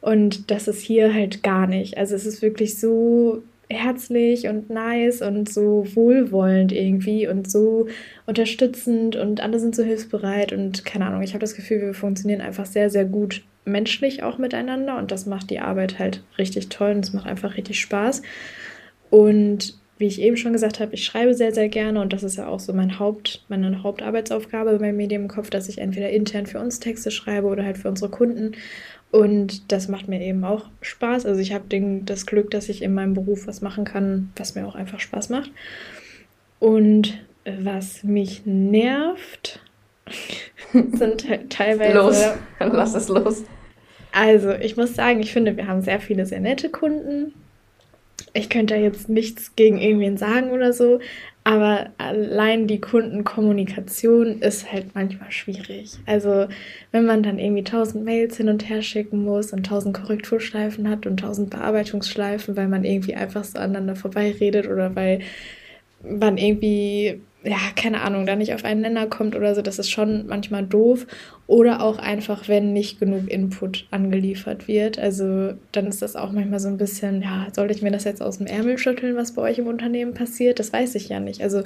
Und 0.01 0.51
das 0.51 0.69
ist 0.69 0.83
hier 0.83 1.13
halt 1.13 1.43
gar 1.43 1.67
nicht. 1.67 1.99
Also 1.99 2.15
es 2.15 2.27
ist 2.27 2.43
wirklich 2.43 2.79
so 2.79 3.43
herzlich 3.69 4.47
und 4.47 4.71
nice 4.71 5.23
und 5.23 5.49
so 5.49 5.85
wohlwollend 5.95 6.73
irgendwie 6.73 7.27
und 7.27 7.51
so 7.51 7.89
unterstützend 8.25 9.17
und 9.17 9.41
alle 9.41 9.59
sind 9.59 9.75
so 9.75 9.83
hilfsbereit 9.83 10.53
und 10.53 10.85
keine 10.85 11.07
Ahnung, 11.07 11.23
ich 11.23 11.33
habe 11.33 11.41
das 11.41 11.57
Gefühl, 11.57 11.81
wir 11.81 11.95
funktionieren 11.95 12.41
einfach 12.41 12.67
sehr, 12.67 12.91
sehr 12.91 13.05
gut 13.05 13.43
menschlich 13.65 14.23
auch 14.23 14.39
miteinander 14.39 14.97
und 14.97 15.11
das 15.11 15.27
macht 15.27 15.51
die 15.51 15.59
Arbeit 15.59 15.99
halt 15.99 16.23
richtig 16.39 16.69
toll 16.69 16.93
und 16.93 17.05
es 17.05 17.13
macht 17.13 17.27
einfach 17.27 17.57
richtig 17.57 17.81
Spaß. 17.81 18.23
Und 19.11 19.77
wie 19.99 20.07
ich 20.07 20.21
eben 20.21 20.37
schon 20.37 20.53
gesagt 20.53 20.81
habe, 20.81 20.95
ich 20.95 21.05
schreibe 21.05 21.35
sehr, 21.35 21.55
sehr 21.55 21.69
gerne 21.69 22.01
und 22.01 22.13
das 22.13 22.23
ist 22.23 22.37
ja 22.37 22.49
auch 22.49 22.61
so 22.61 22.73
mein 22.73 22.99
Haupt, 22.99 23.45
meine 23.49 23.83
Hauptarbeitsaufgabe 23.83 24.79
beim 24.79 24.97
Medium 24.97 25.23
im 25.23 25.29
Kopf, 25.29 25.49
dass 25.49 25.69
ich 25.69 25.79
entweder 25.79 26.11
intern 26.11 26.47
für 26.47 26.61
uns 26.61 26.81
Texte 26.81 27.11
schreibe 27.11 27.47
oder 27.47 27.65
halt 27.65 27.79
für 27.79 27.89
unsere 27.89 28.11
Kunden. 28.11 28.53
Und 29.11 29.73
das 29.73 29.89
macht 29.89 30.09
mir 30.09 30.21
eben 30.21 30.45
auch 30.45 30.69
Spaß. 30.83 31.25
Also 31.25 31.41
ich 31.41 31.55
habe 31.55 31.65
das 32.05 32.27
Glück, 32.27 32.51
dass 32.51 32.69
ich 32.69 32.83
in 32.83 32.93
meinem 32.93 33.15
Beruf 33.15 33.47
was 33.47 33.63
machen 33.63 33.85
kann, 33.85 34.33
was 34.37 34.55
mir 34.55 34.67
auch 34.67 34.75
einfach 34.75 35.01
Spaß 35.01 35.31
macht. 35.31 35.51
Und 36.59 37.19
was 37.45 38.03
mich 38.03 38.43
nervt, 38.45 39.61
sind 40.73 41.27
teilweise. 41.49 41.95
Los, 41.95 42.25
lass 42.59 42.95
es 42.95 43.09
los. 43.09 43.45
Also, 44.13 44.53
ich 44.53 44.77
muss 44.77 44.95
sagen, 44.95 45.21
ich 45.21 45.33
finde, 45.33 45.57
wir 45.57 45.67
haben 45.67 45.83
sehr 45.83 46.01
viele 46.01 46.27
sehr 46.27 46.41
nette 46.41 46.71
Kunden. 46.71 47.35
Ich 48.33 48.49
könnte 48.49 48.75
da 48.75 48.81
jetzt 48.81 49.09
nichts 49.09 49.55
gegen 49.57 49.79
irgendwen 49.79 50.17
sagen 50.17 50.51
oder 50.51 50.73
so, 50.73 51.01
aber 51.45 51.91
allein 51.99 52.67
die 52.67 52.81
Kundenkommunikation 52.81 54.41
ist 54.41 54.73
halt 54.73 54.95
manchmal 54.95 55.31
schwierig. 55.31 55.93
Also, 56.05 56.49
wenn 56.91 57.07
man 57.07 57.23
dann 57.23 57.39
irgendwie 57.39 57.63
tausend 57.63 58.05
Mails 58.05 58.37
hin 58.37 58.49
und 58.49 58.69
her 58.69 58.83
schicken 58.83 59.23
muss 59.23 59.53
und 59.53 59.65
tausend 59.65 59.95
Korrekturschleifen 59.97 60.91
hat 60.91 61.07
und 61.07 61.19
tausend 61.19 61.51
Bearbeitungsschleifen, 61.51 62.57
weil 62.57 62.67
man 62.67 62.85
irgendwie 62.85 63.15
einfach 63.15 63.45
so 63.45 63.59
aneinander 63.59 63.95
vorbeiredet 63.95 64.67
oder 64.67 64.97
weil 64.97 65.21
man 66.03 66.37
irgendwie 66.37 67.21
ja, 67.47 67.59
keine 67.77 68.01
Ahnung, 68.01 68.27
da 68.27 68.35
nicht 68.35 68.55
auf 68.55 68.65
einen 68.65 68.81
Nenner 68.81 69.07
kommt 69.07 69.37
oder 69.37 69.55
so, 69.55 69.63
das 69.63 69.79
ist 69.79 69.91
schon 69.91 70.27
manchmal 70.27 70.65
doof. 70.65 71.07
Oder 71.47 71.81
auch 71.81 71.99
einfach, 71.99 72.49
wenn 72.49 72.73
nicht 72.73 72.99
genug 72.99 73.31
Input 73.31 73.87
angeliefert 73.93 74.67
wird. 74.67 74.99
Also 74.99 75.55
dann 75.71 75.87
ist 75.87 76.03
das 76.03 76.17
auch 76.17 76.33
manchmal 76.33 76.59
so 76.59 76.67
ein 76.69 76.77
bisschen, 76.77 77.23
ja, 77.23 77.47
soll 77.55 77.71
ich 77.71 77.83
mir 77.83 77.93
das 77.93 78.03
jetzt 78.03 78.21
aus 78.21 78.39
dem 78.39 78.49
Ärmel 78.49 78.79
schütteln, 78.79 79.15
was 79.15 79.33
bei 79.33 79.43
euch 79.43 79.59
im 79.59 79.69
Unternehmen 79.69 80.13
passiert? 80.13 80.59
Das 80.59 80.73
weiß 80.73 80.97
ich 80.97 81.09
ja 81.09 81.21
nicht. 81.21 81.41
Also 81.41 81.63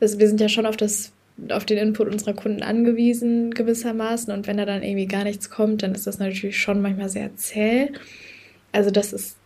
das, 0.00 0.18
wir 0.18 0.28
sind 0.28 0.40
ja 0.40 0.48
schon 0.48 0.64
auf 0.64 0.78
das 0.78 1.12
auf 1.50 1.64
den 1.64 1.78
Input 1.78 2.08
unserer 2.08 2.32
Kunden 2.32 2.64
angewiesen 2.64 3.52
gewissermaßen 3.52 4.32
und 4.32 4.48
wenn 4.48 4.56
da 4.56 4.64
dann 4.64 4.82
irgendwie 4.82 5.06
gar 5.06 5.22
nichts 5.22 5.50
kommt, 5.50 5.84
dann 5.84 5.94
ist 5.94 6.04
das 6.04 6.18
natürlich 6.18 6.58
schon 6.58 6.82
manchmal 6.82 7.08
sehr 7.08 7.36
zäh. 7.36 7.92
Also 8.72 8.90
das 8.90 9.12
ist, 9.12 9.36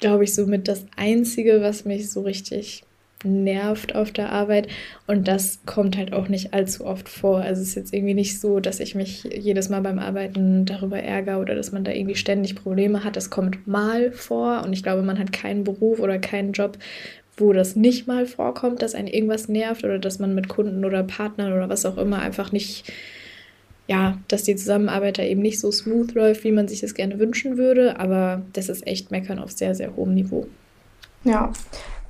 glaube 0.00 0.24
ich, 0.24 0.34
somit 0.34 0.68
das 0.68 0.84
Einzige, 0.96 1.62
was 1.62 1.86
mich 1.86 2.10
so 2.10 2.20
richtig 2.20 2.84
nervt 3.24 3.94
auf 3.94 4.10
der 4.10 4.30
Arbeit. 4.32 4.68
Und 5.06 5.28
das 5.28 5.60
kommt 5.66 5.96
halt 5.96 6.12
auch 6.12 6.28
nicht 6.28 6.54
allzu 6.54 6.84
oft 6.84 7.08
vor. 7.08 7.40
Also 7.40 7.62
es 7.62 7.68
ist 7.68 7.74
jetzt 7.74 7.94
irgendwie 7.94 8.14
nicht 8.14 8.40
so, 8.40 8.60
dass 8.60 8.80
ich 8.80 8.94
mich 8.94 9.24
jedes 9.24 9.68
Mal 9.68 9.80
beim 9.82 9.98
Arbeiten 9.98 10.64
darüber 10.64 10.98
ärgere 10.98 11.38
oder 11.38 11.54
dass 11.54 11.72
man 11.72 11.84
da 11.84 11.92
irgendwie 11.92 12.16
ständig 12.16 12.56
Probleme 12.56 13.04
hat. 13.04 13.16
Das 13.16 13.30
kommt 13.30 13.66
mal 13.66 14.12
vor. 14.12 14.62
Und 14.64 14.72
ich 14.72 14.82
glaube, 14.82 15.02
man 15.02 15.18
hat 15.18 15.32
keinen 15.32 15.64
Beruf 15.64 16.00
oder 16.00 16.18
keinen 16.18 16.52
Job, 16.52 16.78
wo 17.36 17.52
das 17.52 17.76
nicht 17.76 18.06
mal 18.06 18.26
vorkommt, 18.26 18.82
dass 18.82 18.94
einen 18.94 19.08
irgendwas 19.08 19.48
nervt 19.48 19.84
oder 19.84 19.98
dass 19.98 20.18
man 20.18 20.34
mit 20.34 20.48
Kunden 20.48 20.84
oder 20.84 21.02
Partnern 21.02 21.52
oder 21.52 21.68
was 21.68 21.86
auch 21.86 21.96
immer 21.96 22.20
einfach 22.20 22.52
nicht 22.52 22.90
ja, 23.86 24.18
dass 24.28 24.44
die 24.44 24.54
Zusammenarbeit 24.54 25.18
da 25.18 25.24
eben 25.24 25.42
nicht 25.42 25.58
so 25.58 25.72
smooth 25.72 26.14
läuft, 26.14 26.44
wie 26.44 26.52
man 26.52 26.68
sich 26.68 26.80
das 26.80 26.94
gerne 26.94 27.18
wünschen 27.18 27.56
würde, 27.56 27.98
aber 27.98 28.42
das 28.52 28.68
ist 28.68 28.86
echt 28.86 29.10
Meckern 29.10 29.40
auf 29.40 29.50
sehr, 29.50 29.74
sehr 29.74 29.96
hohem 29.96 30.14
Niveau. 30.14 30.46
Ja, 31.24 31.52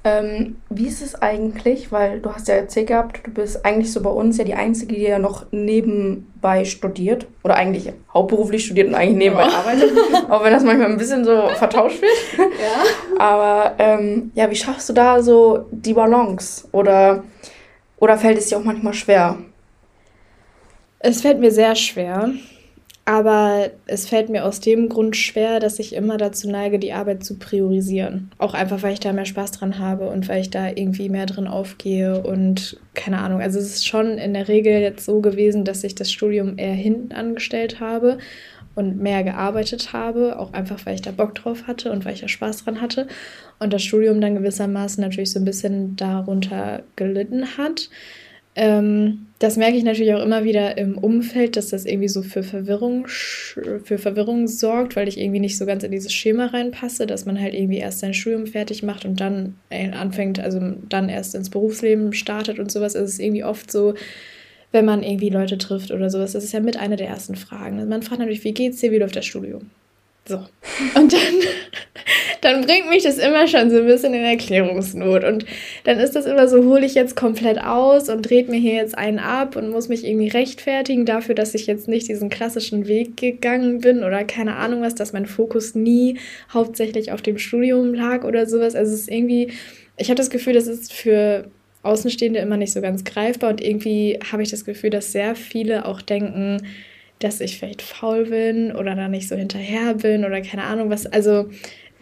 ähm, 0.02 0.56
wie 0.70 0.86
ist 0.86 1.02
es 1.02 1.14
eigentlich, 1.20 1.92
weil 1.92 2.20
du 2.20 2.32
hast 2.32 2.48
ja 2.48 2.54
erzählt 2.54 2.86
gehabt, 2.86 3.20
du 3.26 3.30
bist 3.32 3.66
eigentlich 3.66 3.92
so 3.92 4.00
bei 4.00 4.08
uns 4.08 4.38
ja 4.38 4.44
die 4.44 4.54
Einzige, 4.54 4.94
die 4.94 5.02
ja 5.02 5.18
noch 5.18 5.44
nebenbei 5.50 6.64
studiert 6.64 7.26
oder 7.44 7.56
eigentlich 7.56 7.92
hauptberuflich 8.12 8.64
studiert 8.64 8.88
und 8.88 8.94
eigentlich 8.94 9.18
nebenbei 9.18 9.46
oh. 9.46 9.54
arbeitet, 9.54 9.92
auch 10.30 10.42
wenn 10.42 10.52
das 10.52 10.64
manchmal 10.64 10.90
ein 10.90 10.96
bisschen 10.96 11.24
so 11.24 11.48
vertauscht 11.50 12.00
wird. 12.00 12.12
Ja. 12.38 13.18
Aber 13.18 13.74
ähm, 13.78 14.32
ja, 14.34 14.50
wie 14.50 14.56
schaffst 14.56 14.88
du 14.88 14.94
da 14.94 15.22
so 15.22 15.66
die 15.70 15.92
Balance 15.92 16.66
oder, 16.72 17.22
oder 17.98 18.16
fällt 18.16 18.38
es 18.38 18.46
dir 18.46 18.56
auch 18.56 18.64
manchmal 18.64 18.94
schwer? 18.94 19.36
Es 20.98 21.20
fällt 21.20 21.40
mir 21.40 21.50
sehr 21.50 21.74
schwer. 21.74 22.30
Aber 23.06 23.70
es 23.86 24.06
fällt 24.06 24.28
mir 24.28 24.44
aus 24.44 24.60
dem 24.60 24.88
Grund 24.88 25.16
schwer, 25.16 25.58
dass 25.58 25.78
ich 25.78 25.94
immer 25.94 26.16
dazu 26.16 26.48
neige, 26.48 26.78
die 26.78 26.92
Arbeit 26.92 27.24
zu 27.24 27.38
priorisieren. 27.38 28.30
Auch 28.38 28.54
einfach, 28.54 28.82
weil 28.82 28.92
ich 28.92 29.00
da 29.00 29.12
mehr 29.12 29.24
Spaß 29.24 29.52
dran 29.52 29.78
habe 29.78 30.08
und 30.08 30.28
weil 30.28 30.42
ich 30.42 30.50
da 30.50 30.68
irgendwie 30.68 31.08
mehr 31.08 31.26
drin 31.26 31.48
aufgehe 31.48 32.22
und 32.22 32.78
keine 32.94 33.18
Ahnung. 33.18 33.40
Also 33.40 33.58
es 33.58 33.76
ist 33.76 33.86
schon 33.86 34.18
in 34.18 34.34
der 34.34 34.48
Regel 34.48 34.80
jetzt 34.80 35.04
so 35.04 35.20
gewesen, 35.20 35.64
dass 35.64 35.82
ich 35.82 35.94
das 35.94 36.12
Studium 36.12 36.58
eher 36.58 36.74
hinten 36.74 37.12
angestellt 37.12 37.80
habe 37.80 38.18
und 38.74 38.98
mehr 38.98 39.24
gearbeitet 39.24 39.92
habe, 39.92 40.38
auch 40.38 40.52
einfach, 40.52 40.84
weil 40.86 40.94
ich 40.94 41.02
da 41.02 41.10
Bock 41.10 41.34
drauf 41.34 41.66
hatte 41.66 41.90
und 41.90 42.04
weil 42.04 42.14
ich 42.14 42.20
da 42.20 42.28
Spaß 42.28 42.64
dran 42.64 42.80
hatte. 42.80 43.08
Und 43.58 43.72
das 43.72 43.82
Studium 43.82 44.20
dann 44.20 44.36
gewissermaßen 44.36 45.02
natürlich 45.02 45.32
so 45.32 45.40
ein 45.40 45.44
bisschen 45.44 45.96
darunter 45.96 46.82
gelitten 46.96 47.58
hat. 47.58 47.90
Ähm, 48.56 49.26
das 49.38 49.56
merke 49.56 49.76
ich 49.76 49.84
natürlich 49.84 50.12
auch 50.12 50.22
immer 50.22 50.44
wieder 50.44 50.76
im 50.76 50.98
Umfeld, 50.98 51.56
dass 51.56 51.68
das 51.68 51.86
irgendwie 51.86 52.08
so 52.08 52.22
für 52.22 52.42
Verwirrung, 52.42 53.06
für 53.06 53.96
Verwirrung 53.96 54.48
sorgt, 54.48 54.96
weil 54.96 55.08
ich 55.08 55.18
irgendwie 55.18 55.40
nicht 55.40 55.56
so 55.56 55.64
ganz 55.64 55.82
in 55.82 55.92
dieses 55.92 56.12
Schema 56.12 56.46
reinpasse, 56.46 57.06
dass 57.06 57.24
man 57.24 57.40
halt 57.40 57.54
irgendwie 57.54 57.78
erst 57.78 58.00
sein 58.00 58.12
Studium 58.12 58.46
fertig 58.46 58.82
macht 58.82 59.06
und 59.06 59.18
dann 59.18 59.54
äh, 59.70 59.90
anfängt, 59.92 60.40
also 60.40 60.60
dann 60.88 61.08
erst 61.08 61.34
ins 61.34 61.48
Berufsleben 61.48 62.12
startet 62.12 62.58
und 62.58 62.70
sowas. 62.70 62.94
Es 62.94 63.12
ist 63.12 63.20
irgendwie 63.20 63.44
oft 63.44 63.72
so, 63.72 63.94
wenn 64.72 64.84
man 64.84 65.02
irgendwie 65.02 65.30
Leute 65.30 65.56
trifft 65.56 65.90
oder 65.90 66.10
sowas. 66.10 66.32
Das 66.32 66.44
ist 66.44 66.52
ja 66.52 66.60
mit 66.60 66.76
einer 66.76 66.96
der 66.96 67.08
ersten 67.08 67.36
Fragen. 67.36 67.88
Man 67.88 68.02
fragt 68.02 68.20
natürlich, 68.20 68.44
wie 68.44 68.52
geht's 68.52 68.80
dir, 68.80 68.92
wie 68.92 68.98
läuft 68.98 69.16
das 69.16 69.24
Studium? 69.26 69.70
So. 70.26 70.36
Und 70.94 71.12
dann, 71.12 71.20
dann 72.40 72.66
bringt 72.66 72.88
mich 72.88 73.02
das 73.02 73.18
immer 73.18 73.48
schon 73.48 73.70
so 73.70 73.78
ein 73.78 73.86
bisschen 73.86 74.14
in 74.14 74.22
Erklärungsnot. 74.22 75.24
Und 75.24 75.44
dann 75.84 75.98
ist 75.98 76.14
das 76.14 76.26
immer 76.26 76.46
so, 76.48 76.64
hole 76.64 76.84
ich 76.84 76.94
jetzt 76.94 77.16
komplett 77.16 77.58
aus 77.58 78.08
und 78.08 78.22
dreht 78.22 78.48
mir 78.48 78.58
hier 78.58 78.74
jetzt 78.74 78.96
einen 78.96 79.18
ab 79.18 79.56
und 79.56 79.70
muss 79.70 79.88
mich 79.88 80.06
irgendwie 80.06 80.28
rechtfertigen 80.28 81.04
dafür, 81.06 81.34
dass 81.34 81.54
ich 81.54 81.66
jetzt 81.66 81.88
nicht 81.88 82.08
diesen 82.08 82.28
klassischen 82.28 82.86
Weg 82.86 83.16
gegangen 83.16 83.80
bin 83.80 84.04
oder 84.04 84.24
keine 84.24 84.56
Ahnung 84.56 84.82
was, 84.82 84.94
dass 84.94 85.12
mein 85.12 85.26
Fokus 85.26 85.74
nie 85.74 86.18
hauptsächlich 86.52 87.12
auf 87.12 87.22
dem 87.22 87.38
Studium 87.38 87.94
lag 87.94 88.24
oder 88.24 88.46
sowas. 88.46 88.74
Also 88.74 88.92
es 88.92 89.00
ist 89.02 89.10
irgendwie, 89.10 89.52
ich 89.96 90.08
habe 90.08 90.16
das 90.16 90.30
Gefühl, 90.30 90.54
das 90.54 90.66
ist 90.66 90.92
für 90.92 91.50
Außenstehende 91.82 92.40
immer 92.40 92.58
nicht 92.58 92.72
so 92.72 92.82
ganz 92.82 93.04
greifbar 93.04 93.50
und 93.50 93.62
irgendwie 93.62 94.18
habe 94.30 94.42
ich 94.42 94.50
das 94.50 94.66
Gefühl, 94.66 94.90
dass 94.90 95.12
sehr 95.12 95.34
viele 95.34 95.86
auch 95.86 96.02
denken, 96.02 96.58
dass 97.20 97.40
ich 97.40 97.58
vielleicht 97.58 97.82
faul 97.82 98.24
bin 98.24 98.72
oder 98.72 98.94
da 98.94 99.08
nicht 99.08 99.28
so 99.28 99.36
hinterher 99.36 99.94
bin 99.94 100.24
oder 100.24 100.40
keine 100.40 100.64
Ahnung 100.64 100.90
was. 100.90 101.06
Also 101.06 101.48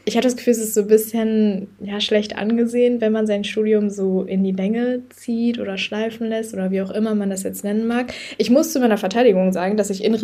ich 0.08 0.16
hatte 0.16 0.26
das 0.26 0.36
Gefühl, 0.36 0.52
es 0.52 0.58
ist 0.58 0.72
so 0.72 0.80
ein 0.80 0.86
bisschen 0.86 1.68
ja, 1.80 2.00
schlecht 2.00 2.34
angesehen, 2.34 3.02
wenn 3.02 3.12
man 3.12 3.26
sein 3.26 3.44
Studium 3.44 3.90
so 3.90 4.22
in 4.22 4.42
die 4.42 4.52
Länge 4.52 5.02
zieht 5.10 5.58
oder 5.58 5.76
schleifen 5.76 6.28
lässt 6.28 6.54
oder 6.54 6.70
wie 6.70 6.80
auch 6.80 6.90
immer 6.90 7.14
man 7.14 7.28
das 7.28 7.42
jetzt 7.42 7.62
nennen 7.62 7.86
mag. 7.86 8.14
Ich 8.38 8.48
muss 8.48 8.72
zu 8.72 8.80
meiner 8.80 8.96
Verteidigung 8.96 9.52
sagen, 9.52 9.76
dass 9.76 9.90
ich 9.90 10.02
in 10.02 10.14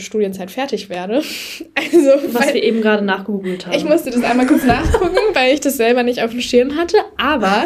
Studienzeit 0.00 0.50
fertig 0.50 0.90
werde. 0.90 1.22
Also, 1.74 2.10
Was 2.32 2.54
wir 2.54 2.62
eben 2.62 2.80
gerade 2.80 3.04
nachgegoogelt 3.04 3.66
haben. 3.66 3.76
Ich 3.76 3.84
musste 3.84 4.10
das 4.10 4.22
einmal 4.22 4.46
kurz 4.46 4.64
nachgucken, 4.64 5.16
weil 5.34 5.52
ich 5.52 5.60
das 5.60 5.76
selber 5.76 6.02
nicht 6.02 6.22
auf 6.22 6.30
dem 6.30 6.40
Schirm 6.40 6.76
hatte. 6.76 6.96
Aber 7.18 7.64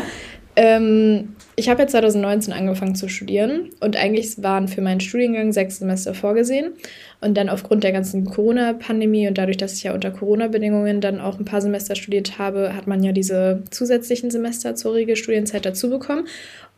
ähm, 0.57 1.36
ich 1.59 1.71
habe 1.71 1.83
ja 1.83 1.89
2019 1.89 2.53
angefangen 2.53 2.95
zu 2.95 3.09
studieren 3.09 3.71
und 3.81 3.97
eigentlich 3.97 4.43
waren 4.43 4.69
für 4.69 4.83
meinen 4.83 5.01
Studiengang 5.01 5.53
sechs 5.53 5.79
Semester 5.79 6.13
vorgesehen. 6.13 6.75
Und 7.23 7.35
dann 7.39 7.49
aufgrund 7.49 7.83
der 7.83 7.93
ganzen 7.93 8.27
Corona-Pandemie 8.27 9.27
und 9.27 9.39
dadurch, 9.39 9.57
dass 9.57 9.73
ich 9.73 9.83
ja 9.85 9.95
unter 9.95 10.11
Corona-Bedingungen 10.11 11.01
dann 11.01 11.19
auch 11.19 11.39
ein 11.39 11.47
paar 11.47 11.63
Semester 11.63 11.97
studiert 11.97 12.39
habe, 12.39 12.77
hat 12.77 12.87
man 12.87 13.03
ja 13.03 13.13
diese 13.13 13.63
zusätzlichen 13.71 14.31
Semester 14.31 14.75
zur 14.75 14.95
Regelstudienzeit 14.95 15.65
dazu 15.65 15.89
bekommen. 15.89 16.27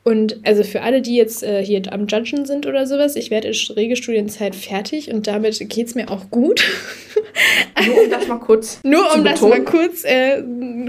Und 0.09 0.39
also 0.43 0.63
für 0.63 0.81
alle, 0.81 1.03
die 1.03 1.17
jetzt 1.17 1.43
äh, 1.43 1.63
hier 1.63 1.83
am 1.93 2.07
Judgen 2.07 2.47
sind 2.47 2.67
oder 2.67 2.87
sowas, 2.87 3.15
ich 3.15 3.31
werde 3.31 3.49
in 3.49 3.55
Regelstudienzeit 3.75 4.57
fertig 4.57 5.13
und 5.13 5.27
damit 5.27 5.59
geht 5.69 5.87
es 5.87 5.95
mir 5.95 6.11
auch 6.11 6.31
gut. 6.31 6.65
Nur 7.87 8.05
um 8.05 8.11
das 8.11 8.27
mal 8.27 8.39
kurz 8.39 8.81
Nur 8.85 9.15
um 9.15 9.23
das 9.23 9.43
mal 9.43 9.63
kurz 9.65 10.05
äh, 10.05 10.43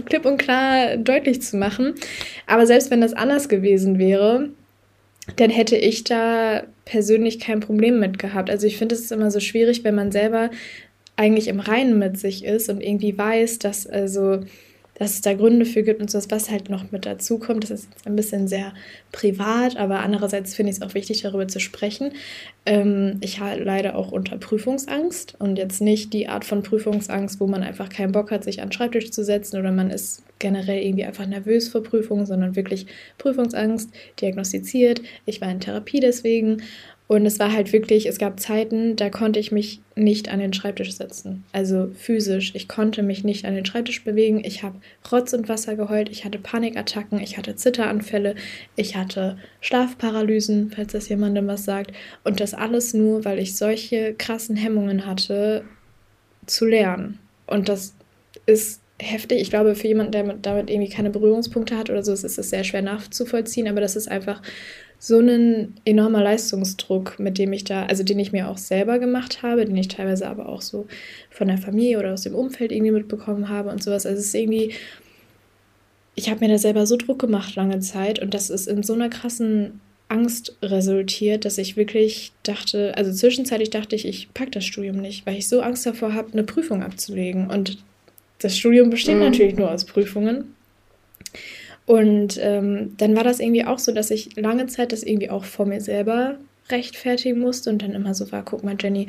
klipp 0.05 0.25
und 0.25 0.37
klar 0.37 0.95
deutlich 0.95 1.41
zu 1.41 1.57
machen. 1.57 1.95
Aber 2.47 2.65
selbst 2.65 2.91
wenn 2.91 3.01
das 3.01 3.11
anders 3.11 3.49
gewesen 3.49 3.99
wäre, 3.99 4.51
dann 5.35 5.49
hätte 5.49 5.75
ich 5.75 6.05
da 6.05 6.63
persönlich 6.85 7.41
kein 7.41 7.59
Problem 7.59 7.99
mit 7.99 8.19
gehabt. 8.19 8.49
Also 8.49 8.67
ich 8.67 8.77
finde 8.77 8.95
es 8.95 9.01
ist 9.01 9.11
immer 9.11 9.31
so 9.31 9.41
schwierig, 9.41 9.83
wenn 9.83 9.95
man 9.95 10.13
selber 10.13 10.49
eigentlich 11.17 11.49
im 11.49 11.59
Reinen 11.59 11.99
mit 11.99 12.17
sich 12.17 12.45
ist 12.45 12.69
und 12.69 12.79
irgendwie 12.79 13.17
weiß, 13.17 13.59
dass 13.59 13.85
also 13.85 14.39
dass 14.99 15.13
es 15.13 15.21
da 15.21 15.33
Gründe 15.33 15.65
für 15.65 15.81
gibt 15.81 16.01
und 16.01 16.11
so 16.11 16.19
was 16.29 16.51
halt 16.51 16.69
noch 16.69 16.91
mit 16.91 17.05
dazu 17.05 17.39
kommt. 17.39 17.63
Das 17.63 17.71
ist 17.71 17.89
jetzt 17.89 18.05
ein 18.05 18.15
bisschen 18.15 18.47
sehr 18.47 18.73
privat, 19.11 19.77
aber 19.77 20.01
andererseits 20.01 20.53
finde 20.53 20.71
ich 20.71 20.77
es 20.77 20.81
auch 20.81 20.93
wichtig, 20.93 21.21
darüber 21.21 21.47
zu 21.47 21.59
sprechen. 21.59 22.11
Ähm, 22.65 23.17
ich 23.21 23.39
leide 23.39 23.95
auch 23.95 24.11
unter 24.11 24.37
Prüfungsangst 24.37 25.35
und 25.39 25.57
jetzt 25.57 25.81
nicht 25.81 26.13
die 26.13 26.27
Art 26.27 26.43
von 26.43 26.61
Prüfungsangst, 26.61 27.39
wo 27.39 27.47
man 27.47 27.63
einfach 27.63 27.89
keinen 27.89 28.11
Bock 28.11 28.29
hat, 28.29 28.43
sich 28.43 28.61
an 28.61 28.67
den 28.67 28.73
Schreibtisch 28.73 29.09
zu 29.11 29.23
setzen 29.23 29.57
oder 29.57 29.71
man 29.71 29.89
ist 29.89 30.21
generell 30.37 30.83
irgendwie 30.83 31.05
einfach 31.05 31.25
nervös 31.25 31.69
vor 31.69 31.81
Prüfungen, 31.81 32.25
sondern 32.25 32.55
wirklich 32.55 32.85
Prüfungsangst 33.17 33.89
diagnostiziert. 34.19 35.01
Ich 35.25 35.41
war 35.41 35.49
in 35.49 35.61
Therapie 35.61 36.01
deswegen 36.01 36.61
und 37.11 37.25
es 37.25 37.39
war 37.39 37.51
halt 37.51 37.73
wirklich, 37.73 38.05
es 38.05 38.19
gab 38.19 38.39
Zeiten, 38.39 38.95
da 38.95 39.09
konnte 39.09 39.39
ich 39.39 39.51
mich 39.51 39.81
nicht 39.95 40.29
an 40.29 40.37
den 40.37 40.53
Schreibtisch 40.53 40.93
setzen. 40.93 41.43
Also 41.51 41.89
physisch. 41.95 42.51
Ich 42.53 42.67
konnte 42.67 43.01
mich 43.01 43.23
nicht 43.23 43.45
an 43.45 43.55
den 43.55 43.65
Schreibtisch 43.65 44.03
bewegen. 44.03 44.43
Ich 44.45 44.61
habe 44.61 44.79
Rotz 45.11 45.33
und 45.33 45.49
Wasser 45.49 45.75
geheult. 45.75 46.09
Ich 46.09 46.23
hatte 46.23 46.37
Panikattacken. 46.37 47.19
Ich 47.19 47.35
hatte 47.35 47.55
Zitteranfälle. 47.55 48.35
Ich 48.75 48.95
hatte 48.95 49.39
Schlafparalysen, 49.59 50.69
falls 50.69 50.91
das 50.91 51.09
jemandem 51.09 51.47
was 51.47 51.65
sagt. 51.65 51.93
Und 52.23 52.41
das 52.41 52.53
alles 52.53 52.93
nur, 52.93 53.25
weil 53.25 53.39
ich 53.39 53.57
solche 53.57 54.13
krassen 54.13 54.55
Hemmungen 54.55 55.07
hatte, 55.07 55.63
zu 56.45 56.67
lernen. 56.67 57.17
Und 57.47 57.69
das 57.69 57.95
ist 58.45 58.83
heftig. 58.99 59.41
Ich 59.41 59.49
glaube, 59.49 59.73
für 59.73 59.87
jemanden, 59.87 60.11
der 60.11 60.35
damit 60.35 60.69
irgendwie 60.69 60.91
keine 60.91 61.09
Berührungspunkte 61.09 61.75
hat 61.75 61.89
oder 61.89 62.03
so, 62.03 62.13
ist 62.13 62.23
es 62.23 62.35
sehr 62.35 62.63
schwer 62.63 62.83
nachzuvollziehen, 62.83 63.67
aber 63.67 63.81
das 63.81 63.95
ist 63.95 64.11
einfach 64.11 64.43
so 65.01 65.19
ein 65.19 65.75
enormer 65.85 66.21
Leistungsdruck, 66.21 67.19
mit 67.19 67.37
dem 67.37 67.53
ich 67.53 67.63
da, 67.63 67.85
also 67.85 68.03
den 68.03 68.19
ich 68.19 68.33
mir 68.33 68.49
auch 68.49 68.57
selber 68.57 68.99
gemacht 68.99 69.41
habe, 69.41 69.65
den 69.65 69.77
ich 69.77 69.87
teilweise 69.87 70.27
aber 70.27 70.49
auch 70.49 70.61
so 70.61 70.87
von 71.31 71.47
der 71.47 71.57
Familie 71.57 71.99
oder 71.99 72.13
aus 72.13 72.23
dem 72.23 72.35
Umfeld 72.35 72.73
irgendwie 72.73 72.91
mitbekommen 72.91 73.47
habe 73.47 73.69
und 73.69 73.81
sowas. 73.81 74.05
Also 74.05 74.19
es 74.19 74.27
ist 74.27 74.35
irgendwie, 74.35 74.73
ich 76.15 76.29
habe 76.29 76.41
mir 76.41 76.51
da 76.51 76.57
selber 76.57 76.85
so 76.85 76.97
Druck 76.97 77.19
gemacht 77.19 77.55
lange 77.55 77.79
Zeit 77.79 78.19
und 78.19 78.33
das 78.33 78.49
ist 78.49 78.67
in 78.67 78.83
so 78.83 78.93
einer 78.93 79.07
krassen 79.09 79.79
Angst 80.09 80.57
resultiert, 80.61 81.45
dass 81.45 81.57
ich 81.57 81.77
wirklich 81.77 82.33
dachte, 82.43 82.97
also 82.97 83.13
zwischenzeitlich 83.13 83.69
dachte 83.69 83.95
ich, 83.95 84.05
ich 84.05 84.33
packe 84.33 84.51
das 84.51 84.65
Studium 84.65 84.97
nicht, 84.97 85.25
weil 85.25 85.37
ich 85.37 85.47
so 85.47 85.61
Angst 85.61 85.85
davor 85.85 86.13
habe, 86.13 86.33
eine 86.33 86.43
Prüfung 86.43 86.83
abzulegen. 86.83 87.49
Und 87.49 87.77
das 88.39 88.57
Studium 88.57 88.89
besteht 88.89 89.15
mhm. 89.15 89.21
natürlich 89.21 89.55
nur 89.55 89.71
aus 89.71 89.85
Prüfungen. 89.85 90.55
Und 91.89 92.39
ähm, 92.39 92.93
dann 92.97 93.15
war 93.15 93.23
das 93.23 93.39
irgendwie 93.39 93.65
auch 93.65 93.79
so, 93.79 93.91
dass 93.91 94.11
ich 94.11 94.35
lange 94.35 94.67
Zeit 94.67 94.91
das 94.91 95.01
irgendwie 95.01 95.31
auch 95.31 95.43
vor 95.43 95.65
mir 95.65 95.81
selber 95.81 96.37
rechtfertigen 96.69 97.39
musste 97.39 97.71
und 97.71 97.81
dann 97.81 97.93
immer 97.93 98.13
so 98.13 98.31
war, 98.31 98.45
guck 98.45 98.63
mal, 98.63 98.75
Jenny, 98.79 99.07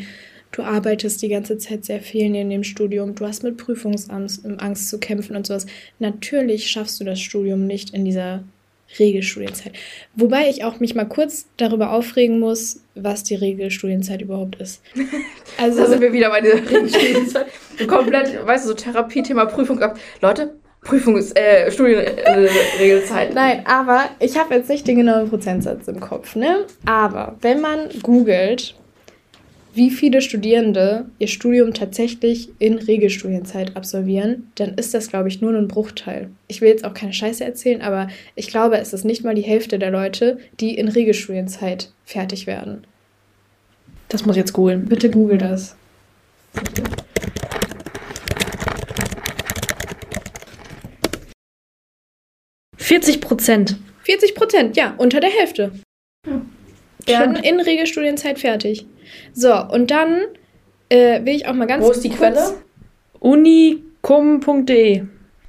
du 0.50 0.62
arbeitest 0.62 1.20
die 1.20 1.28
ganze 1.28 1.58
Zeit 1.58 1.84
sehr 1.84 2.00
viel 2.00 2.34
in 2.34 2.48
dem 2.48 2.64
Studium, 2.64 3.14
du 3.14 3.26
hast 3.26 3.42
mit 3.42 3.58
Prüfungsangst 3.58 4.46
Angst 4.62 4.88
zu 4.88 4.98
kämpfen 4.98 5.36
und 5.36 5.46
sowas. 5.46 5.66
Natürlich 5.98 6.70
schaffst 6.70 6.98
du 6.98 7.04
das 7.04 7.20
Studium 7.20 7.66
nicht 7.66 7.90
in 7.90 8.06
dieser 8.06 8.44
Regelstudienzeit. 8.98 9.72
Wobei 10.14 10.48
ich 10.48 10.64
auch 10.64 10.80
mich 10.80 10.94
mal 10.94 11.04
kurz 11.04 11.48
darüber 11.58 11.92
aufregen 11.92 12.40
muss, 12.40 12.80
was 12.94 13.24
die 13.24 13.34
Regelstudienzeit 13.34 14.22
überhaupt 14.22 14.56
ist. 14.56 14.80
Also 15.58 15.78
da 15.82 15.86
sind 15.86 16.00
wir 16.00 16.14
wieder 16.14 16.30
bei 16.30 16.40
der 16.40 16.54
Regelstudienzeit. 16.54 17.48
komplett, 17.86 18.46
weißt 18.46 18.64
du, 18.64 18.68
so 18.68 18.74
Therapie-Thema 18.74 19.44
Prüfung 19.44 19.76
gehabt. 19.76 20.00
Leute, 20.22 20.54
Prüfung 20.82 21.16
ist 21.16 21.36
äh, 21.36 21.70
Studienregelzeit. 21.70 23.30
Äh, 23.30 23.34
Nein, 23.34 23.66
aber 23.66 24.08
ich 24.18 24.38
habe 24.38 24.54
jetzt 24.54 24.70
nicht 24.70 24.86
den 24.86 24.96
genauen 24.96 25.28
Prozentsatz 25.28 25.88
im 25.88 26.00
Kopf, 26.00 26.36
ne? 26.36 26.64
Aber 26.86 27.36
wenn 27.42 27.60
man 27.60 27.90
googelt, 28.02 28.74
wie 29.74 29.90
viele 29.90 30.20
Studierende 30.20 31.06
ihr 31.18 31.28
Studium 31.28 31.74
tatsächlich 31.74 32.50
in 32.58 32.78
Regelstudienzeit 32.78 33.76
absolvieren, 33.76 34.50
dann 34.56 34.74
ist 34.74 34.94
das, 34.94 35.08
glaube 35.08 35.28
ich, 35.28 35.40
nur 35.40 35.54
ein 35.54 35.68
Bruchteil. 35.68 36.30
Ich 36.48 36.60
will 36.60 36.70
jetzt 36.70 36.84
auch 36.84 36.94
keine 36.94 37.12
Scheiße 37.12 37.44
erzählen, 37.44 37.82
aber 37.82 38.08
ich 38.34 38.48
glaube, 38.48 38.78
es 38.78 38.92
ist 38.92 39.04
nicht 39.04 39.22
mal 39.22 39.34
die 39.34 39.42
Hälfte 39.42 39.78
der 39.78 39.90
Leute, 39.90 40.38
die 40.58 40.76
in 40.76 40.88
Regelstudienzeit 40.88 41.92
fertig 42.04 42.46
werden. 42.46 42.84
Das 44.08 44.26
muss 44.26 44.34
ich 44.34 44.40
jetzt 44.40 44.54
googeln. 44.54 44.86
Bitte 44.86 45.08
google 45.08 45.38
das. 45.38 45.76
40 52.90 53.20
Prozent. 53.20 53.76
40 54.02 54.34
Prozent, 54.34 54.76
ja, 54.76 54.94
unter 54.98 55.20
der 55.20 55.30
Hälfte. 55.30 55.70
Ja. 56.26 56.40
Werden 57.06 57.36
in 57.36 57.60
Regelstudienzeit 57.60 58.40
fertig. 58.40 58.84
So, 59.32 59.54
und 59.54 59.92
dann 59.92 60.22
äh, 60.88 61.24
will 61.24 61.36
ich 61.36 61.46
auch 61.46 61.52
mal 61.52 61.68
ganz 61.68 61.84
Wo 61.84 61.92
ist 61.92 62.02
die 62.02 62.10
Quelle? 62.10 62.54
unicum.de. 63.20 65.02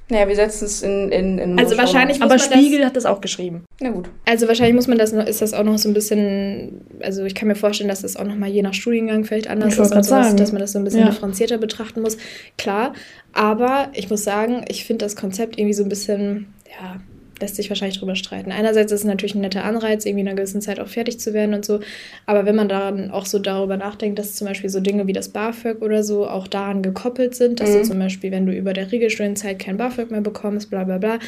Naja, 0.08 0.28
wir 0.28 0.36
setzen 0.36 0.66
es 0.66 0.82
in, 0.84 1.10
in, 1.10 1.38
in 1.38 1.58
Also 1.58 1.76
wahrscheinlich 1.76 2.20
muss 2.20 2.30
Aber 2.30 2.38
Spiegel 2.38 2.78
das, 2.78 2.86
hat 2.86 2.96
das 2.96 3.06
auch 3.06 3.20
geschrieben. 3.20 3.64
Na 3.80 3.90
gut. 3.90 4.08
Also 4.24 4.46
wahrscheinlich 4.46 4.76
muss 4.76 4.86
man 4.86 4.98
das 4.98 5.12
noch, 5.12 5.26
ist 5.26 5.42
das 5.42 5.52
auch 5.52 5.64
noch 5.64 5.78
so 5.78 5.88
ein 5.88 5.94
bisschen, 5.94 6.82
also 7.00 7.24
ich 7.24 7.34
kann 7.34 7.48
mir 7.48 7.56
vorstellen, 7.56 7.88
dass 7.88 8.02
das 8.02 8.14
auch 8.14 8.24
noch 8.24 8.36
mal 8.36 8.50
je 8.50 8.62
nach 8.62 8.74
Studiengang 8.74 9.24
vielleicht 9.24 9.48
anders 9.48 9.76
ist 9.76 9.92
und 9.92 10.04
sowas, 10.04 10.36
dass 10.36 10.52
man 10.52 10.60
das 10.60 10.72
so 10.72 10.78
ein 10.78 10.84
bisschen 10.84 11.00
ja. 11.00 11.06
differenzierter 11.06 11.58
betrachten 11.58 12.02
muss. 12.02 12.18
Klar, 12.56 12.92
aber 13.32 13.88
ich 13.94 14.10
muss 14.10 14.22
sagen, 14.22 14.64
ich 14.68 14.84
finde 14.84 15.04
das 15.04 15.16
Konzept 15.16 15.58
irgendwie 15.58 15.74
so 15.74 15.82
ein 15.82 15.88
bisschen, 15.88 16.54
ja, 16.70 17.00
lässt 17.42 17.56
sich 17.56 17.68
wahrscheinlich 17.68 17.98
drüber 17.98 18.14
streiten. 18.14 18.50
Einerseits 18.52 18.90
ist 18.90 19.00
es 19.00 19.04
natürlich 19.06 19.34
ein 19.34 19.42
netter 19.42 19.64
Anreiz, 19.64 20.06
irgendwie 20.06 20.22
in 20.22 20.28
einer 20.28 20.36
gewissen 20.36 20.62
Zeit 20.62 20.80
auch 20.80 20.88
fertig 20.88 21.20
zu 21.20 21.34
werden 21.34 21.54
und 21.54 21.64
so. 21.64 21.80
Aber 22.24 22.46
wenn 22.46 22.56
man 22.56 22.68
dann 22.68 23.10
auch 23.10 23.26
so 23.26 23.38
darüber 23.38 23.76
nachdenkt, 23.76 24.18
dass 24.18 24.34
zum 24.34 24.46
Beispiel 24.46 24.70
so 24.70 24.80
Dinge 24.80 25.06
wie 25.06 25.12
das 25.12 25.28
BAföG 25.28 25.82
oder 25.82 26.02
so 26.02 26.26
auch 26.26 26.48
daran 26.48 26.82
gekoppelt 26.82 27.34
sind, 27.34 27.60
dass 27.60 27.70
mhm. 27.70 27.74
du 27.74 27.82
zum 27.82 27.98
Beispiel, 27.98 28.30
wenn 28.30 28.46
du 28.46 28.52
über 28.52 28.72
der 28.72 28.90
Regelstudienzeit 28.90 29.58
kein 29.58 29.76
BAföG 29.76 30.10
mehr 30.10 30.22
bekommst, 30.22 30.70
bla 30.70 30.84
bla 30.84 30.96
bla, 30.98 31.18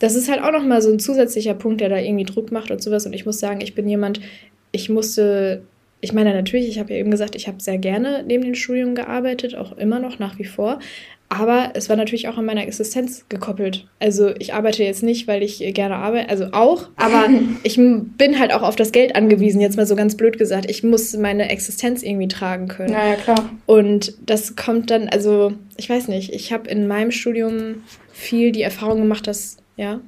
das 0.00 0.14
ist 0.16 0.30
halt 0.30 0.42
auch 0.42 0.52
nochmal 0.52 0.82
so 0.82 0.92
ein 0.92 0.98
zusätzlicher 0.98 1.54
Punkt, 1.54 1.80
der 1.80 1.88
da 1.88 1.96
irgendwie 1.96 2.24
Druck 2.24 2.52
macht 2.52 2.70
und 2.70 2.82
sowas. 2.82 3.06
Und 3.06 3.14
ich 3.14 3.24
muss 3.24 3.38
sagen, 3.38 3.60
ich 3.60 3.74
bin 3.74 3.88
jemand, 3.88 4.20
ich 4.72 4.90
musste 4.90 5.62
ich 6.04 6.12
meine, 6.12 6.34
natürlich, 6.34 6.68
ich 6.68 6.80
habe 6.80 6.92
ja 6.92 6.98
eben 6.98 7.12
gesagt, 7.12 7.36
ich 7.36 7.46
habe 7.46 7.62
sehr 7.62 7.78
gerne 7.78 8.24
neben 8.26 8.42
dem 8.42 8.56
Studium 8.56 8.96
gearbeitet, 8.96 9.54
auch 9.54 9.70
immer 9.78 10.00
noch 10.00 10.18
nach 10.18 10.36
wie 10.36 10.44
vor. 10.44 10.80
Aber 11.32 11.70
es 11.72 11.88
war 11.88 11.96
natürlich 11.96 12.28
auch 12.28 12.36
an 12.36 12.44
meiner 12.44 12.62
Existenz 12.62 13.24
gekoppelt. 13.30 13.86
Also 13.98 14.34
ich 14.38 14.52
arbeite 14.52 14.84
jetzt 14.84 15.02
nicht, 15.02 15.26
weil 15.26 15.42
ich 15.42 15.60
gerne 15.72 15.96
arbeite, 15.96 16.28
also 16.28 16.48
auch, 16.52 16.90
aber 16.96 17.26
ich 17.62 17.76
bin 17.76 18.38
halt 18.38 18.52
auch 18.52 18.60
auf 18.60 18.76
das 18.76 18.92
Geld 18.92 19.16
angewiesen, 19.16 19.58
jetzt 19.62 19.78
mal 19.78 19.86
so 19.86 19.96
ganz 19.96 20.14
blöd 20.14 20.36
gesagt. 20.36 20.70
Ich 20.70 20.82
muss 20.82 21.16
meine 21.16 21.48
Existenz 21.48 22.02
irgendwie 22.02 22.28
tragen 22.28 22.68
können. 22.68 22.92
Ja, 22.92 23.06
ja 23.06 23.14
klar. 23.14 23.48
Und 23.64 24.12
das 24.26 24.56
kommt 24.56 24.90
dann, 24.90 25.08
also 25.08 25.54
ich 25.78 25.88
weiß 25.88 26.08
nicht, 26.08 26.34
ich 26.34 26.52
habe 26.52 26.68
in 26.68 26.86
meinem 26.86 27.10
Studium 27.10 27.82
viel 28.12 28.52
die 28.52 28.62
Erfahrung 28.62 28.98
gemacht, 28.98 29.26
dass, 29.26 29.56
ja. 29.78 30.00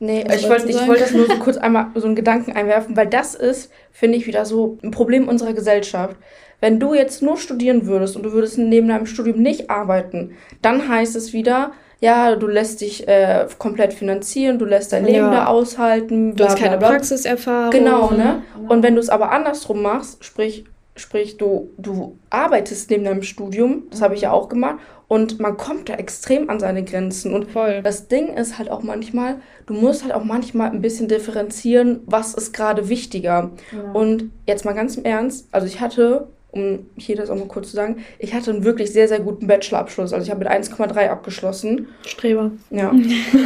Nee, 0.00 0.24
ich 0.34 0.48
wollte 0.48 0.68
ich 0.68 0.84
wollt 0.88 1.00
das 1.00 1.12
nur 1.12 1.26
so 1.26 1.34
kurz 1.38 1.58
einmal 1.58 1.92
so 1.94 2.06
einen 2.06 2.16
Gedanken 2.16 2.50
einwerfen, 2.50 2.96
weil 2.96 3.06
das 3.06 3.36
ist, 3.36 3.70
finde 3.92 4.18
ich, 4.18 4.26
wieder 4.26 4.44
so 4.44 4.78
ein 4.82 4.90
Problem 4.90 5.28
unserer 5.28 5.52
Gesellschaft. 5.52 6.16
Wenn 6.62 6.78
du 6.78 6.94
jetzt 6.94 7.22
nur 7.22 7.36
studieren 7.36 7.86
würdest 7.86 8.14
und 8.14 8.22
du 8.22 8.32
würdest 8.32 8.56
neben 8.56 8.86
deinem 8.86 9.06
Studium 9.06 9.42
nicht 9.42 9.68
arbeiten, 9.68 10.36
dann 10.62 10.88
heißt 10.88 11.16
es 11.16 11.32
wieder, 11.32 11.72
ja, 11.98 12.36
du 12.36 12.46
lässt 12.46 12.82
dich 12.82 13.08
äh, 13.08 13.48
komplett 13.58 13.92
finanzieren, 13.92 14.60
du 14.60 14.64
lässt 14.64 14.92
dein 14.92 15.04
Leben 15.04 15.16
ja. 15.16 15.30
da 15.30 15.46
aushalten. 15.46 16.34
Bla, 16.34 16.46
du 16.46 16.50
hast 16.52 16.58
keine 16.60 16.78
bla, 16.78 16.88
bla. 16.88 16.96
Praxiserfahrung. 16.96 17.70
Genau, 17.72 18.12
ne? 18.12 18.42
Und 18.68 18.84
wenn 18.84 18.94
du 18.94 19.00
es 19.00 19.08
aber 19.08 19.32
andersrum 19.32 19.82
machst, 19.82 20.24
sprich, 20.24 20.64
sprich 20.94 21.36
du, 21.36 21.70
du 21.78 22.16
arbeitest 22.30 22.90
neben 22.90 23.02
deinem 23.02 23.24
Studium, 23.24 23.82
das 23.90 24.00
habe 24.00 24.14
ich 24.14 24.20
ja 24.20 24.30
auch 24.30 24.48
gemacht, 24.48 24.76
und 25.08 25.40
man 25.40 25.56
kommt 25.56 25.88
da 25.88 25.94
extrem 25.94 26.48
an 26.48 26.60
seine 26.60 26.84
Grenzen. 26.84 27.34
Und 27.34 27.50
Voll. 27.50 27.82
das 27.82 28.06
Ding 28.06 28.34
ist 28.36 28.56
halt 28.56 28.70
auch 28.70 28.84
manchmal, 28.84 29.40
du 29.66 29.74
musst 29.74 30.04
halt 30.04 30.14
auch 30.14 30.24
manchmal 30.24 30.70
ein 30.70 30.80
bisschen 30.80 31.08
differenzieren, 31.08 32.00
was 32.06 32.34
ist 32.34 32.52
gerade 32.52 32.88
wichtiger. 32.88 33.50
Ja. 33.72 33.92
Und 33.92 34.30
jetzt 34.46 34.64
mal 34.64 34.74
ganz 34.74 34.96
im 34.96 35.04
Ernst, 35.04 35.48
also 35.50 35.66
ich 35.66 35.80
hatte 35.80 36.28
um 36.52 36.86
hier 36.96 37.16
das 37.16 37.30
auch 37.30 37.36
mal 37.36 37.48
kurz 37.48 37.70
zu 37.70 37.76
sagen, 37.76 38.04
ich 38.18 38.34
hatte 38.34 38.50
einen 38.50 38.64
wirklich 38.64 38.92
sehr, 38.92 39.08
sehr 39.08 39.20
guten 39.20 39.46
Bachelorabschluss. 39.46 40.12
Also 40.12 40.24
ich 40.24 40.30
habe 40.30 40.44
mit 40.44 40.48
1,3 40.48 41.08
abgeschlossen. 41.08 41.88
Streber. 42.06 42.52
Ja. 42.70 42.92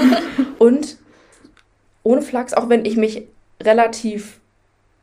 und 0.58 0.98
ohne 2.02 2.22
Flachs, 2.22 2.52
auch 2.52 2.68
wenn 2.68 2.84
ich 2.84 2.96
mich 2.96 3.28
relativ, 3.62 4.40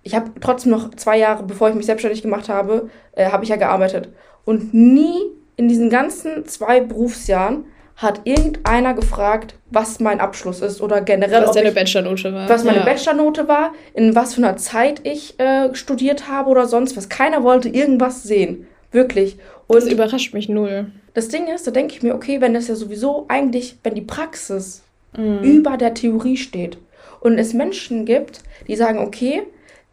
ich 0.03 0.15
habe 0.15 0.31
trotzdem 0.39 0.71
noch 0.71 0.93
zwei 0.95 1.17
Jahre, 1.17 1.43
bevor 1.43 1.69
ich 1.69 1.75
mich 1.75 1.85
selbstständig 1.85 2.21
gemacht 2.21 2.49
habe, 2.49 2.89
äh, 3.13 3.31
habe 3.31 3.43
ich 3.43 3.49
ja 3.49 3.55
gearbeitet. 3.55 4.09
Und 4.45 4.73
nie 4.73 5.15
in 5.55 5.69
diesen 5.69 5.89
ganzen 5.89 6.45
zwei 6.45 6.81
Berufsjahren 6.81 7.65
hat 7.95 8.21
irgendeiner 8.23 8.93
gefragt, 8.93 9.55
was 9.69 9.99
mein 9.99 10.19
Abschluss 10.19 10.61
ist 10.61 10.81
oder 10.81 11.01
generell. 11.01 11.43
Was 11.45 11.55
deine 11.55 11.71
Bachelornote 11.71 12.33
war. 12.33 12.49
Was 12.49 12.63
meine 12.63 12.79
ja. 12.79 12.85
Bachelornote 12.85 13.47
war, 13.47 13.73
in 13.93 14.15
was 14.15 14.33
für 14.33 14.41
einer 14.41 14.57
Zeit 14.57 15.01
ich 15.03 15.39
äh, 15.39 15.73
studiert 15.75 16.27
habe 16.27 16.49
oder 16.49 16.67
sonst 16.67 16.97
was. 16.97 17.09
Keiner 17.09 17.43
wollte 17.43 17.69
irgendwas 17.69 18.23
sehen. 18.23 18.67
Wirklich. 18.91 19.37
Und 19.67 19.77
das 19.77 19.87
überrascht 19.87 20.33
mich 20.33 20.49
null. 20.49 20.91
Das 21.13 21.27
Ding 21.27 21.47
ist, 21.47 21.67
da 21.67 21.71
denke 21.71 21.93
ich 21.93 22.03
mir, 22.03 22.15
okay, 22.15 22.41
wenn 22.41 22.53
das 22.53 22.67
ja 22.67 22.75
sowieso 22.75 23.25
eigentlich, 23.27 23.77
wenn 23.83 23.95
die 23.95 24.01
Praxis 24.01 24.83
mhm. 25.15 25.39
über 25.41 25.77
der 25.77 25.93
Theorie 25.93 26.37
steht 26.37 26.77
und 27.19 27.37
es 27.37 27.53
Menschen 27.53 28.05
gibt, 28.05 28.41
die 28.67 28.75
sagen, 28.75 28.99
okay, 28.99 29.43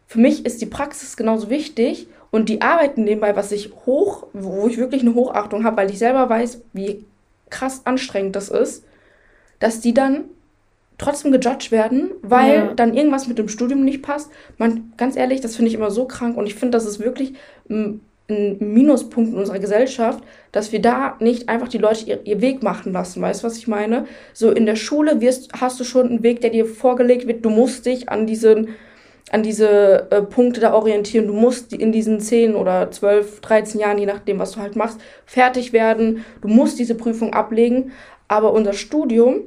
für 0.07 0.19
mich 0.19 0.45
ist 0.45 0.61
die 0.61 0.65
Praxis 0.65 1.15
genauso 1.15 1.49
wichtig 1.49 2.07
und 2.31 2.49
die 2.49 2.61
arbeiten 2.61 3.03
nebenbei, 3.03 3.35
was 3.35 3.51
ich 3.51 3.71
hoch, 3.85 4.27
wo 4.33 4.67
ich 4.67 4.77
wirklich 4.77 5.01
eine 5.01 5.13
Hochachtung 5.13 5.63
habe, 5.63 5.77
weil 5.77 5.91
ich 5.91 5.99
selber 5.99 6.29
weiß, 6.29 6.61
wie 6.73 7.05
krass 7.51 7.81
anstrengend 7.85 8.35
das 8.35 8.49
ist, 8.49 8.85
dass 9.59 9.79
die 9.79 9.93
dann 9.93 10.25
trotzdem 10.97 11.31
gejudged 11.31 11.71
werden, 11.71 12.11
weil 12.21 12.55
ja. 12.55 12.73
dann 12.73 12.93
irgendwas 12.93 13.27
mit 13.27 13.37
dem 13.37 13.49
Studium 13.49 13.83
nicht 13.83 14.01
passt. 14.01 14.31
Man, 14.57 14.93
ganz 14.97 15.15
ehrlich, 15.15 15.41
das 15.41 15.55
finde 15.55 15.69
ich 15.69 15.75
immer 15.75 15.91
so 15.91 16.05
krank 16.05 16.37
und 16.37 16.47
ich 16.47 16.55
finde, 16.55 16.77
das 16.77 16.85
ist 16.85 16.99
wirklich 16.99 17.33
ein, 17.69 18.01
Minuspunkt 18.31 19.33
in 19.33 19.37
unserer 19.37 19.59
Gesellschaft, 19.59 20.23
dass 20.51 20.71
wir 20.71 20.81
da 20.81 21.17
nicht 21.19 21.49
einfach 21.49 21.67
die 21.67 21.77
Leute 21.77 22.05
ihr, 22.05 22.19
ihr 22.25 22.41
Weg 22.41 22.63
machen 22.63 22.93
lassen. 22.93 23.21
Weißt 23.21 23.43
du, 23.43 23.47
was 23.47 23.57
ich 23.57 23.67
meine? 23.67 24.05
So 24.33 24.51
in 24.51 24.65
der 24.65 24.75
Schule 24.75 25.21
wirst, 25.21 25.51
hast 25.59 25.79
du 25.79 25.83
schon 25.83 26.07
einen 26.07 26.23
Weg, 26.23 26.41
der 26.41 26.49
dir 26.49 26.65
vorgelegt 26.65 27.27
wird. 27.27 27.43
Du 27.43 27.49
musst 27.49 27.85
dich 27.85 28.09
an 28.09 28.27
diesen 28.27 28.69
an 29.31 29.43
diese 29.43 30.11
äh, 30.11 30.21
Punkte 30.21 30.59
da 30.59 30.73
orientieren. 30.73 31.27
Du 31.27 31.33
musst 31.33 31.71
in 31.71 31.93
diesen 31.93 32.19
10 32.19 32.53
oder 32.53 32.91
12, 32.91 33.39
13 33.39 33.79
Jahren, 33.79 33.97
je 33.97 34.05
nachdem, 34.05 34.39
was 34.39 34.51
du 34.51 34.59
halt 34.59 34.75
machst, 34.75 34.99
fertig 35.25 35.71
werden. 35.71 36.25
Du 36.41 36.49
musst 36.49 36.79
diese 36.79 36.95
Prüfung 36.95 37.33
ablegen. 37.33 37.93
Aber 38.27 38.51
unser 38.51 38.73
Studium 38.73 39.41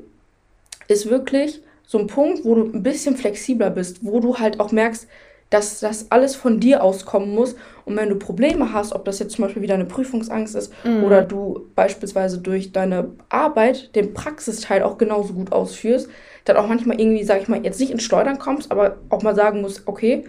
ist 0.89 1.11
wirklich 1.11 1.63
so 1.87 1.99
ein 1.99 2.07
Punkt, 2.07 2.47
wo 2.47 2.55
du 2.55 2.65
ein 2.65 2.83
bisschen 2.83 3.15
flexibler 3.17 3.69
bist, 3.69 3.99
wo 4.03 4.21
du 4.21 4.39
halt 4.39 4.59
auch 4.59 4.73
merkst, 4.73 5.07
dass 5.51 5.81
das 5.81 6.11
alles 6.11 6.35
von 6.35 6.61
dir 6.61 6.83
auskommen 6.83 7.35
muss. 7.35 7.55
Und 7.85 7.97
wenn 7.97 8.09
du 8.09 8.17
Probleme 8.17 8.73
hast, 8.73 8.93
ob 8.93 9.05
das 9.05 9.19
jetzt 9.19 9.37
zum 9.37 9.45
Beispiel 9.45 9.63
wieder 9.63 9.75
eine 9.75 9.85
Prüfungsangst 9.85 10.55
ist 10.55 10.73
mhm. 10.83 11.05
oder 11.05 11.21
du 11.21 11.67
beispielsweise 11.75 12.39
durch 12.39 12.73
deine 12.73 13.11
Arbeit 13.29 13.95
den 13.95 14.15
Praxisteil 14.15 14.83
auch 14.83 14.97
genauso 14.97 15.35
gut 15.35 15.53
ausführst, 15.53 16.09
dann 16.45 16.57
auch 16.57 16.69
manchmal 16.69 17.01
irgendwie, 17.01 17.25
sag 17.25 17.41
ich 17.41 17.49
mal, 17.49 17.65
jetzt 17.65 17.81
nicht 17.81 17.91
ins 17.91 18.03
Schleudern 18.03 18.39
kommst, 18.39 18.71
aber 18.71 18.99
auch 19.09 19.23
mal 19.23 19.35
sagen 19.35 19.61
musst, 19.61 19.83
okay, 19.87 20.25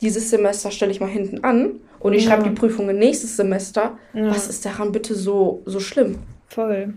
dieses 0.00 0.30
Semester 0.30 0.70
stelle 0.70 0.92
ich 0.92 1.00
mal 1.00 1.08
hinten 1.08 1.44
an 1.44 1.80
und 2.00 2.12
ich 2.12 2.24
ja. 2.24 2.30
schreibe 2.30 2.48
die 2.48 2.54
Prüfungen 2.54 2.98
nächstes 2.98 3.36
Semester. 3.36 3.98
Ja. 4.12 4.30
Was 4.30 4.48
ist 4.48 4.64
daran 4.66 4.92
bitte 4.92 5.14
so, 5.14 5.62
so 5.64 5.80
schlimm? 5.80 6.18
Voll. 6.48 6.94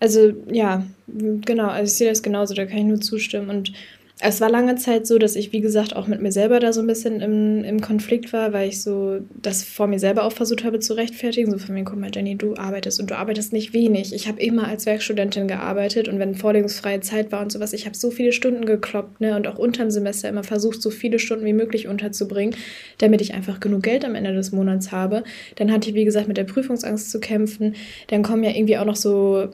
Also 0.00 0.32
ja, 0.50 0.84
genau, 1.06 1.68
also 1.68 1.84
ich 1.84 1.96
sehe 1.96 2.08
das 2.08 2.22
genauso, 2.22 2.54
da 2.54 2.66
kann 2.66 2.78
ich 2.78 2.84
nur 2.84 3.00
zustimmen. 3.00 3.50
Und 3.50 3.72
es 4.20 4.40
war 4.40 4.50
lange 4.50 4.74
Zeit 4.74 5.06
so, 5.06 5.18
dass 5.18 5.36
ich, 5.36 5.52
wie 5.52 5.60
gesagt, 5.60 5.94
auch 5.94 6.08
mit 6.08 6.20
mir 6.20 6.32
selber 6.32 6.58
da 6.58 6.72
so 6.72 6.80
ein 6.80 6.88
bisschen 6.88 7.20
im, 7.20 7.62
im 7.62 7.80
Konflikt 7.80 8.32
war, 8.32 8.52
weil 8.52 8.68
ich 8.68 8.82
so 8.82 9.20
das 9.40 9.62
vor 9.62 9.86
mir 9.86 10.00
selber 10.00 10.24
auch 10.24 10.32
versucht 10.32 10.64
habe 10.64 10.80
zu 10.80 10.94
rechtfertigen. 10.94 11.52
So 11.52 11.58
von 11.58 11.74
mir, 11.74 11.84
guck 11.84 12.00
mal, 12.00 12.10
Jenny, 12.12 12.36
du 12.36 12.56
arbeitest 12.56 12.98
und 12.98 13.10
du 13.10 13.16
arbeitest 13.16 13.52
nicht 13.52 13.72
wenig. 13.72 14.12
Ich 14.12 14.26
habe 14.26 14.40
immer 14.40 14.66
als 14.66 14.86
Werkstudentin 14.86 15.46
gearbeitet 15.46 16.08
und 16.08 16.18
wenn 16.18 16.34
vorlesungsfreie 16.34 17.00
Zeit 17.00 17.30
war 17.30 17.42
und 17.42 17.52
sowas, 17.52 17.72
ich 17.72 17.86
habe 17.86 17.96
so 17.96 18.10
viele 18.10 18.32
Stunden 18.32 18.66
gekloppt 18.66 19.20
ne, 19.20 19.36
und 19.36 19.46
auch 19.46 19.58
unter 19.58 19.84
dem 19.84 19.92
Semester 19.92 20.28
immer 20.28 20.42
versucht, 20.42 20.82
so 20.82 20.90
viele 20.90 21.20
Stunden 21.20 21.44
wie 21.44 21.52
möglich 21.52 21.86
unterzubringen, 21.86 22.56
damit 22.98 23.20
ich 23.20 23.34
einfach 23.34 23.60
genug 23.60 23.84
Geld 23.84 24.04
am 24.04 24.16
Ende 24.16 24.34
des 24.34 24.50
Monats 24.50 24.90
habe. 24.90 25.22
Dann 25.56 25.70
hatte 25.70 25.90
ich, 25.90 25.94
wie 25.94 26.04
gesagt, 26.04 26.26
mit 26.26 26.36
der 26.36 26.44
Prüfungsangst 26.44 27.12
zu 27.12 27.20
kämpfen. 27.20 27.76
Dann 28.08 28.24
kommen 28.24 28.42
ja 28.42 28.50
irgendwie 28.50 28.78
auch 28.78 28.84
noch 28.84 28.96
so 28.96 29.50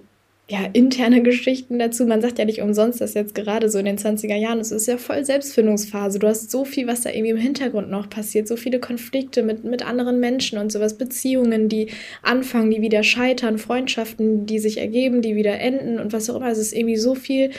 ja, 0.47 0.59
interne 0.74 1.22
Geschichten 1.22 1.78
dazu. 1.78 2.05
Man 2.05 2.20
sagt 2.20 2.38
ja 2.38 2.45
nicht 2.45 2.61
umsonst, 2.61 3.01
dass 3.01 3.14
jetzt 3.14 3.34
gerade 3.34 3.70
so 3.70 3.78
in 3.78 3.86
den 3.86 3.97
20er 3.97 4.36
Jahren, 4.36 4.61
es 4.61 4.72
ist 4.72 4.86
ja 4.86 4.99
voll 4.99 5.24
Selbstfindungsphase. 5.24 6.18
Du 6.18 6.26
hast 6.26 6.51
so 6.51 6.66
viel, 6.66 6.86
was 6.86 7.01
da 7.01 7.11
irgendwie 7.11 7.30
im 7.30 7.38
Hintergrund 7.38 7.90
noch 7.90 8.11
passiert, 8.11 8.47
so 8.47 8.57
viele 8.57 8.78
Konflikte 8.78 9.42
mit, 9.42 9.64
mit 9.64 9.86
anderen 9.86 10.20
Menschen 10.20 10.59
und 10.59 10.70
sowas, 10.70 10.99
Beziehungen, 10.99 11.70
die 11.70 11.88
anfangen, 12.22 12.70
die 12.70 12.82
wieder 12.82 13.03
scheitern, 13.03 13.57
Freundschaften, 13.57 14.45
die 14.45 14.59
sich 14.59 14.76
ergeben, 14.76 15.22
die 15.22 15.34
wieder 15.34 15.59
enden 15.59 15.99
und 15.99 16.12
was 16.12 16.28
auch 16.28 16.36
immer. 16.36 16.51
Es 16.51 16.59
ist 16.59 16.74
irgendwie 16.74 16.97
so 16.97 17.14
viel 17.14 17.51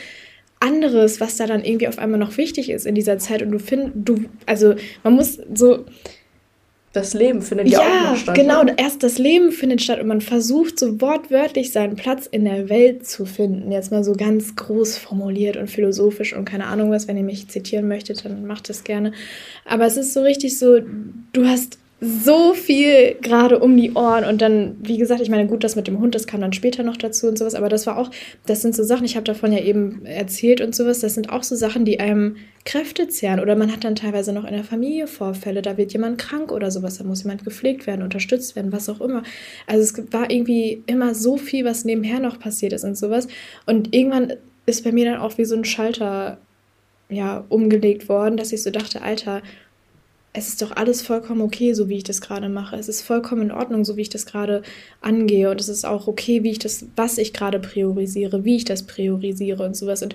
anderes, 0.59 1.19
was 1.19 1.37
da 1.37 1.47
dann 1.47 1.63
irgendwie 1.63 1.87
auf 1.87 1.97
einmal 1.97 2.19
noch 2.19 2.37
wichtig 2.37 2.69
ist 2.69 2.85
in 2.85 2.93
dieser 2.93 3.17
Zeit. 3.17 3.41
Und 3.41 3.51
du 3.51 3.59
findest, 3.59 3.93
du, 3.95 4.25
also 4.45 4.75
man 5.03 5.13
muss 5.13 5.39
so, 5.53 5.85
das 6.95 7.13
Leben 7.13 7.41
findet 7.41 7.67
ja, 7.67 7.79
ja 7.79 7.85
auch 7.85 8.11
noch 8.11 8.17
statt. 8.17 8.35
Genau, 8.35 8.63
ne? 8.63 8.75
erst 8.77 9.03
das 9.03 9.17
Leben 9.17 9.51
findet 9.51 9.81
statt 9.81 9.99
und 9.99 10.07
man 10.07 10.21
versucht 10.21 10.79
so 10.79 11.01
wortwörtlich 11.01 11.71
seinen 11.71 11.95
Platz 11.95 12.25
in 12.25 12.45
der 12.45 12.69
Welt 12.69 13.07
zu 13.07 13.25
finden. 13.25 13.71
Jetzt 13.71 13.91
mal 13.91 14.03
so 14.03 14.13
ganz 14.13 14.55
groß 14.55 14.97
formuliert 14.97 15.57
und 15.57 15.69
philosophisch 15.69 16.35
und 16.35 16.45
keine 16.45 16.67
Ahnung 16.67 16.91
was. 16.91 17.07
Wenn 17.07 17.17
ihr 17.17 17.23
mich 17.23 17.47
zitieren 17.47 17.87
möchtet, 17.87 18.23
dann 18.25 18.45
macht 18.45 18.69
das 18.69 18.83
gerne. 18.83 19.11
Aber 19.65 19.85
es 19.85 19.97
ist 19.97 20.13
so 20.13 20.21
richtig 20.21 20.57
so, 20.57 20.79
du 21.33 21.45
hast 21.45 21.77
so 22.05 22.53
viel 22.53 23.15
gerade 23.21 23.59
um 23.59 23.75
die 23.75 23.93
Ohren. 23.93 24.23
Und 24.25 24.41
dann, 24.41 24.77
wie 24.81 24.97
gesagt, 24.97 25.21
ich 25.21 25.29
meine, 25.29 25.47
gut, 25.47 25.63
das 25.63 25.75
mit 25.75 25.87
dem 25.87 25.99
Hund, 25.99 26.13
das 26.13 26.27
kam 26.27 26.41
dann 26.41 26.53
später 26.53 26.83
noch 26.83 26.97
dazu 26.97 27.27
und 27.27 27.37
sowas, 27.37 27.55
aber 27.55 27.69
das 27.69 27.87
war 27.87 27.97
auch, 27.97 28.11
das 28.45 28.61
sind 28.61 28.75
so 28.75 28.83
Sachen, 28.83 29.05
ich 29.05 29.15
habe 29.15 29.23
davon 29.23 29.51
ja 29.51 29.59
eben 29.59 30.05
erzählt 30.05 30.61
und 30.61 30.75
sowas, 30.75 30.99
das 30.99 31.15
sind 31.15 31.29
auch 31.29 31.43
so 31.43 31.55
Sachen, 31.55 31.85
die 31.85 31.99
einem 31.99 32.35
Kräfte 32.63 33.07
zehren. 33.07 33.39
Oder 33.39 33.55
man 33.55 33.71
hat 33.71 33.83
dann 33.83 33.95
teilweise 33.95 34.33
noch 34.33 34.45
in 34.45 34.53
der 34.53 34.63
Familie 34.63 35.07
Vorfälle, 35.07 35.61
da 35.61 35.77
wird 35.77 35.93
jemand 35.93 36.17
krank 36.17 36.51
oder 36.51 36.71
sowas, 36.71 36.97
da 36.97 37.03
muss 37.03 37.23
jemand 37.23 37.43
gepflegt 37.43 37.87
werden, 37.87 38.03
unterstützt 38.03 38.55
werden, 38.55 38.71
was 38.71 38.89
auch 38.89 39.01
immer. 39.01 39.23
Also 39.65 39.81
es 39.81 40.13
war 40.13 40.29
irgendwie 40.29 40.83
immer 40.85 41.15
so 41.15 41.37
viel, 41.37 41.65
was 41.65 41.85
nebenher 41.85 42.19
noch 42.19 42.39
passiert 42.39 42.73
ist 42.73 42.83
und 42.83 42.97
sowas. 42.97 43.27
Und 43.65 43.95
irgendwann 43.95 44.33
ist 44.65 44.83
bei 44.83 44.91
mir 44.91 45.05
dann 45.05 45.19
auch 45.19 45.37
wie 45.37 45.45
so 45.45 45.55
ein 45.55 45.65
Schalter 45.65 46.37
ja 47.09 47.45
umgelegt 47.49 48.09
worden, 48.09 48.37
dass 48.37 48.51
ich 48.51 48.63
so 48.63 48.71
dachte, 48.71 49.01
Alter, 49.01 49.41
es 50.37 50.49
ist 50.49 50.61
doch 50.61 50.71
alles 50.75 51.01
vollkommen 51.01 51.41
okay, 51.41 51.73
so 51.73 51.87
wie 51.87 51.97
ich 51.97 52.03
das 52.03 52.19
gerade 52.19 52.49
mache. 52.49 52.75
Es 52.75 52.89
ist 52.89 53.01
vollkommen 53.01 53.43
in 53.43 53.51
Ordnung, 53.51 53.85
so 53.85 53.95
wie 53.95 54.01
ich 54.01 54.09
das 54.09 54.25
gerade 54.25 54.63
angehe. 54.99 55.49
Und 55.49 55.61
es 55.61 55.69
ist 55.69 55.85
auch 55.85 56.07
okay, 56.07 56.43
wie 56.43 56.51
ich 56.51 56.59
das, 56.59 56.85
was 56.97 57.17
ich 57.17 57.31
gerade 57.31 57.57
priorisiere, 57.59 58.43
wie 58.43 58.57
ich 58.57 58.65
das 58.65 58.83
priorisiere 58.83 59.63
und 59.63 59.77
sowas. 59.77 60.03
Und 60.03 60.13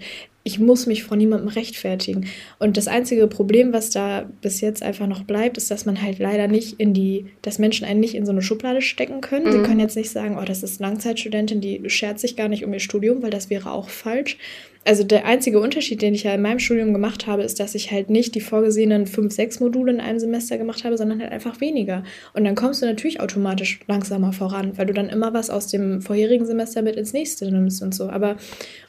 ich 0.51 0.59
muss 0.59 0.87
mich 0.87 1.05
vor 1.05 1.17
niemandem 1.17 1.49
rechtfertigen. 1.49 2.27
Und 2.59 2.77
das 2.77 2.89
einzige 2.89 3.29
Problem, 3.29 3.73
was 3.73 3.91
da 3.91 4.29
bis 4.43 4.61
jetzt 4.61 4.83
einfach 4.83 5.07
noch 5.07 5.23
bleibt, 5.23 5.57
ist, 5.57 5.71
dass 5.71 5.87
man 5.87 6.03
halt 6.03 6.19
leider 6.19 6.49
nicht 6.49 6.81
in 6.81 6.93
die, 6.93 7.27
dass 7.43 7.61
Menschen 7.61 7.87
einen 7.87 8.01
nicht 8.01 8.17
in 8.17 8.27
so 8.27 8.33
eine 8.33 8.43
Schublade 8.43 8.83
stecken 8.83 9.21
können. 9.21 9.47
Mhm. 9.47 9.53
Sie 9.53 9.59
können 9.63 9.81
jetzt 9.81 9.97
nicht 9.97 10.11
sagen, 10.11 10.37
oh, 10.41 10.45
das 10.45 10.65
ist 10.65 10.81
Langzeitstudentin, 10.81 11.61
die 11.61 11.89
schert 11.89 12.19
sich 12.19 12.35
gar 12.37 12.49
nicht 12.49 12.65
um 12.65 12.73
ihr 12.75 12.81
Studium, 12.81 13.23
weil 13.23 13.31
das 13.31 13.49
wäre 13.49 13.71
auch 13.71 13.89
falsch, 13.89 14.37
also 14.87 15.05
der 15.05 15.27
einzige 15.27 15.61
Unterschied, 15.61 16.01
den 16.01 16.15
ich 16.15 16.23
ja 16.23 16.33
in 16.33 16.41
meinem 16.41 16.59
Studium 16.59 16.95
gemacht 16.95 17.27
habe, 17.27 17.43
ist, 17.43 17.61
dass 17.61 17.75
ich 17.75 17.91
halt 17.91 18.09
nicht 18.09 18.35
die 18.35 18.41
vorgesehenen 18.41 19.07
fünf, 19.07 19.35
sechs 19.35 19.61
Module 19.61 19.93
in 19.93 20.01
einem 20.01 20.19
Semester 20.19 20.57
gemacht 20.57 20.85
habe, 20.85 20.97
sondern 20.97 21.21
halt 21.21 21.33
einfach 21.33 21.61
weniger. 21.61 22.03
Und 22.33 22.45
dann 22.45 22.55
kommst 22.55 22.81
du 22.81 22.87
natürlich 22.87 23.21
automatisch 23.21 23.81
langsamer 23.89 24.33
voran, 24.33 24.79
weil 24.79 24.87
du 24.87 24.95
dann 24.95 25.11
immer 25.11 25.35
was 25.35 25.51
aus 25.51 25.67
dem 25.67 26.01
vorherigen 26.01 26.47
Semester 26.47 26.81
mit 26.81 26.97
ins 26.97 27.13
nächste 27.13 27.51
nimmst 27.51 27.83
und 27.83 27.95
so. 27.95 28.09
Aber 28.09 28.37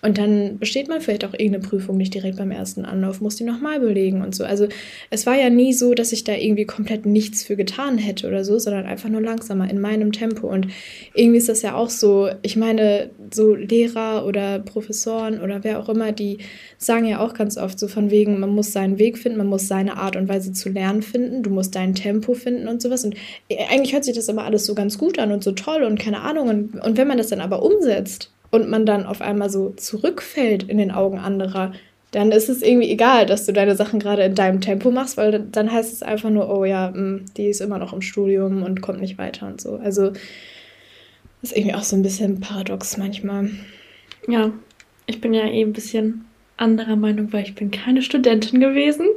und 0.01 0.17
dann 0.17 0.59
besteht 0.59 0.87
man 0.87 1.01
vielleicht 1.01 1.25
auch 1.25 1.33
irgendeine 1.51 1.67
Prüfung 1.67 1.97
nicht 1.97 2.13
direkt 2.13 2.37
beim 2.37 2.51
ersten 2.51 2.85
Anlauf, 2.85 3.21
muss 3.21 3.35
die 3.35 3.43
nochmal 3.43 3.79
belegen 3.79 4.21
und 4.21 4.33
so. 4.33 4.43
Also 4.43 4.67
es 5.09 5.25
war 5.25 5.35
ja 5.35 5.49
nie 5.49 5.73
so, 5.73 5.93
dass 5.93 6.11
ich 6.11 6.23
da 6.23 6.33
irgendwie 6.33 6.65
komplett 6.65 7.05
nichts 7.05 7.43
für 7.43 7.55
getan 7.55 7.97
hätte 7.97 8.27
oder 8.27 8.43
so, 8.43 8.57
sondern 8.59 8.85
einfach 8.85 9.09
nur 9.09 9.21
langsamer 9.21 9.69
in 9.69 9.79
meinem 9.79 10.11
Tempo. 10.11 10.47
Und 10.47 10.67
irgendwie 11.13 11.37
ist 11.37 11.49
das 11.49 11.61
ja 11.61 11.75
auch 11.75 11.89
so, 11.89 12.29
ich 12.41 12.55
meine, 12.55 13.09
so 13.31 13.55
Lehrer 13.55 14.25
oder 14.25 14.59
Professoren 14.59 15.41
oder 15.41 15.63
wer 15.63 15.79
auch 15.79 15.89
immer, 15.89 16.11
die 16.11 16.39
sagen 16.77 17.05
ja 17.05 17.19
auch 17.19 17.33
ganz 17.33 17.57
oft 17.57 17.77
so 17.77 17.87
von 17.87 18.09
wegen, 18.11 18.39
man 18.39 18.49
muss 18.49 18.71
seinen 18.71 18.97
Weg 18.97 19.17
finden, 19.17 19.37
man 19.37 19.47
muss 19.47 19.67
seine 19.67 19.97
Art 19.97 20.15
und 20.15 20.29
Weise 20.29 20.53
zu 20.53 20.69
lernen 20.69 21.01
finden, 21.01 21.43
du 21.43 21.49
musst 21.49 21.75
dein 21.75 21.95
Tempo 21.95 22.33
finden 22.33 22.67
und 22.67 22.81
sowas. 22.81 23.03
Und 23.03 23.15
eigentlich 23.69 23.93
hört 23.93 24.05
sich 24.05 24.15
das 24.15 24.29
immer 24.29 24.45
alles 24.45 24.65
so 24.65 24.75
ganz 24.75 24.97
gut 24.97 25.19
an 25.19 25.31
und 25.31 25.43
so 25.43 25.51
toll 25.51 25.83
und 25.83 25.99
keine 25.99 26.21
Ahnung. 26.21 26.49
Und, 26.49 26.75
und 26.81 26.97
wenn 26.97 27.07
man 27.07 27.17
das 27.17 27.27
dann 27.27 27.41
aber 27.41 27.63
umsetzt 27.63 28.30
und 28.51 28.69
man 28.69 28.85
dann 28.85 29.05
auf 29.05 29.21
einmal 29.21 29.49
so 29.49 29.71
zurückfällt 29.71 30.63
in 30.63 30.77
den 30.77 30.91
Augen 30.91 31.17
anderer, 31.17 31.73
dann 32.11 32.31
ist 32.33 32.49
es 32.49 32.61
irgendwie 32.61 32.89
egal, 32.89 33.25
dass 33.25 33.45
du 33.45 33.53
deine 33.53 33.75
Sachen 33.75 33.99
gerade 33.99 34.23
in 34.23 34.35
deinem 34.35 34.59
Tempo 34.59 34.91
machst, 34.91 35.15
weil 35.15 35.39
dann 35.39 35.71
heißt 35.71 35.93
es 35.93 36.03
einfach 36.03 36.29
nur, 36.29 36.53
oh 36.53 36.65
ja, 36.65 36.91
hm, 36.93 37.25
die 37.37 37.47
ist 37.47 37.61
immer 37.61 37.77
noch 37.77 37.93
im 37.93 38.01
Studium 38.01 38.63
und 38.63 38.81
kommt 38.81 38.99
nicht 38.99 39.17
weiter 39.17 39.47
und 39.47 39.61
so. 39.61 39.75
Also 39.77 40.11
das 40.11 41.51
ist 41.51 41.57
irgendwie 41.57 41.75
auch 41.75 41.83
so 41.83 41.95
ein 41.95 42.03
bisschen 42.03 42.41
paradox 42.41 42.97
manchmal. 42.97 43.49
Ja, 44.27 44.51
ich 45.07 45.21
bin 45.21 45.33
ja 45.33 45.45
eh 45.45 45.61
ein 45.61 45.73
bisschen 45.73 46.25
anderer 46.57 46.97
Meinung, 46.97 47.31
weil 47.33 47.43
ich 47.43 47.55
bin 47.55 47.71
keine 47.71 48.01
Studentin 48.01 48.59
gewesen. 48.59 49.07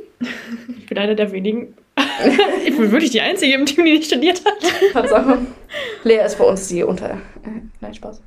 Ich 0.79 0.87
bin 0.87 0.97
einer 0.97 1.15
der 1.15 1.33
wenigen. 1.33 1.75
ich 2.65 2.77
bin 2.77 2.91
wirklich 2.93 3.11
die 3.11 3.21
Einzige 3.21 3.55
im 3.55 3.67
Team, 3.67 3.85
die 3.85 3.93
nicht 3.93 4.07
studiert 4.07 4.43
hat. 4.45 4.55
Tatsache. 4.93 5.39
Lea 6.05 6.25
ist 6.25 6.39
bei 6.39 6.45
uns 6.45 6.69
die 6.69 6.83
unter... 6.83 7.11
Äh, 7.11 7.61
nein, 7.81 7.95
Spaß. 7.95 8.23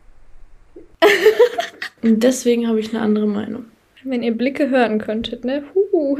Und 2.02 2.24
deswegen 2.24 2.68
habe 2.68 2.80
ich 2.80 2.90
eine 2.90 3.02
andere 3.02 3.28
Meinung. 3.28 3.66
Wenn 4.04 4.24
ihr 4.24 4.32
Blicke 4.32 4.70
hören 4.70 5.00
könntet, 5.00 5.44
ne? 5.44 5.64
Huh. 5.74 6.18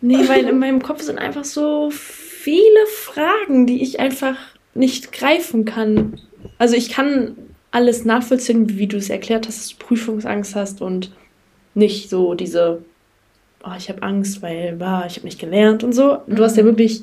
Nee, 0.00 0.28
weil 0.28 0.44
in 0.48 0.58
meinem 0.58 0.82
Kopf 0.82 1.02
sind 1.02 1.18
einfach 1.18 1.44
so 1.44 1.90
viele 1.90 2.86
Fragen, 2.92 3.66
die 3.66 3.82
ich 3.82 4.00
einfach 4.00 4.36
nicht 4.74 5.12
greifen 5.12 5.64
kann. 5.64 6.20
Also 6.58 6.76
ich 6.76 6.90
kann 6.90 7.36
alles 7.70 8.04
nachvollziehen, 8.04 8.78
wie 8.78 8.86
du 8.86 8.96
es 8.96 9.10
erklärt 9.10 9.48
hast, 9.48 9.58
dass 9.58 9.78
du 9.78 9.84
Prüfungsangst 9.84 10.54
hast 10.54 10.80
und 10.80 11.12
nicht 11.74 12.08
so 12.08 12.34
diese, 12.34 12.84
oh, 13.64 13.72
ich 13.76 13.88
habe 13.88 14.02
Angst, 14.02 14.42
weil 14.42 14.76
bah, 14.76 15.06
ich 15.06 15.16
habe 15.16 15.26
nicht 15.26 15.40
gelernt 15.40 15.82
und 15.82 15.92
so. 15.92 16.18
Du 16.26 16.44
hast 16.44 16.56
ja 16.56 16.62
mhm. 16.62 16.68
wirklich 16.68 17.02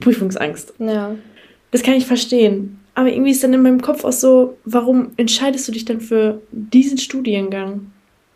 Prüfungsangst. 0.00 0.74
Ja. 0.78 1.16
Das 1.70 1.82
kann 1.82 1.94
ich 1.94 2.06
verstehen. 2.06 2.78
Aber 2.96 3.12
irgendwie 3.12 3.30
ist 3.30 3.44
dann 3.44 3.52
in 3.52 3.60
meinem 3.60 3.82
Kopf 3.82 4.04
auch 4.04 4.12
so, 4.12 4.56
warum 4.64 5.10
entscheidest 5.18 5.68
du 5.68 5.72
dich 5.72 5.84
dann 5.84 6.00
für 6.00 6.40
diesen 6.50 6.96
Studiengang? 6.96 7.92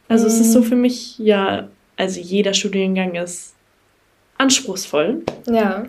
Also 0.07 0.25
mhm. 0.25 0.29
es 0.29 0.41
ist 0.41 0.53
so 0.53 0.61
mhm. 0.61 0.65
für 0.65 0.77
mich, 0.77 1.19
ja, 1.19 1.71
also 1.97 2.21
jeder 2.21 2.53
Studiengang 2.53 3.15
ist 3.15 3.55
anspruchsvoll. 4.37 5.23
Ja. 5.51 5.87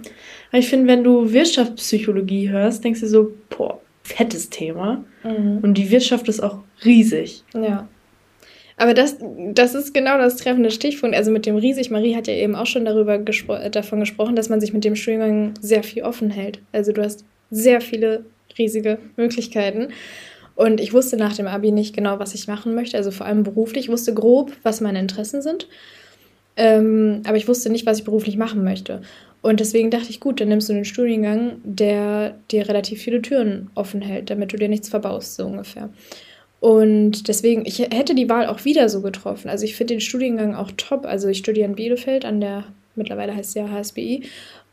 Aber 0.52 0.58
ich 0.58 0.70
finde, 0.70 0.88
wenn 0.88 1.04
du 1.04 1.34
Wirtschaftspsychologie 1.34 2.50
hörst, 2.50 2.82
denkst 2.82 3.02
du 3.02 3.08
so, 3.08 3.34
boah, 3.50 3.82
fettes 4.04 4.50
Thema. 4.50 5.04
Mhm. 5.26 5.60
Und 5.62 5.74
die 5.74 5.92
Wirtschaft 5.92 6.30
ist 6.30 6.40
auch 6.40 6.60
riesig. 6.86 7.44
Ja. 7.54 7.90
Aber 8.78 8.94
das, 8.94 9.18
das 9.54 9.76
ist 9.76 9.94
genau 9.94 10.18
das 10.18 10.38
treffende 10.38 10.72
Stichpunkt. 10.72 11.14
Also 11.14 11.30
mit 11.30 11.46
dem 11.46 11.58
riesig, 11.58 11.92
Marie 11.92 12.16
hat 12.16 12.28
ja 12.28 12.36
eben 12.36 12.56
auch 12.56 12.68
schon 12.68 12.86
darüber 12.86 13.18
gespro 13.18 13.58
davon 13.70 14.00
gesprochen, 14.00 14.38
dass 14.38 14.48
man 14.48 14.62
sich 14.62 14.72
mit 14.72 14.86
dem 14.86 14.96
Studiengang 14.96 15.56
sehr 15.60 15.84
viel 15.84 16.04
offen 16.04 16.30
hält. 16.30 16.60
Also 16.72 16.94
du 16.94 17.04
hast 17.04 17.26
sehr 17.50 17.82
viele 17.82 18.24
riesige 18.58 18.98
Möglichkeiten. 19.18 19.90
Und 20.56 20.80
ich 20.80 20.94
wusste 20.94 21.18
nach 21.18 21.36
dem 21.36 21.48
Abi 21.48 21.72
nicht 21.72 21.96
genau, 21.96 22.20
was 22.20 22.36
ich 22.36 22.48
machen 22.48 22.76
möchte. 22.76 22.98
Also 22.98 23.12
vor 23.12 23.26
allem 23.26 23.44
beruflich. 23.44 23.86
Ich 23.86 23.92
wusste 23.92 24.14
grob, 24.14 24.52
was 24.64 24.82
meine 24.82 25.00
Interessen 25.00 25.42
sind. 25.42 25.68
Ähm, 26.58 27.22
aber 27.26 27.38
ich 27.38 27.48
wusste 27.48 27.70
nicht, 27.70 27.86
was 27.86 28.00
ich 28.00 28.04
beruflich 28.04 28.38
machen 28.38 28.64
möchte. 28.64 29.02
Und 29.42 29.60
deswegen 29.60 29.90
dachte 29.90 30.10
ich, 30.10 30.20
gut, 30.20 30.40
dann 30.40 30.50
nimmst 30.50 30.70
du 30.70 30.74
einen 30.74 30.86
Studiengang, 30.86 31.62
der 31.64 32.36
dir 32.52 32.68
relativ 32.68 33.02
viele 33.02 33.22
Türen 33.22 33.72
offen 33.74 34.02
hält, 34.02 34.30
damit 34.30 34.54
du 34.54 34.58
dir 34.58 34.70
nichts 34.70 34.90
verbaust, 34.90 35.36
so 35.36 35.48
ungefähr. 35.48 35.90
Und 36.60 37.28
deswegen, 37.28 37.66
ich 37.66 37.80
hätte 37.80 38.14
die 38.14 38.30
Wahl 38.30 38.46
auch 38.46 38.66
wieder 38.66 38.88
so 38.88 39.02
getroffen. 39.02 39.50
Also 39.50 39.66
ich 39.66 39.76
finde 39.76 39.96
den 39.96 40.02
Studiengang 40.02 40.54
auch 40.54 40.72
top. 40.78 41.06
Also 41.06 41.28
ich 41.28 41.40
studiere 41.40 41.68
in 41.68 41.76
Bielefeld 41.76 42.24
an 42.24 42.40
der 42.40 42.66
mittlerweile 42.96 43.36
heißt 43.36 43.50
es 43.50 43.54
ja 43.56 43.70
HSBI. 43.70 44.24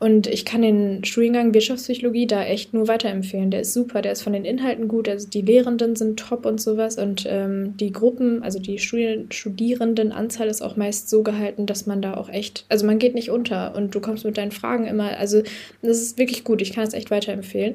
Und 0.01 0.29
ich 0.29 0.45
kann 0.45 0.63
den 0.63 1.05
Studiengang 1.05 1.55
Wirtschaftspsychologie 1.55 2.29
da 2.29 2.45
echt 2.45 2.73
nur 2.73 2.87
weiterempfehlen. 2.87 3.51
Der 3.51 3.63
ist 3.63 3.73
super, 3.73 4.01
der 4.01 4.13
ist 4.13 4.23
von 4.23 4.33
den 4.33 4.45
Inhalten 4.45 4.87
gut, 4.87 5.09
also 5.09 5.29
die 5.29 5.43
Lehrenden 5.43 5.97
sind 5.97 6.21
top 6.21 6.47
und 6.47 6.61
sowas. 6.61 6.99
Und 6.99 7.27
ähm, 7.29 7.77
die 7.79 7.91
Gruppen, 7.91 8.45
also 8.45 8.61
die 8.61 8.79
Studi 8.79 9.27
Studierendenanzahl 9.31 10.47
ist 10.47 10.63
auch 10.63 10.77
meist 10.77 11.11
so 11.11 11.25
gehalten, 11.25 11.67
dass 11.67 11.87
man 11.87 12.01
da 12.01 12.15
auch 12.15 12.29
echt, 12.29 12.65
also 12.69 12.87
man 12.87 13.01
geht 13.01 13.15
nicht 13.15 13.31
unter 13.31 13.75
und 13.75 13.93
du 13.93 14.01
kommst 14.01 14.25
mit 14.25 14.39
deinen 14.39 14.53
Fragen 14.53 14.87
immer, 14.87 15.19
also 15.19 15.43
das 15.83 16.01
ist 16.01 16.17
wirklich 16.17 16.45
gut, 16.45 16.63
ich 16.63 16.73
kann 16.73 16.87
es 16.87 16.95
echt 16.95 17.11
weiterempfehlen. 17.11 17.75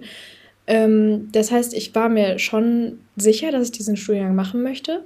Ähm, 0.66 1.28
das 1.34 1.52
heißt, 1.52 1.74
ich 1.74 1.94
war 1.94 2.08
mir 2.08 2.40
schon 2.40 3.00
sicher, 3.18 3.52
dass 3.52 3.66
ich 3.66 3.72
diesen 3.72 3.98
Studiengang 3.98 4.34
machen 4.34 4.64
möchte. 4.64 5.04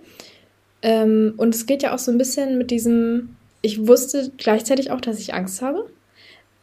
Ähm, 0.84 1.34
und 1.38 1.56
es 1.56 1.66
geht 1.66 1.82
ja 1.82 1.96
auch 1.96 2.00
so 2.00 2.12
ein 2.12 2.20
bisschen 2.20 2.60
mit 2.60 2.70
diesem, 2.70 3.30
ich 3.64 3.88
wusste 3.88 4.32
gleichzeitig 4.38 4.92
auch, 4.92 5.02
dass 5.02 5.20
ich 5.20 5.34
Angst 5.34 5.64
habe. 5.64 5.88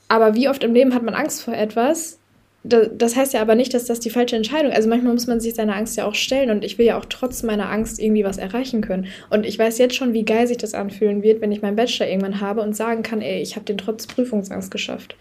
Aber 0.09 0.35
wie 0.35 0.49
oft 0.49 0.63
im 0.65 0.75
Leben 0.75 0.95
hat 0.95 1.03
man 1.03 1.15
Angst 1.15 1.43
vor 1.43 1.55
etwas? 1.55 2.19
Das 2.63 3.15
heißt 3.15 3.35
ja 3.35 3.43
aber 3.43 3.57
nicht, 3.57 3.75
dass 3.75 3.85
das 3.85 4.01
die 4.01 4.09
falsche 4.09 4.37
Entscheidung 4.37 4.71
ist. 4.71 4.77
Also 4.77 4.89
manchmal 4.89 5.13
muss 5.13 5.27
man 5.27 5.39
sich 5.39 5.55
seiner 5.55 5.77
Angst 5.77 5.99
ja 5.99 6.07
auch 6.07 6.15
stellen 6.15 6.51
und 6.51 6.65
ich 6.65 6.79
will 6.79 6.87
ja 6.87 6.99
auch 6.99 7.05
trotz 7.05 7.43
meiner 7.43 7.69
Angst 7.71 8.01
irgendwie 8.01 8.25
was 8.25 8.39
erreichen 8.39 8.81
können. 8.81 9.07
Und 9.29 9.45
ich 9.45 9.59
weiß 9.59 9.77
jetzt 9.77 9.97
schon, 9.97 10.15
wie 10.15 10.25
geil 10.25 10.47
sich 10.47 10.57
das 10.57 10.73
anfühlen 10.73 11.23
wird, 11.23 11.43
wenn 11.43 11.53
ich 11.53 11.61
meinen 11.61 11.77
Bachelor 11.77 12.09
irgendwann 12.09 12.41
habe 12.41 12.63
und 12.63 12.75
sagen 12.75 13.03
kann, 13.03 13.21
ey, 13.21 13.43
ich 13.43 13.57
habe 13.57 13.67
den 13.67 13.77
trotz 13.77 14.07
Prüfungsangst 14.07 14.71
geschafft. 14.71 15.15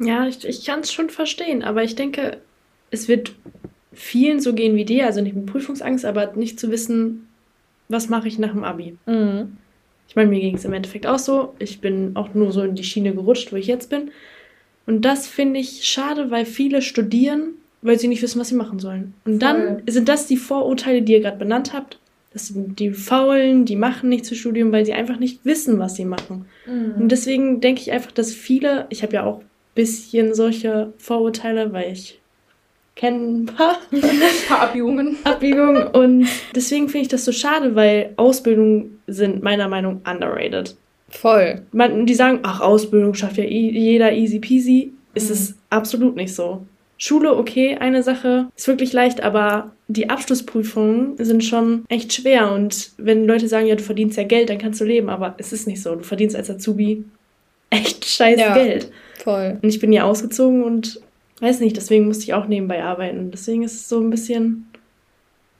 Ja, 0.00 0.26
ich, 0.26 0.44
ich 0.44 0.64
kann 0.64 0.80
es 0.80 0.92
schon 0.92 1.08
verstehen, 1.08 1.62
aber 1.62 1.84
ich 1.84 1.94
denke, 1.94 2.38
es 2.90 3.06
wird 3.06 3.32
vielen 3.92 4.40
so 4.40 4.52
gehen 4.52 4.74
wie 4.74 4.84
dir, 4.84 5.06
also 5.06 5.20
nicht 5.20 5.36
mit 5.36 5.46
Prüfungsangst, 5.46 6.04
aber 6.04 6.32
nicht 6.34 6.58
zu 6.58 6.72
wissen, 6.72 7.28
was 7.88 8.08
mache 8.08 8.26
ich 8.26 8.40
nach 8.40 8.52
dem 8.52 8.64
Abi. 8.64 8.96
Mhm. 9.06 9.56
Ich 10.08 10.16
meine, 10.16 10.28
mir 10.28 10.40
ging 10.40 10.56
es 10.56 10.64
im 10.64 10.72
Endeffekt 10.72 11.06
auch 11.06 11.18
so. 11.18 11.54
Ich 11.58 11.80
bin 11.80 12.16
auch 12.16 12.34
nur 12.34 12.52
so 12.52 12.62
in 12.62 12.74
die 12.74 12.84
Schiene 12.84 13.14
gerutscht, 13.14 13.52
wo 13.52 13.56
ich 13.56 13.66
jetzt 13.66 13.90
bin. 13.90 14.10
Und 14.86 15.04
das 15.04 15.26
finde 15.26 15.60
ich 15.60 15.84
schade, 15.84 16.30
weil 16.30 16.44
viele 16.44 16.82
studieren, 16.82 17.54
weil 17.82 17.98
sie 17.98 18.08
nicht 18.08 18.22
wissen, 18.22 18.40
was 18.40 18.48
sie 18.48 18.54
machen 18.54 18.78
sollen. 18.78 19.14
Und 19.24 19.32
Voll. 19.32 19.38
dann 19.38 19.82
sind 19.86 20.08
das 20.08 20.26
die 20.26 20.36
Vorurteile, 20.36 21.02
die 21.02 21.12
ihr 21.12 21.20
gerade 21.20 21.38
benannt 21.38 21.72
habt. 21.72 21.98
Das 22.32 22.48
sind 22.48 22.78
die 22.78 22.90
Faulen, 22.90 23.66
die 23.66 23.76
machen 23.76 24.08
nichts 24.08 24.28
zu 24.28 24.34
Studium, 24.34 24.72
weil 24.72 24.86
sie 24.86 24.94
einfach 24.94 25.18
nicht 25.18 25.44
wissen, 25.44 25.78
was 25.78 25.96
sie 25.96 26.06
machen. 26.06 26.46
Mhm. 26.66 27.02
Und 27.02 27.08
deswegen 27.12 27.60
denke 27.60 27.82
ich 27.82 27.92
einfach, 27.92 28.10
dass 28.10 28.32
viele, 28.32 28.86
ich 28.88 29.02
habe 29.02 29.12
ja 29.14 29.24
auch 29.24 29.40
ein 29.40 29.46
bisschen 29.74 30.34
solche 30.34 30.92
Vorurteile, 30.96 31.72
weil 31.72 31.92
ich 31.92 32.21
kennen 33.02 33.42
ein 33.42 33.46
paar. 33.46 33.78
ein 33.90 34.46
paar 34.46 34.60
Abbiegungen. 34.60 35.16
Abbiegungen. 35.24 35.88
Und 35.88 36.28
deswegen 36.54 36.88
finde 36.88 37.02
ich 37.02 37.08
das 37.08 37.24
so 37.24 37.32
schade, 37.32 37.74
weil 37.74 38.12
Ausbildungen 38.16 39.02
sind 39.08 39.42
meiner 39.42 39.66
Meinung 39.68 40.02
nach 40.04 40.14
underrated. 40.14 40.76
Voll. 41.08 41.62
Man, 41.72 42.06
die 42.06 42.14
sagen, 42.14 42.38
ach, 42.44 42.60
Ausbildung 42.60 43.14
schafft 43.14 43.38
ja 43.38 43.44
jeder 43.44 44.12
easy 44.12 44.38
peasy. 44.38 44.92
Ist 45.14 45.26
mhm. 45.26 45.32
es 45.32 45.54
absolut 45.68 46.14
nicht 46.14 46.32
so. 46.32 46.64
Schule, 46.96 47.36
okay, 47.36 47.76
eine 47.76 48.04
Sache, 48.04 48.46
ist 48.56 48.68
wirklich 48.68 48.92
leicht, 48.92 49.20
aber 49.20 49.72
die 49.88 50.08
Abschlussprüfungen 50.08 51.16
sind 51.18 51.42
schon 51.42 51.84
echt 51.88 52.12
schwer. 52.12 52.52
Und 52.52 52.92
wenn 52.98 53.26
Leute 53.26 53.48
sagen, 53.48 53.66
ja, 53.66 53.74
du 53.74 53.82
verdienst 53.82 54.16
ja 54.16 54.22
Geld, 54.22 54.48
dann 54.48 54.58
kannst 54.58 54.80
du 54.80 54.84
leben, 54.84 55.08
aber 55.08 55.34
es 55.38 55.52
ist 55.52 55.66
nicht 55.66 55.82
so. 55.82 55.96
Du 55.96 56.04
verdienst 56.04 56.36
als 56.36 56.48
Azubi 56.48 57.04
echt 57.68 58.04
scheiß 58.04 58.38
ja, 58.38 58.54
Geld. 58.54 58.92
Voll. 59.18 59.58
Und 59.60 59.68
ich 59.68 59.80
bin 59.80 59.92
ja 59.92 60.04
ausgezogen 60.04 60.62
und 60.62 61.00
weiß 61.42 61.60
nicht, 61.60 61.76
deswegen 61.76 62.06
musste 62.06 62.24
ich 62.24 62.34
auch 62.34 62.46
nebenbei 62.46 62.82
arbeiten. 62.82 63.30
Deswegen 63.30 63.62
ist 63.62 63.74
es 63.74 63.88
so 63.88 64.00
ein 64.00 64.10
bisschen 64.10 64.66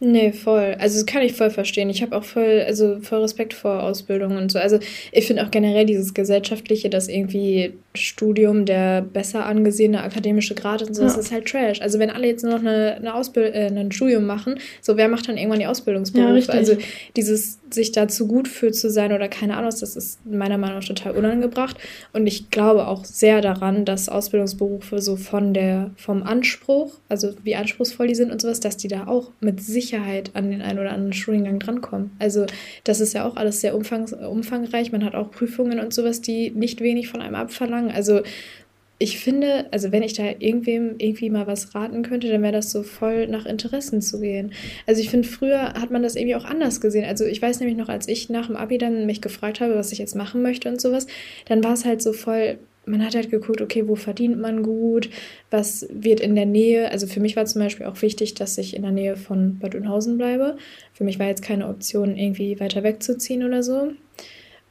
Nee, 0.04 0.32
voll. 0.32 0.74
Also 0.80 0.96
das 0.96 1.06
kann 1.06 1.22
ich 1.22 1.32
voll 1.34 1.50
verstehen. 1.50 1.88
Ich 1.88 2.02
habe 2.02 2.16
auch 2.16 2.24
voll, 2.24 2.64
also 2.66 2.98
voll 3.02 3.20
Respekt 3.20 3.54
vor 3.54 3.84
Ausbildung 3.84 4.36
und 4.36 4.50
so. 4.50 4.58
Also 4.58 4.80
ich 5.12 5.28
finde 5.28 5.46
auch 5.46 5.52
generell 5.52 5.86
dieses 5.86 6.12
Gesellschaftliche, 6.12 6.90
dass 6.90 7.06
irgendwie 7.06 7.74
Studium 7.94 8.64
der 8.64 9.02
besser 9.02 9.46
angesehene 9.46 10.02
akademische 10.02 10.56
Grad 10.56 10.82
und 10.82 10.94
so, 10.94 11.02
ja. 11.02 11.08
das 11.08 11.16
ist 11.16 11.30
halt 11.30 11.46
Trash. 11.46 11.80
Also 11.80 12.00
wenn 12.00 12.10
alle 12.10 12.26
jetzt 12.26 12.42
nur 12.42 12.52
noch 12.54 12.60
eine, 12.62 12.96
eine 12.96 13.14
Ausbild 13.14 13.54
äh, 13.54 13.68
ein 13.68 13.92
Studium 13.92 14.26
machen, 14.26 14.58
so 14.80 14.96
wer 14.96 15.06
macht 15.06 15.28
dann 15.28 15.36
irgendwann 15.36 15.60
die 15.60 15.66
Ausbildungsberufe? 15.66 16.50
Ja, 16.50 16.58
also 16.58 16.76
dieses 17.14 17.60
sich 17.74 17.92
dazu 17.92 18.26
gut 18.26 18.48
fühlt 18.48 18.74
zu 18.74 18.90
sein 18.90 19.12
oder 19.12 19.28
keine 19.28 19.56
Ahnung, 19.56 19.70
das 19.70 19.96
ist 19.96 20.24
meiner 20.26 20.58
Meinung 20.58 20.78
nach 20.78 20.84
total 20.84 21.16
unangebracht. 21.16 21.76
Und 22.12 22.26
ich 22.26 22.50
glaube 22.50 22.86
auch 22.86 23.04
sehr 23.04 23.40
daran, 23.40 23.84
dass 23.84 24.08
Ausbildungsberufe 24.08 25.00
so 25.00 25.16
von 25.16 25.54
der, 25.54 25.90
vom 25.96 26.22
Anspruch, 26.22 26.94
also 27.08 27.34
wie 27.42 27.56
anspruchsvoll 27.56 28.08
die 28.08 28.14
sind 28.14 28.30
und 28.30 28.40
sowas, 28.40 28.60
dass 28.60 28.76
die 28.76 28.88
da 28.88 29.06
auch 29.06 29.30
mit 29.40 29.62
Sicherheit 29.62 30.30
an 30.34 30.50
den 30.50 30.62
einen 30.62 30.78
oder 30.78 30.92
anderen 30.92 31.12
Studiengang 31.12 31.58
drankommen. 31.58 32.10
Also 32.18 32.46
das 32.84 33.00
ist 33.00 33.12
ja 33.12 33.24
auch 33.26 33.36
alles 33.36 33.60
sehr 33.60 33.74
umfang, 33.74 34.12
umfangreich. 34.12 34.92
Man 34.92 35.04
hat 35.04 35.14
auch 35.14 35.30
Prüfungen 35.30 35.80
und 35.80 35.92
sowas, 35.92 36.20
die 36.20 36.50
nicht 36.50 36.80
wenig 36.80 37.08
von 37.08 37.20
einem 37.20 37.34
abverlangen. 37.34 37.90
Also 37.90 38.22
ich 39.02 39.18
finde, 39.18 39.66
also 39.72 39.90
wenn 39.90 40.04
ich 40.04 40.12
da 40.12 40.22
irgendwem 40.38 40.94
irgendwie 40.98 41.28
mal 41.28 41.48
was 41.48 41.74
raten 41.74 42.04
könnte, 42.04 42.28
dann 42.28 42.40
wäre 42.42 42.52
das 42.52 42.70
so 42.70 42.84
voll 42.84 43.26
nach 43.26 43.46
Interessen 43.46 44.00
zu 44.00 44.20
gehen. 44.20 44.52
Also 44.86 45.00
ich 45.00 45.10
finde, 45.10 45.26
früher 45.26 45.72
hat 45.74 45.90
man 45.90 46.04
das 46.04 46.14
irgendwie 46.14 46.36
auch 46.36 46.44
anders 46.44 46.80
gesehen. 46.80 47.04
Also 47.04 47.24
ich 47.24 47.42
weiß 47.42 47.58
nämlich 47.58 47.76
noch, 47.76 47.88
als 47.88 48.06
ich 48.06 48.30
nach 48.30 48.46
dem 48.46 48.54
Abi 48.54 48.78
dann 48.78 49.04
mich 49.04 49.20
gefragt 49.20 49.60
habe, 49.60 49.74
was 49.74 49.90
ich 49.90 49.98
jetzt 49.98 50.14
machen 50.14 50.40
möchte 50.40 50.68
und 50.68 50.80
sowas, 50.80 51.08
dann 51.46 51.64
war 51.64 51.72
es 51.72 51.84
halt 51.84 52.00
so 52.00 52.12
voll, 52.12 52.60
man 52.86 53.04
hat 53.04 53.16
halt 53.16 53.28
geguckt, 53.28 53.60
okay, 53.60 53.88
wo 53.88 53.96
verdient 53.96 54.38
man 54.38 54.62
gut, 54.62 55.10
was 55.50 55.88
wird 55.90 56.20
in 56.20 56.36
der 56.36 56.46
Nähe. 56.46 56.92
Also 56.92 57.08
für 57.08 57.18
mich 57.18 57.34
war 57.34 57.44
zum 57.44 57.60
Beispiel 57.60 57.86
auch 57.86 58.02
wichtig, 58.02 58.34
dass 58.34 58.56
ich 58.56 58.76
in 58.76 58.82
der 58.82 58.92
Nähe 58.92 59.16
von 59.16 59.58
Bad 59.58 59.74
Oeynhausen 59.74 60.16
bleibe. 60.16 60.56
Für 60.92 61.02
mich 61.02 61.18
war 61.18 61.26
jetzt 61.26 61.42
keine 61.42 61.66
Option, 61.66 62.16
irgendwie 62.16 62.60
weiter 62.60 62.84
wegzuziehen 62.84 63.42
oder 63.42 63.64
so. 63.64 63.94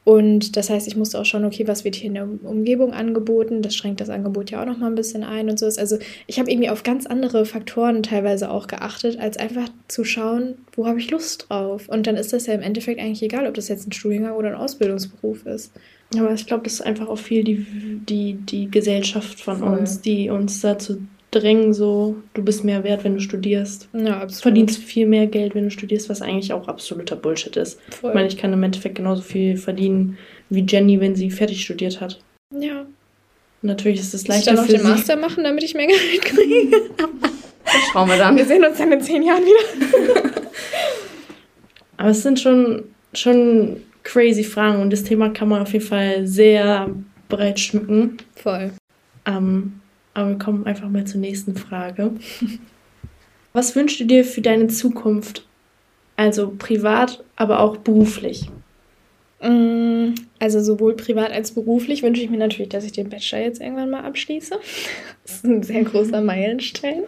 Und 0.03 0.57
das 0.57 0.71
heißt, 0.71 0.87
ich 0.87 0.95
musste 0.95 1.19
auch 1.19 1.25
schauen, 1.25 1.45
okay, 1.45 1.67
was 1.67 1.83
wird 1.83 1.95
hier 1.95 2.07
in 2.07 2.15
der 2.15 2.27
Umgebung 2.43 2.91
angeboten? 2.91 3.61
Das 3.61 3.75
schränkt 3.75 4.01
das 4.01 4.09
Angebot 4.09 4.49
ja 4.49 4.61
auch 4.61 4.65
noch 4.65 4.79
mal 4.79 4.87
ein 4.87 4.95
bisschen 4.95 5.23
ein 5.23 5.47
und 5.47 5.59
so. 5.59 5.67
Also 5.67 5.99
ich 6.25 6.39
habe 6.39 6.49
irgendwie 6.49 6.69
auf 6.69 6.81
ganz 6.81 7.05
andere 7.05 7.45
Faktoren 7.45 8.01
teilweise 8.01 8.49
auch 8.49 8.65
geachtet, 8.65 9.19
als 9.19 9.37
einfach 9.37 9.69
zu 9.87 10.03
schauen, 10.03 10.55
wo 10.73 10.87
habe 10.87 10.99
ich 10.99 11.11
Lust 11.11 11.45
drauf? 11.49 11.87
Und 11.87 12.07
dann 12.07 12.15
ist 12.15 12.33
das 12.33 12.47
ja 12.47 12.55
im 12.55 12.61
Endeffekt 12.61 12.99
eigentlich 12.99 13.21
egal, 13.21 13.45
ob 13.45 13.53
das 13.53 13.67
jetzt 13.67 13.87
ein 13.87 13.91
Studiengang 13.91 14.33
oder 14.33 14.49
ein 14.49 14.55
Ausbildungsberuf 14.55 15.45
ist. 15.45 15.71
Aber 16.17 16.33
ich 16.33 16.47
glaube, 16.47 16.63
das 16.63 16.73
ist 16.73 16.81
einfach 16.81 17.07
auch 17.07 17.19
viel 17.19 17.43
die, 17.43 17.65
die, 18.09 18.33
die 18.33 18.71
Gesellschaft 18.71 19.39
von 19.39 19.59
Voll. 19.59 19.77
uns, 19.79 20.01
die 20.01 20.29
uns 20.29 20.61
dazu 20.61 20.97
drängen, 21.31 21.73
so, 21.73 22.17
du 22.33 22.43
bist 22.43 22.63
mehr 22.63 22.83
wert, 22.83 23.03
wenn 23.03 23.15
du 23.15 23.21
studierst. 23.21 23.87
Ja, 23.93 24.19
absolut. 24.19 24.41
Verdienst 24.41 24.77
viel 24.83 25.07
mehr 25.07 25.27
Geld, 25.27 25.55
wenn 25.55 25.63
du 25.63 25.71
studierst, 25.71 26.09
was 26.09 26.21
eigentlich 26.21 26.51
auch 26.51 26.67
absoluter 26.67 27.15
Bullshit 27.15 27.55
ist. 27.55 27.79
Voll. 27.89 28.11
Ich 28.11 28.15
meine, 28.15 28.27
ich 28.27 28.37
kann 28.37 28.51
im 28.53 28.63
Endeffekt 28.63 28.95
genauso 28.95 29.21
viel 29.21 29.57
verdienen 29.57 30.17
wie 30.49 30.65
Jenny, 30.67 30.99
wenn 30.99 31.15
sie 31.15 31.31
fertig 31.31 31.63
studiert 31.63 32.01
hat. 32.01 32.19
Ja. 32.51 32.81
Und 32.81 33.67
natürlich 33.67 34.01
ist 34.01 34.13
es 34.13 34.27
leichter 34.27 34.51
ich 34.51 34.57
dann 34.57 34.65
für 34.65 34.73
den 34.73 34.83
Master 34.83 35.15
machen, 35.15 35.43
damit 35.43 35.63
ich 35.63 35.73
mehr 35.73 35.87
Geld 35.87 36.21
kriege. 36.21 36.77
Das 36.97 37.73
schauen 37.93 38.09
wir 38.09 38.17
dann. 38.17 38.35
Wir 38.35 38.45
sehen 38.45 38.65
uns 38.65 38.77
dann 38.77 38.91
in 38.91 39.01
zehn 39.01 39.23
Jahren 39.23 39.43
wieder. 39.43 40.31
Aber 41.97 42.09
es 42.09 42.23
sind 42.23 42.39
schon, 42.39 42.83
schon 43.13 43.83
crazy 44.03 44.43
Fragen 44.43 44.81
und 44.81 44.91
das 44.91 45.03
Thema 45.03 45.29
kann 45.29 45.47
man 45.47 45.61
auf 45.61 45.71
jeden 45.71 45.85
Fall 45.85 46.27
sehr 46.27 46.89
breit 47.29 47.59
schmücken. 47.59 48.17
Voll. 48.35 48.71
Ähm, 49.25 49.73
aber 50.13 50.29
wir 50.29 50.37
kommen 50.37 50.65
einfach 50.65 50.89
mal 50.89 51.05
zur 51.05 51.19
nächsten 51.19 51.55
Frage. 51.55 52.11
Was 53.53 53.75
wünschst 53.75 53.99
du 53.99 54.05
dir 54.05 54.23
für 54.23 54.41
deine 54.41 54.67
Zukunft? 54.67 55.45
Also 56.15 56.53
privat, 56.57 57.23
aber 57.35 57.59
auch 57.59 57.77
beruflich. 57.77 58.49
Mm, 59.41 60.13
also 60.39 60.61
sowohl 60.61 60.95
privat 60.95 61.31
als 61.31 61.51
beruflich 61.51 62.03
wünsche 62.03 62.21
ich 62.21 62.29
mir 62.29 62.37
natürlich, 62.37 62.69
dass 62.69 62.85
ich 62.85 62.91
den 62.91 63.09
Bachelor 63.09 63.41
jetzt 63.41 63.61
irgendwann 63.61 63.89
mal 63.89 64.03
abschließe. 64.03 64.55
Das 65.23 65.35
ist 65.35 65.45
ein 65.45 65.63
sehr 65.63 65.83
großer 65.83 66.19
Meilenstein. 66.19 67.03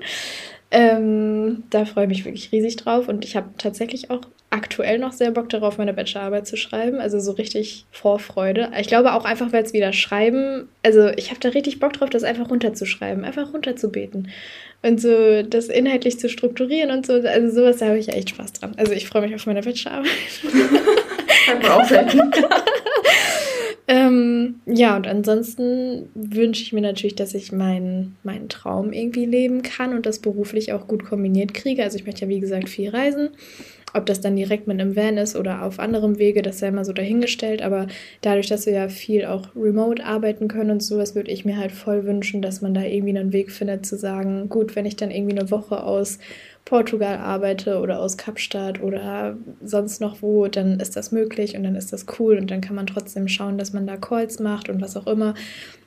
Ähm, 0.72 1.64
da 1.70 1.86
freue 1.86 2.06
ich 2.06 2.10
mich 2.10 2.26
wirklich 2.26 2.52
riesig 2.52 2.78
drauf 2.78 3.08
und 3.08 3.26
ich 3.26 3.36
habe 3.36 3.50
tatsächlich 3.58 4.10
auch 4.10 4.22
aktuell 4.54 5.00
noch 5.00 5.12
sehr 5.14 5.32
Bock 5.32 5.50
darauf, 5.50 5.80
meine 5.80 5.94
Bachelorarbeit 5.94 6.46
zu 6.46 6.58
schreiben. 6.58 7.00
Also 7.00 7.20
so 7.20 7.32
richtig 7.32 7.86
Vorfreude. 7.92 8.72
Ich 8.80 8.88
glaube 8.88 9.14
auch 9.14 9.26
einfach, 9.26 9.52
weil 9.52 9.64
es 9.64 9.74
wieder 9.74 9.94
schreiben, 9.94 10.70
also 10.84 11.10
ich 11.10 11.32
habe 11.32 11.40
da 11.40 11.50
richtig 11.50 11.80
Bock 11.80 11.94
drauf, 11.94 12.10
das 12.10 12.24
einfach 12.24 12.50
runterzuschreiben, 12.50 13.26
einfach 13.26 13.52
runterzubeten 13.52 14.30
und 14.84 15.02
so 15.02 15.42
das 15.42 15.68
inhaltlich 15.68 16.20
zu 16.20 16.30
strukturieren 16.30 16.92
und 16.92 17.06
so. 17.06 17.14
Also 17.14 17.54
sowas, 17.54 17.78
da 17.78 17.88
habe 17.88 17.98
ich 17.98 18.10
echt 18.10 18.30
Spaß 18.30 18.54
dran. 18.54 18.74
Also 18.78 18.94
ich 18.94 19.08
freue 19.08 19.24
mich 19.24 19.34
auf 19.34 19.46
meine 19.48 19.62
Bachelorarbeit. 19.62 20.12
Kann 21.46 21.62
man 21.62 21.72
aufwenden. 21.72 22.32
ähm, 23.88 24.56
ja, 24.68 24.96
und 24.96 25.08
ansonsten 25.08 26.10
wünsche 26.14 26.62
ich 26.62 26.74
mir 26.74 26.82
natürlich, 26.82 27.16
dass 27.16 27.34
ich 27.34 27.52
meinen, 27.52 28.18
meinen 28.24 28.50
Traum 28.50 28.94
irgendwie 28.94 29.26
leben 29.26 29.64
kann 29.64 29.94
und 29.94 30.06
das 30.06 30.20
beruflich 30.20 30.74
auch 30.74 30.88
gut 30.88 31.06
kombiniert 31.06 31.56
kriege. 31.56 31.84
Also 31.84 31.98
ich 31.98 32.06
möchte 32.06 32.22
ja, 32.22 32.30
wie 32.30 32.40
gesagt, 32.40 32.70
viel 32.70 32.90
reisen. 32.90 33.30
Ob 33.94 34.06
das 34.06 34.22
dann 34.22 34.36
direkt 34.36 34.68
mit 34.68 34.80
einem 34.80 34.96
Van 34.96 35.18
ist 35.18 35.36
oder 35.36 35.64
auf 35.64 35.80
anderem 35.80 36.18
Wege, 36.18 36.42
das 36.42 36.62
ja 36.62 36.68
immer 36.68 36.84
so 36.84 36.94
dahingestellt. 36.94 37.62
Aber 37.62 37.88
dadurch, 38.22 38.48
dass 38.48 38.66
wir 38.66 38.74
ja 38.74 38.90
viel 38.90 39.26
auch 39.26 39.56
remote 39.56 40.04
arbeiten 40.04 40.48
können 40.48 40.72
und 40.72 40.84
sowas, 40.84 41.16
würde 41.16 41.32
ich 41.32 41.46
mir 41.46 41.58
halt 41.58 41.72
voll 41.72 42.06
wünschen, 42.06 42.42
dass 42.42 42.62
man 42.62 42.74
da 42.74 42.82
irgendwie 42.82 43.18
einen 43.18 43.34
Weg 43.34 43.52
findet 43.52 43.86
zu 43.86 43.98
sagen, 43.98 44.50
gut, 44.50 44.76
wenn 44.76 44.86
ich 44.86 44.96
dann 44.96 45.12
irgendwie 45.12 45.38
eine 45.38 45.52
Woche 45.52 45.84
aus 45.84 46.20
Portugal 46.66 47.18
arbeite 47.18 47.80
oder 47.80 48.00
aus 48.00 48.18
Kapstadt 48.18 48.82
oder 48.82 49.38
sonst 49.64 50.00
noch 50.00 50.22
wo, 50.22 50.48
dann 50.48 50.80
ist 50.80 50.96
das 50.96 51.12
möglich 51.12 51.56
und 51.56 51.64
dann 51.64 51.76
ist 51.76 51.92
das 51.92 52.06
cool 52.20 52.38
und 52.38 52.50
dann 52.52 52.62
kann 52.62 52.76
man 52.76 52.88
trotzdem 52.88 53.28
schauen, 53.28 53.58
dass 53.58 53.74
man 53.74 53.86
da 53.86 53.98
Calls 53.98 54.40
macht 54.40 54.70
und 54.70 54.82
was 54.82 54.96
auch 54.96 55.08
immer. 55.08 55.34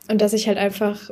Und 0.09 0.21
dass 0.21 0.33
ich 0.33 0.49
halt 0.49 0.59
einfach, 0.59 1.11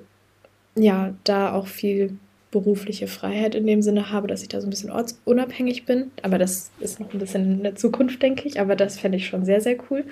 ja, 0.76 1.14
da 1.24 1.52
auch 1.52 1.66
viel 1.66 2.16
berufliche 2.54 3.08
Freiheit 3.08 3.56
in 3.56 3.66
dem 3.66 3.82
Sinne 3.82 4.12
habe, 4.12 4.28
dass 4.28 4.42
ich 4.42 4.48
da 4.48 4.60
so 4.60 4.66
ein 4.68 4.70
bisschen 4.70 4.92
ortsunabhängig 4.92 5.84
bin. 5.84 6.12
Aber 6.22 6.38
das 6.38 6.70
ist 6.78 7.00
noch 7.00 7.12
ein 7.12 7.18
bisschen 7.18 7.58
in 7.58 7.62
der 7.64 7.74
Zukunft, 7.74 8.22
denke 8.22 8.46
ich. 8.46 8.60
Aber 8.60 8.76
das 8.76 8.98
fände 8.98 9.18
ich 9.18 9.26
schon 9.26 9.44
sehr, 9.44 9.60
sehr 9.60 9.76
cool. 9.90 10.04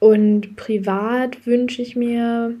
Und 0.00 0.56
privat 0.56 1.46
wünsche 1.46 1.80
ich 1.80 1.94
mir, 1.94 2.54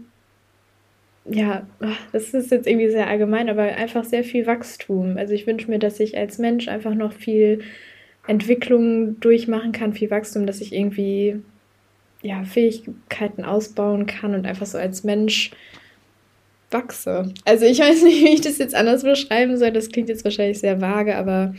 ja, 1.28 1.66
das 2.12 2.32
ist 2.32 2.52
jetzt 2.52 2.68
irgendwie 2.68 2.88
sehr 2.88 3.08
allgemein, 3.08 3.48
aber 3.48 3.62
einfach 3.62 4.04
sehr 4.04 4.22
viel 4.22 4.46
Wachstum. 4.46 5.16
Also 5.18 5.34
ich 5.34 5.46
wünsche 5.46 5.68
mir, 5.68 5.80
dass 5.80 5.98
ich 5.98 6.16
als 6.16 6.38
Mensch 6.38 6.68
einfach 6.68 6.94
noch 6.94 7.12
viel 7.12 7.62
Entwicklung 8.28 9.18
durchmachen 9.18 9.72
kann, 9.72 9.92
viel 9.92 10.10
Wachstum, 10.10 10.46
dass 10.46 10.60
ich 10.60 10.72
irgendwie 10.72 11.42
ja, 12.22 12.44
Fähigkeiten 12.44 13.44
ausbauen 13.44 14.06
kann 14.06 14.34
und 14.34 14.46
einfach 14.46 14.66
so 14.66 14.78
als 14.78 15.02
Mensch 15.02 15.50
wachse. 16.74 17.32
Also 17.46 17.64
ich 17.64 17.78
weiß 17.78 18.02
nicht, 18.02 18.20
wie 18.24 18.34
ich 18.34 18.42
das 18.42 18.58
jetzt 18.58 18.74
anders 18.74 19.02
beschreiben 19.02 19.56
soll. 19.56 19.72
Das 19.72 19.88
klingt 19.88 20.10
jetzt 20.10 20.24
wahrscheinlich 20.24 20.58
sehr 20.58 20.82
vage, 20.82 21.16
aber 21.16 21.54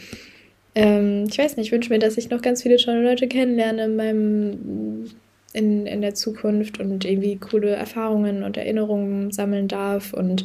ähm, 0.75 1.25
ich 1.27 1.37
weiß 1.39 1.57
nicht, 1.57 1.67
ich 1.67 1.71
wünsche 1.71 1.91
mir, 1.91 1.99
dass 1.99 2.17
ich 2.17 2.29
noch 2.29 2.43
ganz 2.43 2.61
viele 2.61 2.77
tolle 2.77 3.01
Leute 3.01 3.27
kennenlerne 3.27 3.85
in 3.85 3.95
meinem 3.95 5.05
in, 5.53 5.85
in 5.85 6.01
der 6.01 6.13
Zukunft 6.13 6.79
und 6.79 7.05
irgendwie 7.05 7.37
coole 7.37 7.69
Erfahrungen 7.69 8.43
und 8.43 8.57
Erinnerungen 8.57 9.31
sammeln 9.31 9.69
darf. 9.69 10.13
Und 10.13 10.43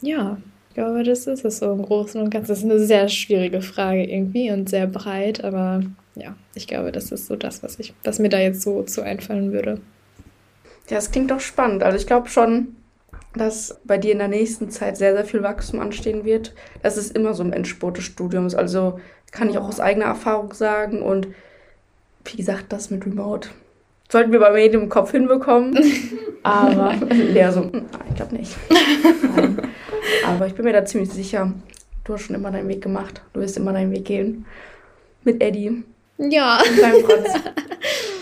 ja, 0.00 0.38
ich 0.70 0.74
glaube, 0.74 1.02
das 1.02 1.26
ist 1.26 1.44
es 1.44 1.58
so 1.58 1.70
im 1.70 1.82
Großen 1.82 2.20
und 2.20 2.30
Ganzen. 2.30 2.48
Das 2.48 2.58
ist 2.60 2.64
eine 2.64 2.78
sehr 2.78 3.08
schwierige 3.10 3.60
Frage 3.60 4.04
irgendwie 4.04 4.50
und 4.50 4.70
sehr 4.70 4.86
breit, 4.86 5.44
aber 5.44 5.82
ja, 6.14 6.34
ich 6.54 6.66
glaube, 6.66 6.92
das 6.92 7.12
ist 7.12 7.26
so 7.26 7.36
das, 7.36 7.62
was 7.62 7.78
ich, 7.78 7.92
was 8.04 8.18
mir 8.18 8.30
da 8.30 8.40
jetzt 8.40 8.62
so 8.62 8.82
zu 8.82 9.02
einfallen 9.02 9.52
würde. 9.52 9.80
Ja, 10.88 10.96
es 10.96 11.10
klingt 11.10 11.30
doch 11.30 11.40
spannend. 11.40 11.82
Also 11.82 11.98
ich 11.98 12.06
glaube 12.06 12.30
schon, 12.30 12.68
dass 13.34 13.80
bei 13.84 13.98
dir 13.98 14.12
in 14.12 14.18
der 14.18 14.28
nächsten 14.28 14.70
Zeit 14.70 14.96
sehr, 14.96 15.14
sehr 15.14 15.24
viel 15.24 15.42
Wachstum 15.42 15.80
anstehen 15.80 16.24
wird. 16.24 16.54
Das 16.82 16.96
ist 16.96 17.16
immer 17.16 17.34
so 17.34 17.42
im 17.42 17.52
Endspurt 17.52 17.98
des 17.98 18.04
Studiums. 18.04 18.54
Also 18.54 19.00
kann 19.30 19.48
ich 19.48 19.58
auch 19.58 19.68
aus 19.68 19.80
eigener 19.80 20.06
Erfahrung 20.06 20.52
sagen. 20.52 21.02
Und 21.02 21.28
wie 22.24 22.36
gesagt, 22.36 22.66
das 22.72 22.90
mit 22.90 23.06
Remote 23.06 23.48
sollten 24.12 24.30
wir 24.30 24.40
bei 24.40 24.52
mir 24.52 24.72
im 24.72 24.90
Kopf 24.90 25.10
hinbekommen. 25.10 25.78
Aber 26.42 26.94
Lea 27.10 27.50
so, 27.50 27.62
hm, 27.62 27.86
ich 28.10 28.14
glaube 28.14 28.36
nicht. 28.36 28.56
Nein. 29.36 29.58
Aber 30.26 30.46
ich 30.46 30.54
bin 30.54 30.66
mir 30.66 30.72
da 30.72 30.84
ziemlich 30.84 31.10
sicher. 31.10 31.52
Du 32.04 32.12
hast 32.12 32.22
schon 32.22 32.36
immer 32.36 32.50
deinen 32.50 32.68
Weg 32.68 32.82
gemacht. 32.82 33.22
Du 33.32 33.40
wirst 33.40 33.56
immer 33.56 33.72
deinen 33.72 33.90
Weg 33.90 34.04
gehen. 34.04 34.44
Mit 35.24 35.42
Eddie. 35.42 35.84
Ja. 36.18 36.60
Und 36.60 36.82
deinem 36.82 37.04
Franz. 37.04 37.28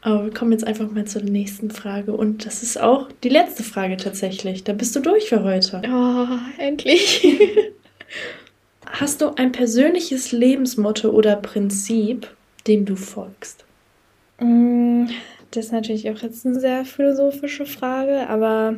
Aber 0.00 0.24
wir 0.24 0.32
kommen 0.32 0.52
jetzt 0.52 0.66
einfach 0.66 0.90
mal 0.90 1.06
zur 1.06 1.22
nächsten 1.22 1.70
Frage. 1.70 2.12
Und 2.12 2.46
das 2.46 2.62
ist 2.62 2.80
auch 2.80 3.08
die 3.24 3.28
letzte 3.28 3.62
Frage 3.62 3.96
tatsächlich. 3.96 4.64
Da 4.64 4.72
bist 4.72 4.94
du 4.94 5.00
durch 5.00 5.28
für 5.28 5.42
heute. 5.42 5.82
Oh, 5.86 6.26
endlich. 6.58 7.26
Hast 8.86 9.20
du 9.20 9.34
ein 9.34 9.52
persönliches 9.52 10.32
Lebensmotto 10.32 11.10
oder 11.10 11.36
Prinzip, 11.36 12.28
dem 12.66 12.84
du 12.84 12.96
folgst? 12.96 13.64
Mm, 14.40 15.06
das 15.50 15.66
ist 15.66 15.72
natürlich 15.72 16.08
auch 16.10 16.18
jetzt 16.18 16.46
eine 16.46 16.58
sehr 16.58 16.84
philosophische 16.84 17.66
Frage, 17.66 18.28
aber. 18.28 18.76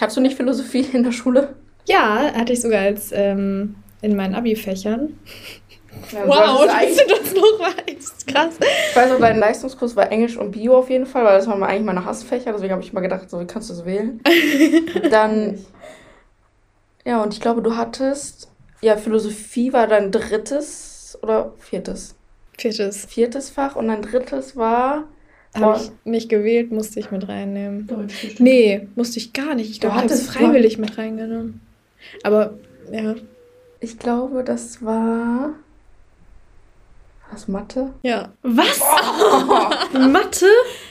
Hast 0.00 0.16
du 0.16 0.20
nicht 0.20 0.36
Philosophie 0.36 0.86
in 0.92 1.02
der 1.02 1.12
Schule? 1.12 1.54
Ja, 1.86 2.32
hatte 2.34 2.52
ich 2.52 2.60
sogar 2.60 2.82
als 2.82 3.10
ähm, 3.12 3.74
in 4.02 4.14
meinen 4.14 4.34
Abi-Fächern. 4.34 5.18
Ja, 6.12 6.26
wow, 6.26 6.66
dass 6.66 6.96
du 6.96 7.06
das 7.08 7.34
noch 7.34 7.60
weißt. 7.60 8.26
Krass. 8.26 8.54
Ich 8.90 8.96
weiß 8.96 9.12
auch, 9.12 9.20
dein 9.20 9.38
Leistungskurs 9.38 9.96
war 9.96 10.10
Englisch 10.10 10.36
und 10.36 10.52
Bio 10.52 10.76
auf 10.76 10.90
jeden 10.90 11.06
Fall, 11.06 11.24
weil 11.24 11.36
das 11.36 11.46
waren 11.46 11.62
eigentlich 11.62 11.84
meine 11.84 12.04
Hassfächer. 12.04 12.52
Deswegen 12.52 12.72
habe 12.72 12.82
ich 12.82 12.92
mal 12.92 13.00
gedacht, 13.00 13.28
so, 13.30 13.40
wie 13.40 13.46
kannst 13.46 13.70
du 13.70 13.74
das 13.74 13.84
wählen? 13.84 14.20
Dann, 15.10 15.58
ja, 17.04 17.22
und 17.22 17.32
ich 17.32 17.40
glaube, 17.40 17.62
du 17.62 17.76
hattest, 17.76 18.50
ja, 18.80 18.96
Philosophie 18.96 19.72
war 19.72 19.86
dein 19.86 20.10
drittes 20.10 21.18
oder 21.22 21.52
viertes? 21.58 22.14
Viertes. 22.56 23.06
Viertes 23.06 23.50
Fach 23.50 23.76
und 23.76 23.88
dein 23.88 24.02
drittes 24.02 24.56
war. 24.56 25.04
Habe 25.54 25.80
ich 25.80 25.90
nicht 26.04 26.28
gewählt, 26.28 26.70
musste 26.70 27.00
ich 27.00 27.10
mit 27.10 27.26
reinnehmen. 27.28 27.86
Deutsch. 27.86 28.36
Nee, 28.38 28.88
musste 28.94 29.18
ich 29.18 29.32
gar 29.32 29.54
nicht. 29.54 29.70
Ich 29.70 29.80
glaube, 29.80 29.96
ich 29.96 30.02
habe 30.02 30.12
es 30.12 30.26
freiwillig 30.28 30.78
mit 30.78 30.98
reingenommen. 30.98 31.60
Aber, 32.22 32.54
ja. 32.92 33.14
Ich 33.80 33.98
glaube, 33.98 34.44
das 34.44 34.84
war. 34.84 35.54
Was, 37.30 37.46
Mathe? 37.46 37.92
Ja. 38.02 38.32
Was? 38.42 38.80
Oh. 38.80 39.98
Mathe? 40.08 40.46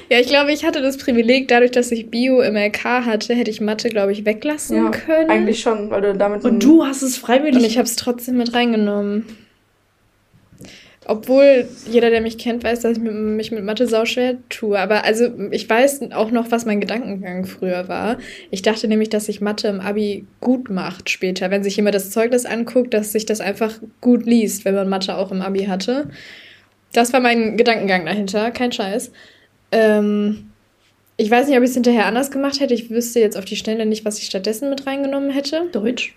Ja, 0.09 0.19
ich 0.19 0.27
glaube, 0.27 0.51
ich 0.51 0.65
hatte 0.65 0.81
das 0.81 0.97
Privileg, 0.97 1.47
dadurch, 1.47 1.71
dass 1.71 1.91
ich 1.91 2.09
Bio 2.09 2.41
im 2.41 2.55
LK 2.55 2.83
hatte, 3.05 3.33
hätte 3.33 3.49
ich 3.49 3.59
Mathe, 3.59 3.89
glaube 3.89 4.11
ich, 4.11 4.25
weglassen 4.25 4.77
ja, 4.77 4.91
können. 4.91 5.29
Eigentlich 5.29 5.61
schon, 5.61 5.89
weil 5.89 6.01
du 6.01 6.15
damit. 6.15 6.43
Und 6.43 6.63
du 6.63 6.85
hast 6.85 7.01
es 7.01 7.17
freiwillig. 7.17 7.57
Und 7.57 7.65
ich 7.65 7.77
habe 7.77 7.87
es 7.87 7.95
trotzdem 7.95 8.37
mit 8.37 8.53
reingenommen. 8.53 9.25
Obwohl 11.09 11.69
jeder, 11.89 12.09
der 12.09 12.19
mich 12.19 12.37
kennt, 12.37 12.65
weiß, 12.65 12.81
dass 12.81 12.97
ich 12.97 13.03
mich 13.03 13.51
mit 13.51 13.63
Mathe 13.63 13.87
sauschwer 13.87 14.35
tue. 14.49 14.77
Aber 14.77 15.05
also 15.05 15.29
ich 15.51 15.69
weiß 15.69 16.11
auch 16.11 16.31
noch, 16.31 16.51
was 16.51 16.65
mein 16.65 16.81
Gedankengang 16.81 17.45
früher 17.45 17.87
war. 17.87 18.17
Ich 18.51 18.61
dachte 18.61 18.89
nämlich, 18.89 19.07
dass 19.07 19.27
sich 19.27 19.39
Mathe 19.39 19.69
im 19.69 19.79
Abi 19.79 20.25
gut 20.41 20.69
macht 20.69 21.09
später. 21.09 21.49
Wenn 21.49 21.63
sich 21.63 21.77
jemand 21.77 21.95
das 21.95 22.11
Zeugnis 22.11 22.45
anguckt, 22.45 22.93
dass 22.93 23.13
sich 23.13 23.25
das 23.25 23.39
einfach 23.39 23.79
gut 24.01 24.25
liest, 24.25 24.65
wenn 24.65 24.75
man 24.75 24.89
Mathe 24.89 25.15
auch 25.15 25.31
im 25.31 25.41
Abi 25.41 25.63
hatte. 25.63 26.09
Das 26.91 27.13
war 27.13 27.21
mein 27.21 27.55
Gedankengang 27.55 28.05
dahinter, 28.05 28.51
kein 28.51 28.73
Scheiß. 28.73 29.11
Ähm, 29.71 30.51
ich 31.15 31.31
weiß 31.31 31.47
nicht, 31.47 31.57
ob 31.57 31.63
ich 31.63 31.69
es 31.69 31.75
hinterher 31.75 32.05
anders 32.05 32.31
gemacht 32.31 32.59
hätte. 32.59 32.73
Ich 32.73 32.89
wüsste 32.89 33.21
jetzt 33.21 33.37
auf 33.37 33.45
die 33.45 33.55
Stelle 33.55 33.85
nicht, 33.85 34.03
was 34.03 34.19
ich 34.19 34.25
stattdessen 34.25 34.69
mit 34.69 34.85
reingenommen 34.85 35.29
hätte. 35.29 35.69
Deutsch. 35.71 36.15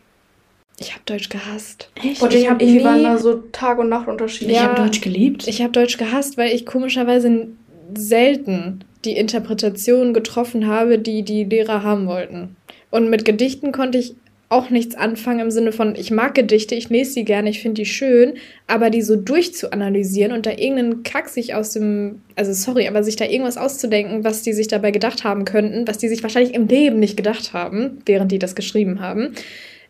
Ich 0.80 0.92
habe 0.92 1.02
Deutsch 1.04 1.28
gehasst. 1.28 1.90
Echt? 2.02 2.22
Und 2.22 2.34
ich 2.34 2.48
habe 2.48 2.64
irgendwie 2.64 2.82
waren 2.82 3.02
da 3.02 3.18
so 3.18 3.34
Tag 3.52 3.78
und 3.78 3.90
Nacht 3.90 4.08
Unterschiede. 4.08 4.52
Ja, 4.52 4.62
ich 4.62 4.66
habe 4.66 4.82
Deutsch 4.82 5.00
geliebt. 5.02 5.46
Ich 5.46 5.60
habe 5.60 5.72
Deutsch 5.72 5.98
gehasst, 5.98 6.38
weil 6.38 6.54
ich 6.54 6.64
komischerweise 6.64 7.48
selten 7.94 8.84
die 9.04 9.16
Interpretation 9.16 10.14
getroffen 10.14 10.66
habe, 10.66 10.98
die 10.98 11.22
die 11.22 11.44
Lehrer 11.44 11.82
haben 11.82 12.06
wollten. 12.06 12.56
Und 12.90 13.10
mit 13.10 13.26
Gedichten 13.26 13.72
konnte 13.72 13.98
ich 13.98 14.14
auch 14.48 14.68
nichts 14.70 14.96
anfangen 14.96 15.40
im 15.40 15.50
Sinne 15.52 15.70
von, 15.70 15.94
ich 15.94 16.10
mag 16.10 16.34
Gedichte, 16.34 16.74
ich 16.74 16.88
lese 16.88 17.12
sie 17.12 17.24
gerne, 17.24 17.50
ich 17.50 17.60
finde 17.60 17.82
die 17.82 17.86
schön, 17.86 18.34
aber 18.66 18.90
die 18.90 19.02
so 19.02 19.14
durchzuanalysieren 19.14 20.32
und 20.32 20.44
da 20.44 20.50
irgendeinen 20.50 21.04
Kack 21.04 21.28
sich 21.28 21.54
aus 21.54 21.72
dem, 21.72 22.22
also 22.34 22.52
sorry, 22.52 22.88
aber 22.88 23.04
sich 23.04 23.14
da 23.14 23.26
irgendwas 23.26 23.56
auszudenken, 23.56 24.24
was 24.24 24.42
die 24.42 24.52
sich 24.52 24.66
dabei 24.66 24.90
gedacht 24.90 25.22
haben 25.22 25.44
könnten, 25.44 25.86
was 25.86 25.98
die 25.98 26.08
sich 26.08 26.24
wahrscheinlich 26.24 26.54
im 26.54 26.66
Leben 26.66 26.98
nicht 26.98 27.16
gedacht 27.16 27.52
haben, 27.52 27.98
während 28.06 28.32
die 28.32 28.40
das 28.40 28.56
geschrieben 28.56 29.00
haben, 29.00 29.34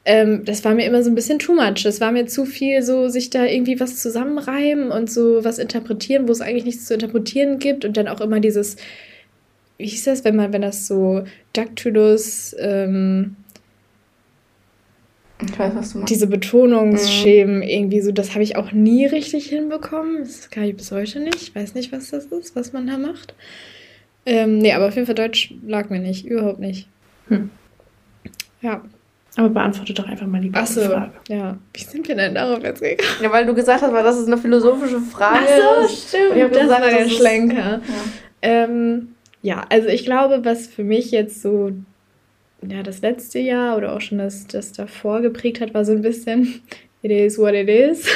ähm, 0.04 0.44
das 0.44 0.64
war 0.64 0.74
mir 0.74 0.86
immer 0.86 1.02
so 1.02 1.10
ein 1.10 1.14
bisschen 1.14 1.38
too 1.38 1.54
much. 1.54 1.82
Das 1.82 2.00
war 2.00 2.10
mir 2.10 2.26
zu 2.26 2.46
viel, 2.46 2.82
so 2.82 3.08
sich 3.08 3.30
da 3.30 3.44
irgendwie 3.44 3.80
was 3.80 3.98
zusammenreimen 3.98 4.90
und 4.90 5.10
so 5.10 5.44
was 5.44 5.58
interpretieren, 5.58 6.26
wo 6.26 6.32
es 6.32 6.40
eigentlich 6.40 6.64
nichts 6.64 6.86
zu 6.86 6.94
interpretieren 6.94 7.58
gibt. 7.58 7.84
Und 7.84 7.96
dann 7.96 8.08
auch 8.08 8.20
immer 8.20 8.40
dieses, 8.40 8.76
wie 9.76 9.86
hieß 9.86 10.04
das, 10.04 10.24
wenn 10.24 10.36
man, 10.36 10.52
wenn 10.52 10.62
das 10.62 10.86
so 10.86 11.24
Dactylus, 11.52 12.56
ähm, 12.58 13.36
ich 15.42 15.58
weiß, 15.58 15.74
was 15.74 15.92
du 15.92 15.98
meinst. 15.98 16.10
Diese 16.12 16.26
Betonungsschemen 16.26 17.56
mhm. 17.56 17.62
irgendwie 17.62 18.00
so, 18.00 18.12
das 18.12 18.32
habe 18.32 18.42
ich 18.42 18.56
auch 18.56 18.72
nie 18.72 19.06
richtig 19.06 19.46
hinbekommen. 19.46 20.18
Das 20.18 20.50
kann 20.50 20.64
ich 20.64 20.76
bis 20.76 20.92
heute 20.92 21.20
nicht. 21.20 21.40
Ich 21.42 21.54
weiß 21.54 21.74
nicht, 21.74 21.92
was 21.92 22.10
das 22.10 22.26
ist, 22.26 22.56
was 22.56 22.72
man 22.72 22.86
da 22.86 22.98
macht. 22.98 23.34
Ähm, 24.26 24.58
nee, 24.58 24.72
aber 24.72 24.88
auf 24.88 24.94
jeden 24.94 25.06
Fall 25.06 25.14
Deutsch 25.14 25.54
lag 25.66 25.88
mir 25.88 25.98
nicht. 25.98 26.26
Überhaupt 26.26 26.60
nicht. 26.60 26.88
Hm. 27.28 27.50
Ja, 28.60 28.82
aber 29.36 29.48
beantworte 29.48 29.94
doch 29.94 30.06
einfach 30.06 30.26
mal 30.26 30.40
die 30.40 30.50
Ach 30.52 30.66
so, 30.66 30.80
Frage. 30.82 31.12
Ja. 31.28 31.56
Wie 31.72 31.82
sind 31.82 32.08
wir 32.08 32.16
denn 32.16 32.34
darauf 32.34 32.62
jetzt 32.62 32.82
gekommen? 32.82 33.22
Ja, 33.22 33.30
weil 33.30 33.46
du 33.46 33.54
gesagt 33.54 33.82
hast, 33.82 33.92
weil 33.92 34.02
das 34.02 34.18
ist 34.18 34.26
eine 34.26 34.38
philosophische 34.38 35.00
Frage. 35.00 35.46
Ach 35.46 35.88
so, 35.88 35.94
stimmt. 35.94 36.36
Ich 36.36 36.50
das 36.50 36.62
gesagt, 36.62 36.82
war 36.82 36.90
der 36.90 37.08
Schlenker. 37.08 37.56
Ja. 37.56 37.80
Ähm, 38.42 39.14
ja, 39.42 39.64
also 39.68 39.88
ich 39.88 40.04
glaube, 40.04 40.44
was 40.44 40.66
für 40.66 40.84
mich 40.84 41.10
jetzt 41.10 41.42
so 41.42 41.72
ja, 42.66 42.82
das 42.82 43.00
letzte 43.00 43.38
Jahr 43.38 43.76
oder 43.76 43.94
auch 43.94 44.00
schon 44.00 44.18
das, 44.18 44.46
das 44.46 44.72
davor 44.72 45.20
geprägt 45.20 45.60
hat, 45.60 45.74
war 45.74 45.84
so 45.84 45.92
ein 45.92 46.02
bisschen 46.02 46.62
it 47.02 47.10
is 47.10 47.38
what 47.38 47.54
it 47.54 47.68
is. 47.68 48.06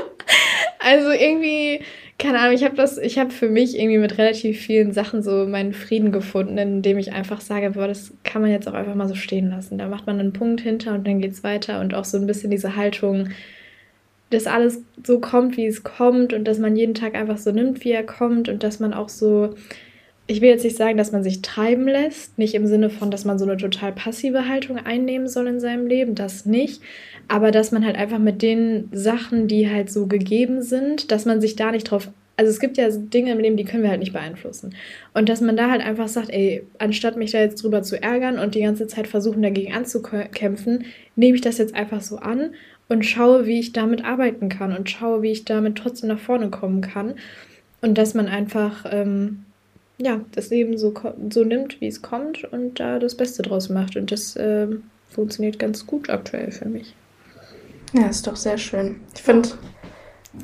also 0.78 1.10
irgendwie 1.10 1.80
keine 2.18 2.38
Ahnung, 2.38 2.54
ich 2.54 2.64
habe 2.64 2.76
das, 2.76 2.96
ich 2.96 3.18
habe 3.18 3.30
für 3.30 3.48
mich 3.48 3.78
irgendwie 3.78 3.98
mit 3.98 4.18
relativ 4.18 4.60
vielen 4.60 4.92
Sachen 4.92 5.22
so 5.22 5.46
meinen 5.46 5.72
Frieden 5.72 6.12
gefunden, 6.12 6.56
indem 6.58 6.98
ich 6.98 7.12
einfach 7.12 7.40
sage, 7.40 7.70
boah, 7.70 7.88
das 7.88 8.12
kann 8.22 8.40
man 8.40 8.50
jetzt 8.50 8.68
auch 8.68 8.74
einfach 8.74 8.94
mal 8.94 9.08
so 9.08 9.14
stehen 9.16 9.50
lassen. 9.50 9.78
Da 9.78 9.88
macht 9.88 10.06
man 10.06 10.20
einen 10.20 10.32
Punkt 10.32 10.60
hinter 10.60 10.94
und 10.94 11.06
dann 11.06 11.20
geht's 11.20 11.42
weiter 11.42 11.80
und 11.80 11.94
auch 11.94 12.04
so 12.04 12.16
ein 12.16 12.26
bisschen 12.26 12.50
diese 12.50 12.76
Haltung, 12.76 13.30
dass 14.30 14.46
alles 14.46 14.82
so 15.04 15.20
kommt, 15.20 15.56
wie 15.56 15.66
es 15.66 15.82
kommt 15.82 16.32
und 16.32 16.44
dass 16.44 16.58
man 16.58 16.76
jeden 16.76 16.94
Tag 16.94 17.14
einfach 17.14 17.38
so 17.38 17.52
nimmt, 17.52 17.84
wie 17.84 17.92
er 17.92 18.04
kommt 18.04 18.48
und 18.48 18.62
dass 18.62 18.80
man 18.80 18.94
auch 18.94 19.08
so, 19.08 19.54
ich 20.26 20.40
will 20.40 20.48
jetzt 20.48 20.64
nicht 20.64 20.76
sagen, 20.76 20.96
dass 20.96 21.12
man 21.12 21.22
sich 21.22 21.42
treiben 21.42 21.86
lässt, 21.86 22.38
nicht 22.38 22.54
im 22.54 22.66
Sinne 22.66 22.88
von, 22.88 23.10
dass 23.10 23.24
man 23.24 23.38
so 23.38 23.44
eine 23.44 23.56
total 23.56 23.92
passive 23.92 24.48
Haltung 24.48 24.78
einnehmen 24.78 25.28
soll 25.28 25.46
in 25.48 25.60
seinem 25.60 25.86
Leben, 25.86 26.14
das 26.14 26.46
nicht, 26.46 26.80
aber 27.28 27.50
dass 27.50 27.72
man 27.72 27.84
halt 27.84 27.96
einfach 27.96 28.18
mit 28.18 28.40
den 28.42 28.88
Sachen, 28.92 29.48
die 29.48 29.70
halt 29.70 29.90
so 29.90 30.06
gegeben 30.06 30.62
sind, 30.62 31.10
dass 31.10 31.26
man 31.26 31.40
sich 31.40 31.56
da 31.56 31.70
nicht 31.70 31.84
drauf 31.84 32.08
also 32.36 32.50
es 32.50 32.58
gibt 32.58 32.76
ja 32.76 32.88
Dinge 32.90 33.32
im 33.32 33.38
Leben, 33.38 33.56
die 33.56 33.64
können 33.64 33.82
wir 33.82 33.90
halt 33.90 34.00
nicht 34.00 34.12
beeinflussen. 34.12 34.74
Und 35.12 35.28
dass 35.28 35.40
man 35.40 35.56
da 35.56 35.70
halt 35.70 35.82
einfach 35.82 36.08
sagt, 36.08 36.30
ey, 36.30 36.66
anstatt 36.78 37.16
mich 37.16 37.30
da 37.30 37.38
jetzt 37.38 37.62
drüber 37.62 37.82
zu 37.82 38.02
ärgern 38.02 38.38
und 38.38 38.54
die 38.54 38.62
ganze 38.62 38.86
Zeit 38.86 39.06
versuchen, 39.06 39.42
dagegen 39.42 39.72
anzukämpfen, 39.72 40.86
nehme 41.14 41.36
ich 41.36 41.42
das 41.42 41.58
jetzt 41.58 41.74
einfach 41.74 42.00
so 42.00 42.16
an 42.16 42.50
und 42.88 43.06
schaue, 43.06 43.46
wie 43.46 43.60
ich 43.60 43.72
damit 43.72 44.04
arbeiten 44.04 44.48
kann 44.48 44.76
und 44.76 44.90
schaue, 44.90 45.22
wie 45.22 45.30
ich 45.30 45.44
damit 45.44 45.76
trotzdem 45.76 46.08
nach 46.08 46.18
vorne 46.18 46.50
kommen 46.50 46.80
kann. 46.80 47.14
Und 47.80 47.98
dass 47.98 48.14
man 48.14 48.26
einfach, 48.26 48.84
ähm, 48.90 49.44
ja, 49.98 50.20
das 50.32 50.50
Leben 50.50 50.76
so, 50.76 50.92
so 51.30 51.44
nimmt, 51.44 51.80
wie 51.80 51.86
es 51.86 52.02
kommt 52.02 52.44
und 52.44 52.80
da 52.80 52.98
das 52.98 53.16
Beste 53.16 53.42
draus 53.42 53.68
macht. 53.68 53.96
Und 53.96 54.10
das 54.10 54.36
ähm, 54.38 54.84
funktioniert 55.08 55.58
ganz 55.58 55.86
gut 55.86 56.10
aktuell 56.10 56.50
für 56.50 56.68
mich. 56.68 56.94
Ja, 57.92 58.08
ist 58.08 58.26
doch 58.26 58.36
sehr 58.36 58.58
schön. 58.58 59.00
Ich 59.14 59.22
finde, 59.22 59.50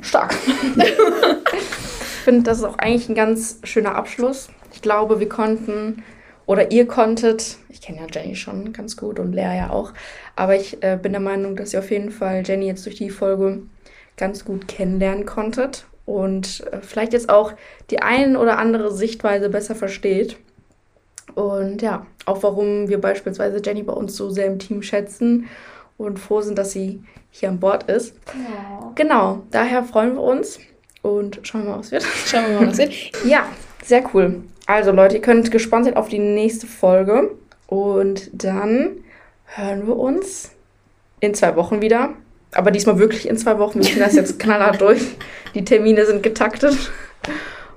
stark. 0.02 0.34
ich 0.76 2.22
finde, 2.24 2.42
das 2.44 2.58
ist 2.58 2.64
auch 2.64 2.78
eigentlich 2.78 3.08
ein 3.08 3.16
ganz 3.16 3.58
schöner 3.64 3.96
Abschluss. 3.96 4.50
Ich 4.72 4.82
glaube, 4.82 5.18
wir 5.18 5.28
konnten 5.28 6.04
oder 6.46 6.70
ihr 6.70 6.86
konntet, 6.86 7.58
ich 7.68 7.80
kenne 7.80 8.00
ja 8.00 8.06
Jenny 8.10 8.36
schon 8.36 8.72
ganz 8.72 8.96
gut 8.96 9.18
und 9.18 9.32
Lea 9.32 9.56
ja 9.56 9.70
auch, 9.70 9.92
aber 10.34 10.56
ich 10.56 10.82
äh, 10.82 10.98
bin 11.00 11.12
der 11.12 11.20
Meinung, 11.20 11.54
dass 11.54 11.72
ihr 11.72 11.78
auf 11.78 11.90
jeden 11.90 12.10
Fall 12.10 12.42
Jenny 12.44 12.66
jetzt 12.66 12.84
durch 12.86 12.96
die 12.96 13.10
Folge 13.10 13.62
ganz 14.16 14.44
gut 14.44 14.66
kennenlernen 14.66 15.26
konntet 15.26 15.86
und 16.10 16.64
äh, 16.72 16.80
vielleicht 16.82 17.12
jetzt 17.12 17.28
auch 17.28 17.52
die 17.90 18.02
ein 18.02 18.36
oder 18.36 18.58
andere 18.58 18.92
Sichtweise 18.92 19.48
besser 19.48 19.76
versteht. 19.76 20.36
Und 21.36 21.82
ja, 21.82 22.04
auch 22.26 22.42
warum 22.42 22.88
wir 22.88 23.00
beispielsweise 23.00 23.62
Jenny 23.64 23.84
bei 23.84 23.92
uns 23.92 24.16
so 24.16 24.28
sehr 24.28 24.46
im 24.46 24.58
Team 24.58 24.82
schätzen 24.82 25.46
und 25.98 26.18
froh 26.18 26.40
sind, 26.40 26.58
dass 26.58 26.72
sie 26.72 27.04
hier 27.30 27.48
an 27.48 27.60
Bord 27.60 27.84
ist. 27.88 28.16
Ja. 28.26 28.90
Genau, 28.96 29.42
daher 29.52 29.84
freuen 29.84 30.14
wir 30.14 30.22
uns 30.22 30.58
und 31.02 31.38
schauen 31.44 31.62
wir 31.62 31.70
mal, 31.70 31.78
was 31.78 31.92
wird. 31.92 32.02
Schauen 32.26 32.46
wir 32.48 32.60
mal, 32.60 32.68
was 32.68 32.78
wird. 32.78 32.92
ja, 33.24 33.44
sehr 33.84 34.02
cool. 34.12 34.42
Also 34.66 34.90
Leute, 34.90 35.16
ihr 35.16 35.22
könnt 35.22 35.48
gespannt 35.52 35.84
sein 35.84 35.96
auf 35.96 36.08
die 36.08 36.18
nächste 36.18 36.66
Folge 36.66 37.30
und 37.68 38.30
dann 38.32 38.96
hören 39.44 39.86
wir 39.86 39.96
uns 39.96 40.50
in 41.20 41.34
zwei 41.34 41.54
Wochen 41.54 41.80
wieder. 41.80 42.14
Aber 42.52 42.70
diesmal 42.70 42.98
wirklich 42.98 43.28
in 43.28 43.36
zwei 43.36 43.58
Wochen. 43.58 43.78
Wir 43.78 43.86
ziehen 43.86 44.00
das 44.00 44.14
jetzt 44.14 44.38
knallhart 44.38 44.80
durch. 44.80 45.00
Die 45.54 45.64
Termine 45.64 46.04
sind 46.06 46.22
getaktet. 46.22 46.76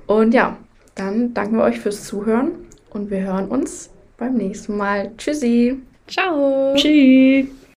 Und 0.08 0.34
ja, 0.34 0.58
dann 0.96 1.34
danken 1.34 1.58
wir 1.58 1.64
euch 1.64 1.80
fürs 1.80 2.04
Zuhören 2.06 2.52
und 2.90 3.10
wir 3.10 3.22
hören 3.22 3.48
uns 3.48 3.90
beim 4.18 4.36
nächsten 4.36 4.78
Mal. 4.78 5.12
Tschüssi. 5.18 5.80
Ciao. 6.08 6.74
Tschüss. 6.76 7.48